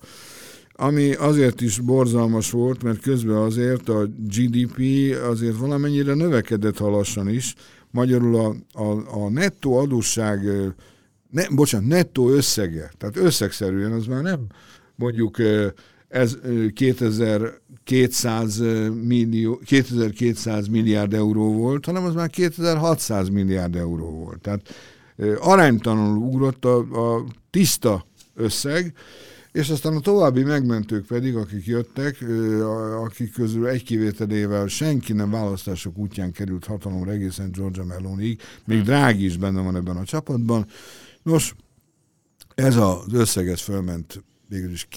ami 0.72 1.14
azért 1.14 1.62
is 1.62 1.80
borzalmas 1.80 2.52
volt, 2.52 2.84
mert 2.84 3.00
közben 3.00 3.36
azért 3.36 3.90
a 3.90 4.10
GDP 4.28 4.82
azért 5.30 5.58
valamennyire 5.58 6.14
növekedett 6.14 6.78
halassan 6.78 7.30
is, 7.30 7.56
magyarul 7.92 8.36
a, 8.36 8.56
a, 8.84 9.24
a 9.24 9.30
nettó 9.30 9.78
adósság, 9.78 10.40
ne, 11.30 11.50
bocsánat, 11.50 11.88
nettó 11.88 12.30
összege, 12.30 12.92
tehát 12.98 13.18
összegszerűen 13.18 13.92
az 13.92 14.06
már 14.06 14.22
nem 14.22 14.48
mondjuk 14.96 15.38
ez 16.08 16.38
2200 16.74 18.60
millió, 19.04 19.62
2200 19.66 20.68
milliárd 20.68 21.14
euró 21.14 21.54
volt, 21.54 21.86
hanem 21.86 22.04
az 22.04 22.14
már 22.14 22.30
2600 22.30 23.30
milliárd 23.30 23.76
euró 23.76 24.10
volt. 24.10 24.42
Tehát 24.42 24.62
aránytalanul 25.40 26.18
ugrott 26.18 26.66
a, 26.66 26.78
a 26.78 27.26
tiszta 27.50 28.06
összeg, 28.36 28.94
és 29.52 29.70
aztán 29.70 29.96
a 29.96 30.00
további 30.00 30.44
megmentők 30.44 31.06
pedig, 31.06 31.36
akik 31.36 31.66
jöttek, 31.66 32.26
akik 33.04 33.34
közül 33.34 33.68
egy 33.68 33.84
kivételével 33.84 34.68
senki 34.68 35.14
nem 35.14 35.32
választások 35.32 35.98
útján 35.98 36.32
került 36.32 36.66
hatalomra 36.66 37.12
egészen 37.12 37.52
Georgia 37.52 37.84
Meloniig, 37.84 38.42
még 38.66 38.78
hmm. 38.78 38.86
Drági 38.86 39.26
is 39.26 39.38
benne 39.38 39.62
van 39.62 39.76
ebben 39.76 39.98
a 39.98 40.04
csapatban. 40.04 40.66
Nos, 41.24 41.56
ez 42.56 42.76
az 42.76 43.14
összeg 43.14 43.50
ez 43.50 43.62
fölment 43.62 44.24
végül 44.48 44.72
is 44.72 44.88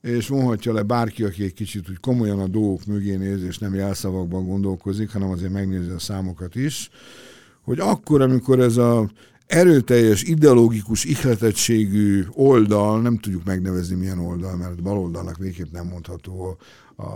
és 0.00 0.28
vonhatja 0.28 0.72
le 0.72 0.82
bárki, 0.82 1.24
aki 1.24 1.44
egy 1.44 1.54
kicsit 1.54 1.90
úgy 1.90 2.00
komolyan 2.00 2.40
a 2.40 2.46
dolgok 2.46 2.86
mögé 2.86 3.16
néz, 3.16 3.42
és 3.42 3.58
nem 3.58 3.74
jelszavakban 3.74 4.46
gondolkozik, 4.46 5.10
hanem 5.10 5.30
azért 5.30 5.52
megnézi 5.52 5.90
a 5.90 5.98
számokat 5.98 6.54
is, 6.54 6.90
hogy 7.62 7.78
akkor, 7.78 8.20
amikor 8.20 8.60
ez 8.60 8.76
a 8.76 9.10
erőteljes, 9.46 10.22
ideológikus 10.22 11.04
ihletettségű 11.04 12.24
oldal, 12.32 13.00
nem 13.00 13.18
tudjuk 13.18 13.44
megnevezni 13.44 13.94
milyen 13.94 14.18
oldal, 14.18 14.56
mert 14.56 14.82
baloldalnak 14.82 15.36
végképp 15.36 15.72
nem 15.72 15.86
mondható 15.86 16.58
a, 16.96 17.08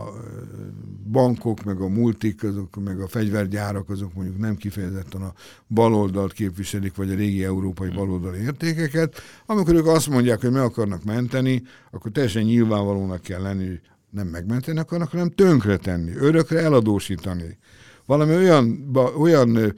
bankok, 1.11 1.65
meg 1.65 1.81
a 1.81 1.89
multik, 1.89 2.45
azok, 2.45 2.85
meg 2.85 3.01
a 3.01 3.09
fegyvergyárak, 3.09 3.91
azok 3.91 4.15
mondjuk 4.15 4.39
nem 4.39 4.57
kifejezetten 4.57 5.23
a 5.23 5.33
baloldalt 5.69 6.33
képviselik, 6.33 6.95
vagy 6.97 7.11
a 7.11 7.15
régi 7.15 7.45
európai 7.45 7.89
baloldali 7.89 8.41
értékeket. 8.41 9.17
Amikor 9.47 9.75
ők 9.75 9.87
azt 9.87 10.09
mondják, 10.09 10.41
hogy 10.41 10.51
meg 10.51 10.63
akarnak 10.63 11.05
menteni, 11.05 11.63
akkor 11.91 12.11
teljesen 12.11 12.43
nyilvánvalónak 12.43 13.23
kell 13.23 13.43
lenni, 13.43 13.67
hogy 13.67 13.81
nem 14.11 14.27
megmenteni 14.27 14.79
akarnak, 14.79 15.11
hanem 15.11 15.31
tönkretenni, 15.31 16.13
örökre 16.17 16.59
eladósítani. 16.59 17.59
Valami 18.07 18.35
olyan, 18.35 18.91
olyan 19.19 19.75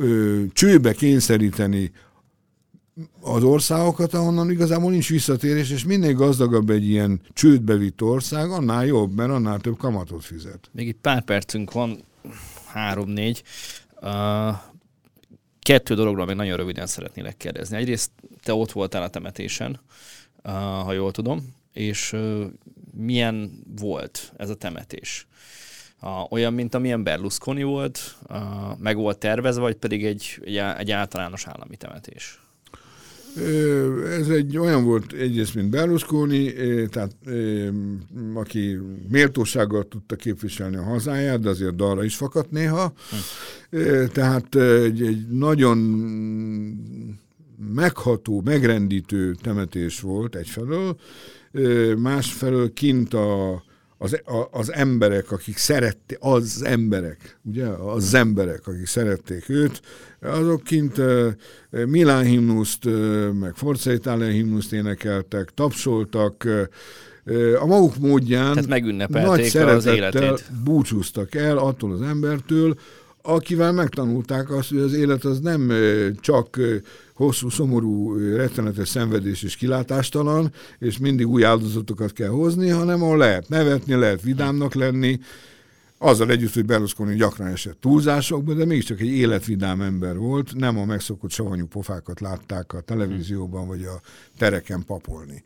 ö, 0.00 0.42
csőbe 0.52 0.92
kényszeríteni 0.92 1.92
az 3.20 3.42
országokat, 3.42 4.14
ahonnan 4.14 4.50
igazából 4.50 4.90
nincs 4.90 5.08
visszatérés, 5.08 5.70
és 5.70 5.84
minél 5.84 6.14
gazdagabb 6.14 6.70
egy 6.70 6.88
ilyen 6.88 7.20
csődbe 7.32 7.76
vitt 7.76 8.02
ország, 8.02 8.50
annál 8.50 8.86
jobb, 8.86 9.14
mert 9.14 9.30
annál 9.30 9.60
több 9.60 9.76
kamatot 9.76 10.24
fizet. 10.24 10.70
Még 10.72 10.86
itt 10.86 11.00
pár 11.00 11.24
percünk 11.24 11.72
van, 11.72 11.98
három-négy. 12.66 13.42
Uh, 14.02 14.56
kettő 15.60 15.94
dologról 15.94 16.26
még 16.26 16.36
nagyon 16.36 16.56
röviden 16.56 16.86
szeretnélek 16.86 17.36
kérdezni. 17.36 17.76
Egyrészt 17.76 18.10
te 18.42 18.54
ott 18.54 18.72
voltál 18.72 19.02
a 19.02 19.08
temetésen, 19.08 19.80
uh, 20.44 20.52
ha 20.52 20.92
jól 20.92 21.10
tudom, 21.10 21.54
és 21.72 22.12
uh, 22.12 22.44
milyen 22.96 23.62
volt 23.80 24.32
ez 24.36 24.50
a 24.50 24.54
temetés? 24.54 25.26
A, 26.00 26.26
olyan, 26.30 26.52
mint 26.52 26.74
amilyen 26.74 27.02
Berlusconi 27.02 27.62
volt, 27.62 28.16
a, 28.26 28.38
meg 28.78 28.96
volt 28.96 29.18
tervezve, 29.18 29.60
vagy 29.60 29.76
pedig 29.76 30.04
egy, 30.04 30.40
egy, 30.44 30.56
egy 30.78 30.90
általános 30.90 31.46
állami 31.46 31.76
temetés? 31.76 32.40
Ez 34.18 34.28
egy 34.28 34.58
olyan 34.58 34.84
volt 34.84 35.12
egyrészt, 35.12 35.54
mint 35.54 35.70
Berlusconi, 35.70 36.52
tehát 36.88 37.16
aki 38.34 38.78
méltósággal 39.08 39.88
tudta 39.88 40.16
képviselni 40.16 40.76
a 40.76 40.82
hazáját, 40.82 41.40
de 41.40 41.48
azért 41.48 41.76
dalra 41.76 42.04
is 42.04 42.16
fakadt 42.16 42.50
néha. 42.50 42.92
Hm. 43.70 43.76
Tehát 44.12 44.54
egy, 44.54 45.02
egy 45.02 45.28
nagyon 45.28 45.78
megható, 47.74 48.40
megrendítő 48.44 49.34
temetés 49.34 50.00
volt 50.00 50.36
egyfelől, 50.36 50.96
másfelől 51.96 52.72
kint 52.72 53.14
a 53.14 53.62
az, 54.02 54.20
a, 54.24 54.48
az 54.50 54.72
emberek, 54.72 55.32
akik 55.32 55.56
szerették, 55.56 56.18
az 56.20 56.62
emberek, 56.64 57.38
ugye, 57.42 57.66
az 57.66 58.14
emberek, 58.14 58.66
akik 58.66 58.86
szerették 58.86 59.48
őt, 59.48 59.80
azok 60.20 60.62
kint 60.62 60.98
uh, 60.98 61.32
Milán 61.70 62.24
himnuszt, 62.24 62.84
uh, 62.84 63.32
meg 63.32 63.54
Forza 63.54 63.92
Italia 63.92 64.28
himnuszt 64.28 64.72
énekeltek, 64.72 65.50
tapsoltak, 65.54 66.46
uh, 67.24 67.62
a 67.62 67.66
maguk 67.66 67.96
módján 67.98 68.56
nagy 69.08 69.44
szeretettel 69.44 69.76
az 69.76 69.86
életét. 69.86 70.44
búcsúztak 70.64 71.34
el 71.34 71.58
attól 71.58 71.92
az 71.92 72.02
embertől, 72.02 72.76
akivel 73.22 73.72
megtanulták 73.72 74.50
azt, 74.50 74.68
hogy 74.68 74.78
az 74.78 74.92
élet 74.92 75.24
az 75.24 75.40
nem 75.40 75.72
csak 76.20 76.60
hosszú, 77.14 77.48
szomorú, 77.48 78.16
rettenetes 78.36 78.88
szenvedés 78.88 79.42
és 79.42 79.56
kilátástalan, 79.56 80.52
és 80.78 80.98
mindig 80.98 81.28
új 81.28 81.44
áldozatokat 81.44 82.12
kell 82.12 82.28
hozni, 82.28 82.68
hanem 82.68 83.02
ahol 83.02 83.16
lehet 83.16 83.48
nevetni, 83.48 83.94
lehet 83.94 84.22
vidámnak 84.22 84.74
lenni. 84.74 85.20
Azzal 86.02 86.30
együtt, 86.30 86.54
hogy 86.54 86.64
Berlusconi 86.64 87.14
gyakran 87.14 87.48
esett 87.48 87.80
túlzásokba, 87.80 88.54
de 88.54 88.64
mégiscsak 88.64 89.00
egy 89.00 89.08
életvidám 89.08 89.80
ember 89.80 90.16
volt, 90.16 90.54
nem 90.54 90.78
a 90.78 90.84
megszokott 90.84 91.30
savanyú 91.30 91.66
pofákat 91.66 92.20
látták 92.20 92.72
a 92.72 92.80
televízióban 92.80 93.66
vagy 93.66 93.84
a 93.84 94.00
tereken 94.38 94.84
papolni. 94.86 95.42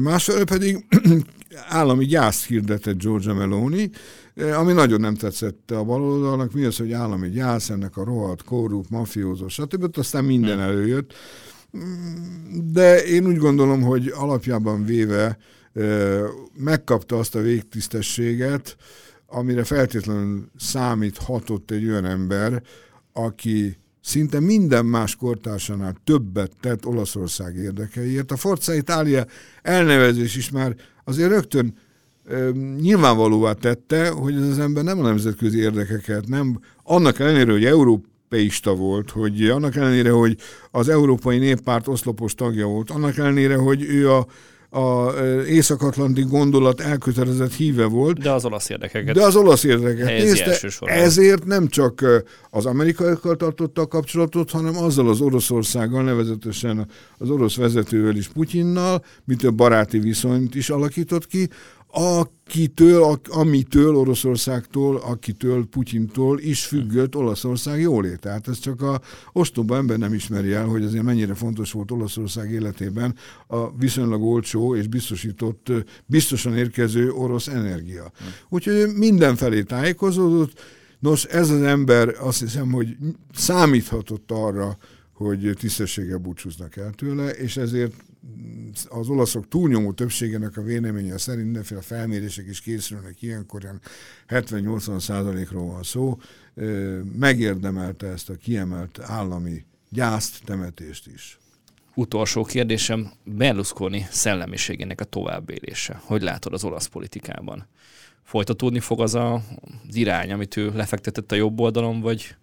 Másfelől 0.00 0.44
pedig 0.44 0.86
állami 1.80 2.04
gyászt 2.04 2.46
hirdetett 2.46 3.02
Georgia 3.02 3.34
Meloni, 3.34 3.90
ami 4.54 4.72
nagyon 4.72 5.00
nem 5.00 5.14
tetszett 5.14 5.70
a 5.70 5.84
baloldalnak, 5.84 6.52
mi 6.52 6.64
az, 6.64 6.76
hogy 6.76 6.92
állami 6.92 7.28
gyász, 7.28 7.70
ennek 7.70 7.96
a 7.96 8.04
rohadt, 8.04 8.44
korrupt, 8.44 8.90
mafiózó, 8.90 9.48
stb. 9.48 9.98
Aztán 9.98 10.24
minden 10.24 10.60
előjött. 10.60 11.14
De 12.72 13.04
én 13.04 13.26
úgy 13.26 13.36
gondolom, 13.36 13.82
hogy 13.82 14.12
alapjában 14.14 14.84
véve 14.84 15.38
megkapta 16.54 17.18
azt 17.18 17.34
a 17.34 17.40
végtisztességet, 17.40 18.76
amire 19.30 19.64
feltétlenül 19.64 20.48
számíthatott 20.56 21.70
egy 21.70 21.88
olyan 21.88 22.04
ember, 22.04 22.62
aki 23.12 23.76
szinte 24.00 24.40
minden 24.40 24.86
más 24.86 25.16
kortársánál 25.16 25.94
többet 26.04 26.52
tett 26.60 26.86
Olaszország 26.86 27.56
érdekeiért. 27.56 28.30
A 28.30 28.36
Forza 28.36 28.74
Italia 28.74 29.26
elnevezés 29.62 30.36
is 30.36 30.50
már 30.50 30.76
azért 31.04 31.30
rögtön 31.30 31.74
e, 32.28 32.50
nyilvánvalóvá 32.80 33.52
tette, 33.52 34.08
hogy 34.08 34.34
ez 34.34 34.48
az 34.48 34.58
ember 34.58 34.84
nem 34.84 34.98
a 34.98 35.02
nemzetközi 35.02 35.58
érdekeket, 35.58 36.28
nem 36.28 36.60
annak 36.82 37.18
ellenére, 37.18 37.52
hogy 37.52 37.64
európeista 37.64 38.74
volt, 38.74 39.10
hogy 39.10 39.48
annak 39.48 39.76
ellenére, 39.76 40.10
hogy 40.10 40.36
az 40.70 40.88
Európai 40.88 41.38
Néppárt 41.38 41.88
oszlopos 41.88 42.34
tagja 42.34 42.66
volt, 42.66 42.90
annak 42.90 43.16
ellenére, 43.16 43.56
hogy 43.56 43.82
ő 43.82 44.10
a 44.10 44.26
a 44.70 45.10
észak-atlanti 45.46 46.22
gondolat 46.22 46.80
elkötelezett 46.80 47.52
híve 47.52 47.84
volt. 47.84 48.18
De 48.18 48.30
az 48.30 48.44
olasz 48.44 48.68
érdekeket. 48.68 49.14
De 49.14 49.22
az 49.22 49.36
olasz 49.36 49.64
érdekeket. 49.64 50.22
Nézte, 50.22 50.58
ezért 50.80 51.44
nem 51.44 51.68
csak 51.68 52.24
az 52.50 52.66
amerikaiakkal 52.66 53.36
tartotta 53.36 53.80
a 53.80 53.86
kapcsolatot, 53.86 54.50
hanem 54.50 54.76
azzal 54.76 55.08
az 55.08 55.20
Oroszországgal, 55.20 56.02
nevezetesen 56.02 56.86
az 57.18 57.30
orosz 57.30 57.56
vezetővel 57.56 58.16
is 58.16 58.28
Putyinnal, 58.28 59.04
mint 59.24 59.44
a 59.44 59.50
baráti 59.50 59.98
viszonyt 59.98 60.54
is 60.54 60.70
alakított 60.70 61.26
ki, 61.26 61.48
akitől, 61.90 63.20
amitől 63.28 63.96
Oroszországtól, 63.96 64.96
akitől 64.96 65.66
Putyintól 65.66 66.40
is 66.40 66.64
függött 66.64 67.16
Olaszország 67.16 67.80
jólét. 67.80 68.18
Tehát 68.18 68.48
ez 68.48 68.58
csak 68.58 68.82
a 68.82 69.00
ostoba 69.32 69.76
ember 69.76 69.98
nem 69.98 70.14
ismeri 70.14 70.52
el, 70.52 70.66
hogy 70.66 70.84
azért 70.84 71.02
mennyire 71.02 71.34
fontos 71.34 71.72
volt 71.72 71.90
Olaszország 71.90 72.50
életében 72.50 73.14
a 73.46 73.76
viszonylag 73.76 74.22
olcsó 74.22 74.76
és 74.76 74.86
biztosított, 74.86 75.72
biztosan 76.06 76.56
érkező 76.56 77.10
orosz 77.10 77.46
energia. 77.46 78.12
Úgyhogy 78.48 78.86
mindenfelé 78.94 79.62
tájékozódott. 79.62 80.60
Nos, 80.98 81.24
ez 81.24 81.50
az 81.50 81.62
ember 81.62 82.14
azt 82.20 82.40
hiszem, 82.40 82.72
hogy 82.72 82.96
számíthatott 83.34 84.30
arra, 84.30 84.76
hogy 85.12 85.50
tisztességgel 85.58 86.18
búcsúznak 86.18 86.76
el 86.76 86.90
tőle, 86.90 87.30
és 87.30 87.56
ezért 87.56 87.94
az 88.88 89.08
olaszok 89.08 89.48
túlnyomó 89.48 89.92
többségének 89.92 90.56
a 90.56 90.62
véleménye 90.62 91.18
szerint 91.18 91.44
mindenféle 91.44 91.80
felmérések 91.80 92.46
is 92.46 92.60
készülnek, 92.60 93.22
ilyenkor 93.22 93.62
ilyen 93.62 93.80
70-80 94.28 95.00
százalékról 95.00 95.66
van 95.66 95.82
szó, 95.82 96.18
megérdemelte 97.18 98.06
ezt 98.06 98.30
a 98.30 98.34
kiemelt 98.34 98.98
állami 99.02 99.64
gyászt, 99.88 100.44
temetést 100.44 101.06
is. 101.06 101.38
Utolsó 101.94 102.44
kérdésem, 102.44 103.12
Berlusconi 103.24 104.06
szellemiségének 104.10 105.00
a 105.00 105.04
továbbélése. 105.04 106.00
Hogy 106.04 106.22
látod 106.22 106.52
az 106.52 106.64
olasz 106.64 106.86
politikában? 106.86 107.66
Folytatódni 108.22 108.80
fog 108.80 109.00
az 109.00 109.14
a, 109.14 109.34
az 109.88 109.94
irány, 109.94 110.32
amit 110.32 110.56
ő 110.56 110.72
lefektetett 110.74 111.32
a 111.32 111.36
jobb 111.36 111.60
oldalon, 111.60 112.00
vagy 112.00 112.36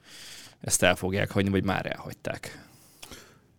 ezt 0.62 0.84
el 0.84 0.96
fogják 0.96 1.32
hagyni, 1.32 1.50
vagy 1.50 1.64
már 1.64 1.86
elhagyták? 1.86 2.66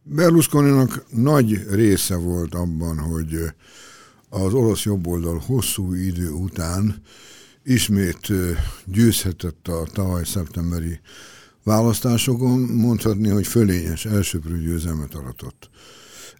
Berlusconinak 0.09 1.05
nagy 1.11 1.67
része 1.71 2.17
volt 2.17 2.55
abban, 2.55 2.99
hogy 2.99 3.39
az 4.29 4.53
orosz 4.53 4.83
jobboldal 4.83 5.43
hosszú 5.47 5.95
idő 5.95 6.31
után 6.31 7.03
ismét 7.65 8.33
győzhetett 8.85 9.69
a 9.69 9.87
tavaly 9.93 10.25
szeptemberi 10.25 11.01
választásokon, 11.65 12.59
mondhatni, 12.61 13.29
hogy 13.29 13.47
fölényes 13.47 14.05
elsőprő 14.05 14.59
győzelmet 14.59 15.15
aratott. 15.15 15.71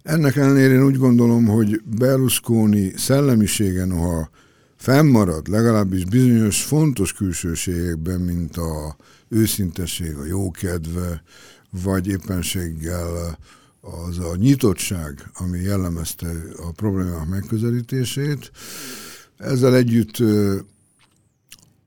Ennek 0.03 0.35
ellenére 0.35 0.73
én 0.73 0.83
úgy 0.83 0.97
gondolom, 0.97 1.45
hogy 1.45 1.81
Berlusconi 1.97 2.93
szellemisége 2.95 3.85
noha 3.85 4.29
fennmarad, 4.75 5.47
legalábbis 5.47 6.05
bizonyos 6.05 6.63
fontos 6.63 7.13
külsőségekben, 7.13 8.19
mint 8.19 8.57
a 8.57 8.95
őszintesség, 9.29 10.15
a 10.15 10.25
jókedve, 10.25 11.23
vagy 11.83 12.07
éppenséggel 12.07 13.37
az 13.81 14.19
a 14.19 14.35
nyitottság, 14.35 15.29
ami 15.33 15.59
jellemezte 15.59 16.31
a 16.57 16.71
problémák 16.71 17.27
megközelítését. 17.27 18.51
Ezzel 19.37 19.75
együtt 19.75 20.17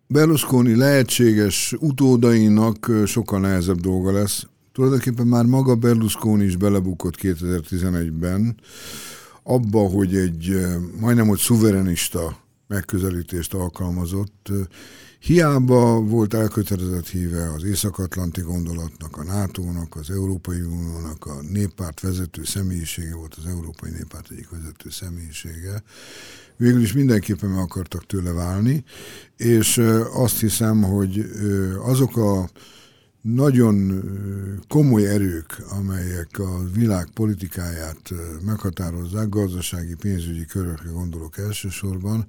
Berlusconi 0.06 0.74
lehetséges 0.74 1.74
utódainak 1.78 2.90
sokkal 3.06 3.40
nehezebb 3.40 3.80
dolga 3.80 4.12
lesz. 4.12 4.46
Tulajdonképpen 4.72 5.26
már 5.26 5.44
maga 5.44 5.74
Berlusconi 5.74 6.44
is 6.44 6.56
belebukott 6.56 7.14
2011-ben 7.22 8.56
abba, 9.42 9.80
hogy 9.80 10.16
egy 10.16 10.66
majdnem 11.00 11.28
hogy 11.28 11.38
szuverenista 11.38 12.38
megközelítést 12.66 13.54
alkalmazott, 13.54 14.50
Hiába 15.20 16.00
volt 16.00 16.34
elkötelezett 16.34 17.08
híve 17.08 17.52
az 17.52 17.64
Észak-Atlanti 17.64 18.40
gondolatnak, 18.40 19.16
a 19.16 19.24
NATO-nak, 19.24 19.96
az 19.96 20.10
Európai 20.10 20.60
Uniónak, 20.60 21.26
a 21.26 21.42
néppárt 21.52 22.00
vezető 22.00 22.44
személyisége 22.44 23.14
volt 23.14 23.34
az 23.34 23.46
Európai 23.46 23.90
Néppárt 23.90 24.30
egyik 24.30 24.50
vezető 24.50 24.90
személyisége. 24.90 25.82
Végül 26.56 26.82
is 26.82 26.92
mindenképpen 26.92 27.50
meg 27.50 27.58
akartak 27.58 28.06
tőle 28.06 28.32
válni, 28.32 28.84
és 29.36 29.82
azt 30.12 30.40
hiszem, 30.40 30.82
hogy 30.82 31.30
azok 31.82 32.16
a 32.16 32.50
nagyon 33.20 34.02
komoly 34.68 35.06
erők, 35.06 35.62
amelyek 35.78 36.38
a 36.38 36.64
világ 36.72 37.08
politikáját 37.14 38.12
meghatározzák, 38.44 39.28
gazdasági, 39.28 39.94
pénzügyi 39.94 40.44
körökre 40.44 40.90
gondolok 40.90 41.38
elsősorban, 41.38 42.26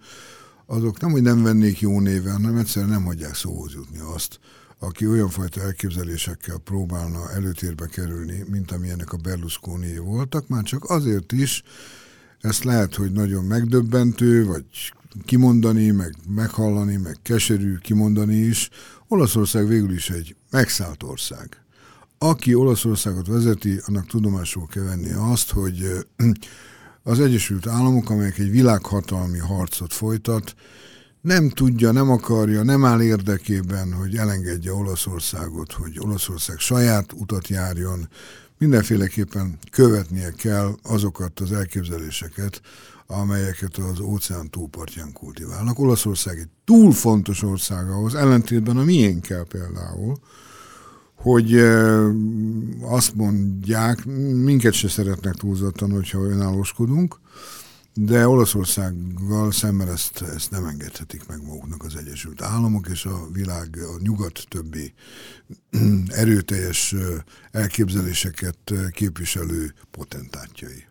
azok 0.72 1.00
nem, 1.00 1.12
hogy 1.12 1.22
nem 1.22 1.44
vennék 1.44 1.80
jó 1.80 2.00
néven, 2.00 2.34
hanem 2.34 2.58
egyszerűen 2.58 2.92
nem 2.92 3.04
hagyják 3.04 3.36
szóhoz 3.36 3.74
jutni 3.74 4.00
azt, 4.16 4.40
aki 4.80 5.08
olyan 5.08 5.30
fajta 5.30 5.62
elképzelésekkel 5.62 6.58
próbálna 6.58 7.32
előtérbe 7.32 7.86
kerülni, 7.86 8.44
mint 8.50 8.72
amilyenek 8.72 9.14
a 9.14 9.18
Berlusconi 9.18 9.98
voltak, 9.98 10.48
már 10.48 10.64
csak 10.64 10.90
azért 10.90 11.32
is, 11.32 11.64
ezt 12.42 12.64
lehet, 12.64 12.96
hogy 12.96 13.12
nagyon 13.12 13.44
megdöbbentő, 13.44 14.46
vagy 14.46 14.66
kimondani, 15.26 15.90
meg 15.90 16.16
meghallani, 16.36 16.96
meg 16.96 17.18
keserű 17.22 17.76
kimondani 17.78 18.36
is. 18.36 18.70
Olaszország 19.08 19.68
végül 19.68 19.94
is 19.94 20.10
egy 20.10 20.36
megszállt 20.50 21.04
ország. 21.04 21.62
Aki 22.18 22.54
Olaszországot 22.54 23.28
vezeti, 23.28 23.80
annak 23.86 24.06
tudomásul 24.06 24.68
kell 24.68 24.84
venni 24.84 25.12
azt, 25.12 25.52
hogy 25.52 26.06
az 27.04 27.20
Egyesült 27.20 27.68
Államok, 27.68 28.10
amelyek 28.10 28.38
egy 28.38 28.52
világhatalmi 28.52 29.38
harcot 29.38 29.94
folytat, 29.94 30.56
nem 31.22 31.50
tudja, 31.50 31.92
nem 31.92 32.10
akarja, 32.10 32.64
nem 32.64 32.86
áll 32.86 33.02
érdekében, 33.02 33.94
hogy 33.94 34.16
elengedje 34.16 34.74
Olaszországot, 34.74 35.72
hogy 35.72 36.00
Olaszország 36.00 36.58
saját 36.58 37.14
utat 37.14 37.48
járjon, 37.48 38.10
mindenféleképpen 38.58 39.60
követnie 39.72 40.32
kell 40.32 40.76
azokat 40.84 41.40
az 41.40 41.52
elképzeléseket, 41.52 42.62
amelyeket 43.08 43.78
az 43.78 44.00
óceán 44.00 44.50
túlpartján 44.50 45.12
kultiválnak. 45.12 45.80
Olaszország 45.80 46.38
egy 46.38 46.50
túl 46.66 46.92
fontos 46.92 47.44
ország 47.44 47.90
ahhoz, 47.90 48.16
ellentétben 48.16 48.78
a 48.78 48.84
miénkkel 48.84 49.44
például, 49.44 50.20
hogy 51.22 51.56
azt 52.82 53.16
mondják, 53.16 54.06
minket 54.44 54.74
se 54.74 54.88
szeretnek 54.88 55.34
túlzottan, 55.34 55.92
hogyha 55.92 56.24
önállóskodunk, 56.24 57.20
de 57.94 58.28
Olaszországgal 58.28 59.52
szemben 59.52 59.88
ezt, 59.88 60.22
ezt 60.22 60.52
nem 60.52 60.66
engedhetik 60.66 61.28
meg 61.28 61.44
maguknak 61.44 61.84
az 61.84 61.96
Egyesült 61.96 62.42
Államok 62.42 62.88
és 62.88 63.06
a 63.06 63.28
világ, 63.34 63.78
a 63.78 64.02
nyugat 64.02 64.46
többi 64.50 64.94
erőteljes 66.08 66.96
elképzeléseket 67.52 68.74
képviselő 68.92 69.74
potentátjai. 69.92 70.86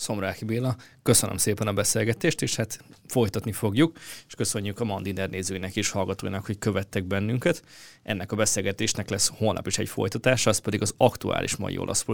Szomráki 0.00 0.44
Béla. 0.44 0.76
Köszönöm 1.02 1.36
szépen 1.36 1.66
a 1.66 1.72
beszélgetést, 1.72 2.42
és 2.42 2.56
hát 2.56 2.84
folytatni 3.06 3.52
fogjuk, 3.52 3.98
és 4.26 4.34
köszönjük 4.34 4.80
a 4.80 4.84
Mandiner 4.84 5.30
nézőinek 5.30 5.76
és 5.76 5.90
hallgatóinak, 5.90 6.46
hogy 6.46 6.58
követtek 6.58 7.04
bennünket. 7.04 7.62
Ennek 8.02 8.32
a 8.32 8.36
beszélgetésnek 8.36 9.10
lesz 9.10 9.30
holnap 9.36 9.66
is 9.66 9.78
egy 9.78 9.88
folytatása, 9.88 10.50
az 10.50 10.58
pedig 10.58 10.82
az 10.82 10.94
aktuális 10.96 11.56
mai 11.56 11.78
olasz 11.78 12.04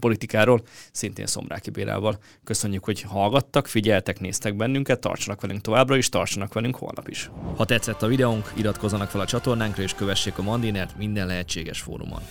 politikáról, 0.00 0.62
szintén 0.92 1.26
Szomráki 1.26 1.70
Bélával. 1.70 2.18
Köszönjük, 2.44 2.84
hogy 2.84 3.00
hallgattak, 3.00 3.66
figyeltek, 3.66 4.20
néztek 4.20 4.56
bennünket, 4.56 5.00
tartsanak 5.00 5.40
velünk 5.40 5.60
továbbra 5.60 5.96
is, 5.96 6.08
tartsanak 6.08 6.52
velünk 6.52 6.76
holnap 6.76 7.08
is. 7.08 7.30
Ha 7.56 7.64
tetszett 7.64 8.02
a 8.02 8.06
videónk, 8.06 8.52
iratkozzanak 8.56 9.10
fel 9.10 9.20
a 9.20 9.26
csatornánkra, 9.26 9.82
és 9.82 9.94
kövessék 9.94 10.38
a 10.38 10.42
Mandinert 10.42 10.96
minden 10.96 11.26
lehetséges 11.26 11.80
fórumon. 11.80 12.22